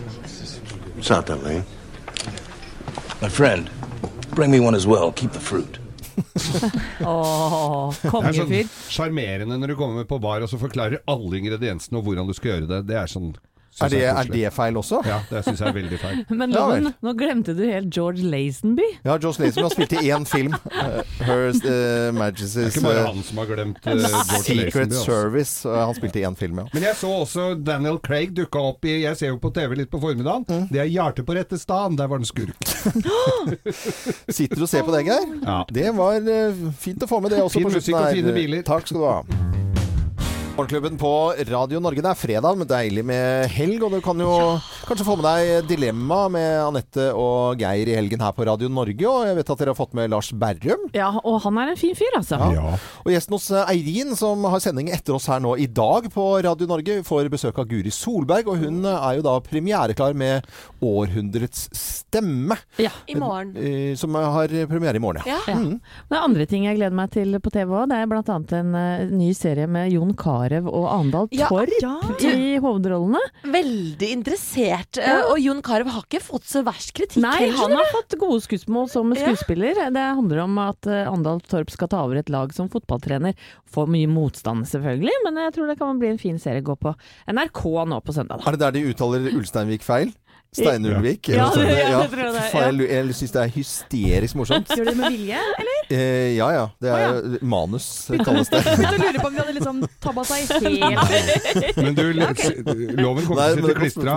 Certainly. 1.02 1.62
My 3.22 3.30
friend, 3.30 3.70
bring 4.32 4.50
me 4.50 4.60
one 4.60 4.74
as 4.74 4.88
well. 4.88 5.12
Keep 5.12 5.34
the 5.34 5.40
fruit. 5.40 5.78
Åh, 7.06 7.94
Det 8.02 8.10
er 8.10 8.10
kongefyr. 8.10 8.66
sånn 8.66 8.90
sjarmerende 8.90 9.62
når 9.62 9.68
du 9.68 9.76
kommer 9.78 10.02
med 10.02 10.10
på 10.10 10.18
bar 10.18 10.42
og 10.42 10.50
så 10.50 10.58
forklarer 10.58 11.06
alle 11.06 11.38
ingrediensene 11.44 12.02
og 12.02 12.10
hvordan 12.10 12.26
du 12.26 12.34
skal 12.34 12.56
gjøre 12.56 12.72
det. 12.74 12.88
Det 12.90 12.98
er 12.98 13.06
sånn 13.06 13.36
synes 13.36 13.53
Er 13.82 13.90
det, 13.90 14.02
er 14.06 14.28
det 14.30 14.50
feil 14.54 14.78
også? 14.78 15.00
Ja, 15.08 15.20
det 15.30 15.42
syns 15.48 15.62
jeg 15.64 15.70
er 15.72 15.76
veldig 15.76 16.00
feil. 16.02 16.20
Men 16.40 16.52
Ja 16.54 16.62
Loven, 16.62 16.84
vel. 16.90 16.94
nå 17.08 17.14
glemte 17.18 17.56
du 17.58 17.64
helt 17.66 17.90
George 17.96 18.22
Lazenby. 18.22 18.86
Ja, 19.06 19.16
George 19.18 19.42
Lazenby 19.42 19.64
har 19.66 19.74
spilt 19.74 19.96
i 19.98 20.04
én 20.14 20.28
film. 20.30 20.54
Uh, 20.70 21.00
Her 21.28 21.48
uh, 21.50 22.12
Majesty's 22.14 22.54
Det 22.54 22.66
er 22.68 22.72
ikke 22.76 22.86
bare 22.86 23.02
uh, 23.02 23.08
han 23.10 23.24
som 23.26 23.42
har 23.42 23.50
glemt 23.50 23.80
uh, 23.82 23.94
George 23.94 24.44
Secret 24.44 24.60
Lazenby. 24.60 24.84
altså. 24.84 25.06
Service. 25.08 25.56
Uh, 25.66 25.80
han 25.88 25.98
spilte 25.98 26.22
i 26.22 26.26
én 26.30 26.38
film, 26.40 26.62
ja. 26.62 26.68
Men 26.74 26.88
jeg 26.90 27.00
så 27.02 27.14
også 27.24 27.48
Daniel 27.66 28.00
Craig 28.06 28.36
dukka 28.38 28.62
opp 28.74 28.86
i 28.86 29.00
Jeg 29.04 29.18
ser 29.20 29.34
jo 29.34 29.40
på 29.42 29.50
TV 29.56 29.76
litt 29.82 29.92
på 29.94 30.02
formiddagen. 30.04 30.46
Mm. 30.48 30.68
Det 30.72 30.84
er 30.84 30.92
'Hjertet 30.94 31.26
på 31.26 31.38
rette 31.38 31.58
stan'. 31.58 31.98
Der 31.98 32.08
var 32.08 32.22
den 32.22 32.30
skurk. 32.30 32.56
Sitter 34.38 34.56
du 34.56 34.68
og 34.68 34.70
ser 34.70 34.86
på 34.86 34.94
det, 34.96 35.06
Geir? 35.10 35.28
Ja. 35.44 35.64
Det 35.74 35.90
var 35.98 36.22
uh, 36.22 36.64
fint 36.80 37.04
å 37.04 37.10
få 37.10 37.20
med 37.24 37.34
det 37.34 37.42
også 37.42 37.60
Fin 37.60 37.70
på 37.70 37.76
musikk 37.80 37.98
og 37.98 38.12
fine 38.14 38.38
biler. 38.38 38.62
Takk 38.68 38.88
skal 38.88 39.02
du 39.02 39.08
ha. 39.10 39.73
Morgenklubben 40.54 40.98
på 41.02 41.34
Radio 41.50 41.80
Norge. 41.82 42.02
Det 42.06 42.10
er 42.12 42.18
fredag, 42.20 42.58
men 42.60 42.68
deilig 42.70 43.02
med 43.10 43.48
helg. 43.50 43.82
Og 43.88 43.96
du 43.96 44.02
kan 44.06 44.20
jo 44.22 44.34
kanskje 44.86 45.06
få 45.08 45.16
med 45.18 45.26
deg 45.26 45.64
Dilemma 45.72 46.28
med 46.30 46.60
Anette 46.62 47.08
og 47.18 47.58
Geir 47.58 47.90
i 47.90 47.96
helgen 47.98 48.22
her 48.22 48.36
på 48.38 48.46
Radio 48.46 48.70
Norge. 48.70 49.08
Og 49.10 49.26
jeg 49.26 49.40
vet 49.40 49.50
at 49.50 49.64
dere 49.64 49.74
har 49.74 49.80
fått 49.80 49.96
med 49.98 50.12
Lars 50.14 50.30
Berrum. 50.30 50.84
Ja, 50.94 51.08
og 51.24 51.40
han 51.48 51.58
er 51.58 51.72
en 51.72 51.80
fin 51.80 51.98
fyr, 51.98 52.14
altså. 52.20 52.38
Ja. 52.54 52.76
Og 53.02 53.10
gjesten 53.10 53.34
hos 53.34 53.48
eh, 53.50 53.72
Eirin, 53.74 54.14
som 54.20 54.46
har 54.46 54.62
sending 54.62 54.92
etter 54.94 55.18
oss 55.18 55.26
her 55.32 55.42
nå 55.42 55.56
i 55.58 55.66
dag 55.66 56.12
på 56.14 56.28
Radio 56.46 56.70
Norge, 56.70 57.00
får 57.08 57.32
besøk 57.34 57.64
av 57.64 57.72
Guri 57.74 57.90
Solberg. 57.90 58.54
Og 58.54 58.62
hun 58.62 58.86
eh, 58.86 59.08
er 59.10 59.18
jo 59.18 59.26
da 59.26 59.34
premiereklar 59.48 60.14
med 60.14 60.46
Århundrets 60.86 61.66
stemme. 61.82 62.60
I 62.78 63.18
morgen. 63.18 63.56
Eh, 63.58 63.98
Som 63.98 64.14
har 64.22 64.54
premiere 64.70 65.02
i 65.02 65.04
morgen, 65.08 65.26
ja. 65.26 65.42
Ja. 65.50 65.58
Mm. 65.58 65.82
Det 65.82 66.20
er 66.22 66.30
andre 66.30 66.46
ting 66.46 66.70
jeg 66.70 66.78
gleder 66.78 67.02
meg 67.02 67.10
til 67.18 67.42
på 67.42 67.50
TV 67.58 67.74
òg. 67.74 67.90
Det 67.90 68.04
er 68.04 68.14
bl.a. 68.14 68.40
en 68.62 69.18
ny 69.18 69.34
serie 69.34 69.66
med 69.66 69.90
Jon 69.98 70.14
Carew 70.14 70.43
og 70.52 70.86
Andal 70.92 71.28
Ja, 71.32 71.48
Torp 71.48 71.70
ja. 71.82 72.00
i 72.28 72.58
hovedrollene. 72.60 73.20
Veldig 73.46 74.10
interessert. 74.18 74.98
Ja. 74.98 75.20
eh, 75.24 75.32
Og 75.32 75.40
Jon 75.40 75.62
Carew 75.62 75.88
har 75.90 76.02
ikke 76.04 76.22
fått 76.22 76.44
så 76.44 76.64
verst 76.64 76.94
kritikk 76.94 77.22
Nei, 77.24 77.38
heller. 77.48 77.58
han 77.58 77.72
har 77.72 77.86
fått 77.94 78.18
gode 78.20 78.42
skussmål 78.42 78.90
som 78.90 79.14
Ja. 79.14 79.24
skuespiller. 79.26 79.74
Det 79.94 79.96
handler 80.20 80.40
om 80.44 80.58
at 80.58 80.86
Andal 80.88 81.40
Torp 81.42 81.70
skal 81.72 81.88
ta 81.88 82.04
over 82.04 82.18
et 82.18 82.30
lag 82.30 82.52
som 82.54 82.68
fotballtrener. 82.70 83.34
Får 83.72 83.88
mye 83.88 84.08
motstand, 84.08 84.66
selvfølgelig, 84.68 85.16
men 85.24 85.36
jeg 85.36 85.54
tror 85.54 85.68
det 85.68 85.80
kan 85.80 85.98
bli 86.00 86.10
en 86.10 86.18
fin 86.20 86.38
serie 86.40 86.62
å 86.62 86.66
gå 86.66 86.78
på 86.80 86.96
NRK 87.28 87.64
nå 87.88 88.02
på 88.04 88.14
søndag. 88.14 88.44
Da. 88.44 88.50
Er 88.50 88.52
det 88.52 88.60
der 88.60 88.72
de 88.72 88.94
uttaler 88.94 89.32
Ulsteinvik 89.34 89.82
feil? 89.82 90.14
Steinulvik? 90.54 91.30
Ja, 91.34 91.48
eller 91.50 91.64
noe 91.64 91.66
det- 91.66 91.90
ja, 91.90 92.02
det 92.04 92.12
tror 92.12 92.24
jeg 92.24 92.34
det 92.34 92.42
er, 92.44 92.50
faen. 92.54 92.78
Jeg, 92.78 92.90
jeg 92.90 93.16
syns 93.18 93.32
det 93.34 93.42
er 93.42 93.50
hysterisk 93.56 94.36
morsomt. 94.38 94.68
Gjør 94.70 94.86
de 94.86 94.92
det 94.92 94.98
med 95.00 95.12
vilje, 95.16 95.40
eller? 95.58 95.83
Eh, 95.90 96.36
ja 96.38 96.48
ja. 96.54 96.64
Det 96.82 96.90
er 96.94 97.04
jo 97.08 97.40
manus, 97.48 97.88
kalles 98.26 98.50
det. 98.52 98.62
Begynte 98.64 98.94
å 98.94 99.02
lure 99.04 99.20
på 99.24 99.28
om 99.28 99.34
vi 99.36 99.42
hadde 99.42 99.56
liksom 99.58 99.82
tabba 100.04 100.24
seg 100.28 100.52
helt 100.64 101.78
Men 101.78 101.96
du, 101.98 102.04
loven 102.14 103.26
kommer 103.26 103.54
til 103.56 103.64
å 103.64 103.68
sitte 103.68 103.76
klistra. 103.80 104.16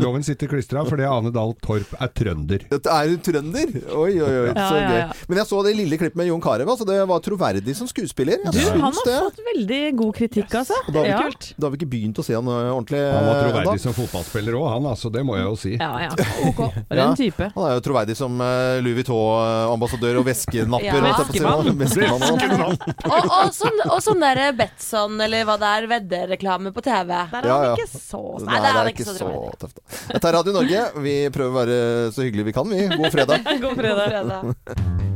Loven 0.00 0.26
sitter 0.26 0.50
klistra 0.50 0.84
fordi 0.88 1.06
Ane 1.08 1.32
Dahl 1.34 1.54
Torp 1.64 1.94
er 2.00 2.12
trønder. 2.16 2.66
Det 2.70 2.80
er 2.84 3.10
hun 3.12 3.20
trønder! 3.26 3.72
Oi, 3.96 4.12
oi, 4.20 4.32
oi. 4.42 4.48
Ja, 4.50 4.66
Så 4.68 4.80
ja, 4.80 4.90
gøy. 4.90 5.24
Men 5.30 5.40
jeg 5.42 5.50
så 5.50 5.62
det 5.66 5.74
lille 5.78 5.98
klippet 6.00 6.18
med 6.20 6.28
Jon 6.30 6.42
Carew. 6.44 6.68
Altså, 6.72 6.86
det 6.88 6.98
var 7.10 7.22
troverdig 7.24 7.76
som 7.78 7.88
skuespiller. 7.90 8.42
Du, 8.52 8.58
han 8.66 8.82
har 8.84 8.96
det. 9.06 9.16
fått 9.28 9.40
veldig 9.52 9.80
god 10.00 10.14
kritikk, 10.20 10.54
altså. 10.60 10.78
Da 10.92 11.02
har, 11.02 11.06
vi 11.26 11.34
ikke, 11.36 11.54
da 11.56 11.66
har 11.68 11.74
vi 11.74 11.80
ikke 11.80 11.90
begynt 11.96 12.20
å 12.22 12.26
se 12.26 12.36
han 12.36 12.48
øh, 12.50 12.70
ordentlig 12.74 13.02
Han 13.06 13.26
var 13.30 13.40
troverdig 13.44 13.76
da. 13.78 13.82
som 13.86 13.96
fotballspiller 13.96 14.58
òg, 14.58 14.66
han 14.76 14.88
altså. 14.92 15.10
Det 15.14 15.22
må 15.26 15.36
jeg 15.38 15.46
jo 15.48 15.56
si. 15.60 15.74
Ja, 15.80 15.92
ja. 16.06 16.12
Ok. 16.50 16.62
Den 16.90 17.00
Ja. 17.02 17.08
type. 17.18 17.50
Han 17.56 17.68
er 17.70 17.76
jo 17.78 17.82
troverdig 17.86 18.16
som 18.18 18.36
uh, 18.40 18.78
Louis 18.84 18.96
Vuitton-ambassadør 19.00 20.20
og 20.20 20.26
veskenapper. 20.30 21.05
Ja. 21.06 21.16
Veskemann. 21.22 21.70
Veskemann. 21.80 22.76
Og, 23.06 23.30
og 23.30 23.54
sånn, 23.54 23.82
og 23.86 23.98
sånn 24.04 24.24
der 24.26 24.42
Betson, 24.56 25.18
eller 25.26 25.46
hva 25.48 25.56
det 25.60 25.72
er, 25.78 25.88
veddereklame 25.94 26.72
på 26.74 26.84
TV. 26.84 27.12
Der 27.32 27.40
er 27.40 27.50
Ja, 27.50 27.58
han 27.62 27.80
ikke 27.80 28.00
så 28.02 28.22
Nei, 28.44 28.60
det 28.62 28.72
er 28.72 28.92
ikke 28.92 29.08
så 29.08 29.32
tøft. 29.62 29.82
Dette 30.12 30.30
er 30.30 30.38
Radio 30.40 30.56
Norge. 30.56 30.84
Vi 31.04 31.16
prøver 31.34 31.52
å 31.52 31.58
være 31.60 31.80
så 32.16 32.26
hyggelige 32.26 32.50
vi 32.50 32.56
kan, 32.56 32.70
vi. 32.70 32.86
God 33.00 33.12
fredag. 33.14 33.50
God 33.62 33.82
fredag. 33.82 35.14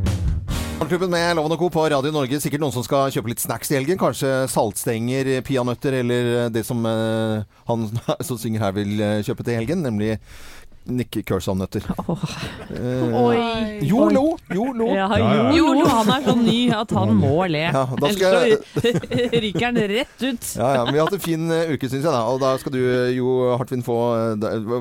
Morgenklubben 0.80 1.10
med 1.12 1.36
Loven 1.36 1.52
og 1.52 1.60
Co. 1.60 1.68
på 1.68 1.82
Radio 1.92 2.08
Norge. 2.14 2.38
Sikkert 2.40 2.62
noen 2.62 2.72
som 2.72 2.84
skal 2.86 3.10
kjøpe 3.12 3.28
litt 3.28 3.42
snacks 3.42 3.68
i 3.68 3.76
helgen. 3.76 3.98
Kanskje 4.00 4.30
saltstenger, 4.48 5.28
peanøtter 5.44 5.98
eller 5.98 6.30
det 6.48 6.62
som 6.64 6.80
uh, 6.88 7.42
han 7.68 7.84
som 8.26 8.40
synger 8.40 8.64
her 8.64 8.72
vil 8.78 8.94
eh, 8.96 9.20
kjøpe 9.26 9.44
til 9.44 9.60
helgen, 9.60 9.84
nemlig 9.84 10.14
Nick 10.90 11.20
Kershaw-nøtter. 11.26 11.86
Eh, 12.70 13.14
Oi. 13.18 13.36
Jolo! 13.82 14.36
Jolo! 14.54 14.86
Ja, 14.94 15.08
Ja, 15.18 15.28
ja. 15.34 15.46
jo, 15.56 15.72
lo. 15.74 15.86
han 15.90 16.08
er 16.14 16.22
så 16.22 16.34
ny 16.38 16.58
at 16.72 16.92
han 16.94 17.10
må 17.18 17.42
le. 17.50 17.64
Ja, 17.66 17.82
da 17.98 18.10
skal 18.14 18.36
Ellers 18.38 18.62
så 18.84 19.40
ryker 19.44 19.64
han 19.66 19.80
rett 19.90 20.22
ut. 20.22 20.46
Ja, 20.54 20.68
ja, 20.76 20.84
men 20.86 20.94
Vi 20.94 21.00
har 21.00 21.08
hatt 21.08 21.16
en 21.18 21.24
fin 21.24 21.50
eh, 21.50 21.72
uke, 21.74 21.88
syns 21.90 22.04
jeg. 22.06 22.12
da 22.14 22.20
Og 22.30 22.38
da 22.42 22.52
skal 22.62 22.74
du 22.76 22.78
eh, 22.78 23.10
jo, 23.16 23.32
Hartvin, 23.58 23.82
få 23.86 23.96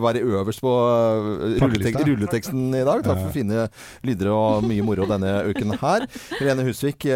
være 0.06 0.22
øverst 0.22 0.62
på 0.64 0.74
rulletek 1.64 1.98
rulleteksten 2.06 2.70
i 2.78 2.84
dag. 2.88 3.04
Takk 3.08 3.24
for 3.26 3.34
fine 3.36 3.66
lyder 4.06 4.30
og 4.34 4.68
mye 4.70 4.86
moro 4.86 5.08
denne 5.10 5.34
uken 5.50 5.74
her. 5.82 6.06
Helene 6.38 6.68
Husvik 6.70 7.08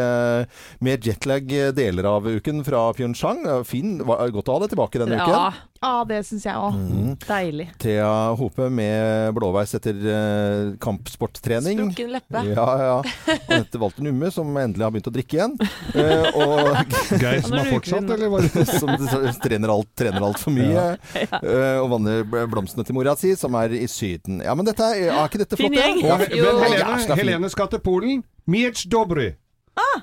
med 0.84 1.06
jetlag 1.08 1.48
deler 1.78 2.10
av 2.10 2.28
uken 2.28 2.64
fra 2.68 2.88
Pyeongchang. 2.98 3.46
Fin. 3.70 4.00
Godt 4.04 4.50
å 4.50 4.58
ha 4.58 4.64
deg 4.66 4.74
tilbake 4.74 5.02
denne 5.04 5.20
Ja, 5.22 5.28
uken. 5.30 5.62
Ja, 5.84 6.04
det 6.08 6.22
syns 6.24 6.46
jeg 6.48 6.56
òg. 6.56 6.78
Mm. 6.80 7.14
deilig. 7.28 7.66
Thea 7.84 8.10
Hope 8.40 8.70
med 8.72 9.34
blåveis 9.36 9.74
etter 9.76 9.98
eh, 10.00 10.70
kampsporttrening. 10.82 11.82
Sprukken 11.84 12.14
leppe. 12.16 12.44
Ja, 12.54 12.68
ja. 12.80 13.38
Anette 13.52 13.82
Walter 13.82 14.06
Numme, 14.08 14.30
som 14.32 14.48
endelig 14.58 14.86
har 14.88 14.94
begynt 14.96 15.10
å 15.12 15.14
drikke 15.18 15.38
igjen. 15.42 15.58
Eh, 15.92 16.40
og 16.40 17.20
Geir 17.20 17.44
som 17.44 17.58
er 17.58 17.66
har 17.66 17.70
fortsatt, 17.74 18.10
eller 18.16 18.32
var 18.32 18.48
det 18.48 18.66
som 18.72 18.96
trener 19.44 19.74
alt, 19.76 19.92
trener 20.00 20.24
alt 20.30 20.40
for 20.42 20.56
mye. 20.56 20.86
eh, 21.20 21.78
og 21.84 21.90
vanner 21.98 22.24
bl- 22.32 22.48
blomstene 22.56 22.88
til 22.88 22.96
mora 22.98 23.18
si, 23.20 23.36
som 23.40 23.54
er 23.60 23.76
i 23.76 23.84
Syden. 23.92 24.40
Ja, 24.46 24.56
men 24.56 24.66
dette 24.72 24.88
er, 24.88 25.10
er 25.12 25.28
ikke 25.28 25.44
dette 25.44 25.60
Fin 25.60 25.68
flott? 25.68 25.84
gjeng. 25.84 26.04
Ja? 26.08 26.18
Helene, 26.24 27.00
fin. 27.04 27.18
Helene 27.26 27.52
skal 27.52 27.68
til 27.76 27.84
Polen. 27.84 28.24
Miec 28.48 28.88
dobry. 28.92 29.34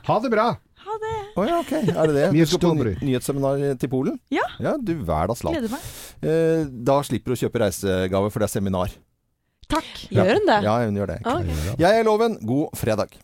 Ha 0.07 0.17
det 0.23 0.31
bra. 0.33 0.51
Å 1.39 1.47
ja, 1.47 1.61
ok. 1.63 1.73
Er 1.79 2.11
det 2.11 2.15
det? 2.17 2.27
Du 2.35 2.41
skal 2.51 2.63
på 2.65 2.73
ny 2.79 2.95
nyhetsseminar 3.11 3.63
til 3.81 3.93
Polen? 3.93 4.19
Ja. 4.35 4.47
Ja, 4.63 4.75
du 4.77 4.95
hverdags 4.99 5.45
land. 5.47 5.57
Gleder 5.59 5.75
meg. 5.77 5.89
Eh, 6.21 6.65
da 6.91 6.99
slipper 7.07 7.33
du 7.33 7.39
å 7.39 7.41
kjøpe 7.45 7.63
reisegave, 7.65 8.31
for 8.33 8.43
det 8.43 8.51
er 8.51 8.55
seminar. 8.59 8.95
Takk. 9.71 9.91
Gjør 10.11 10.33
hun 10.35 10.49
det? 10.51 10.61
Ja, 10.67 10.77
hun 10.83 10.99
gjør 10.99 11.13
det. 11.13 11.19
Okay. 11.23 11.75
Jeg 11.79 12.01
er 12.01 12.07
Loven. 12.09 12.39
God 12.43 12.75
fredag. 12.79 13.15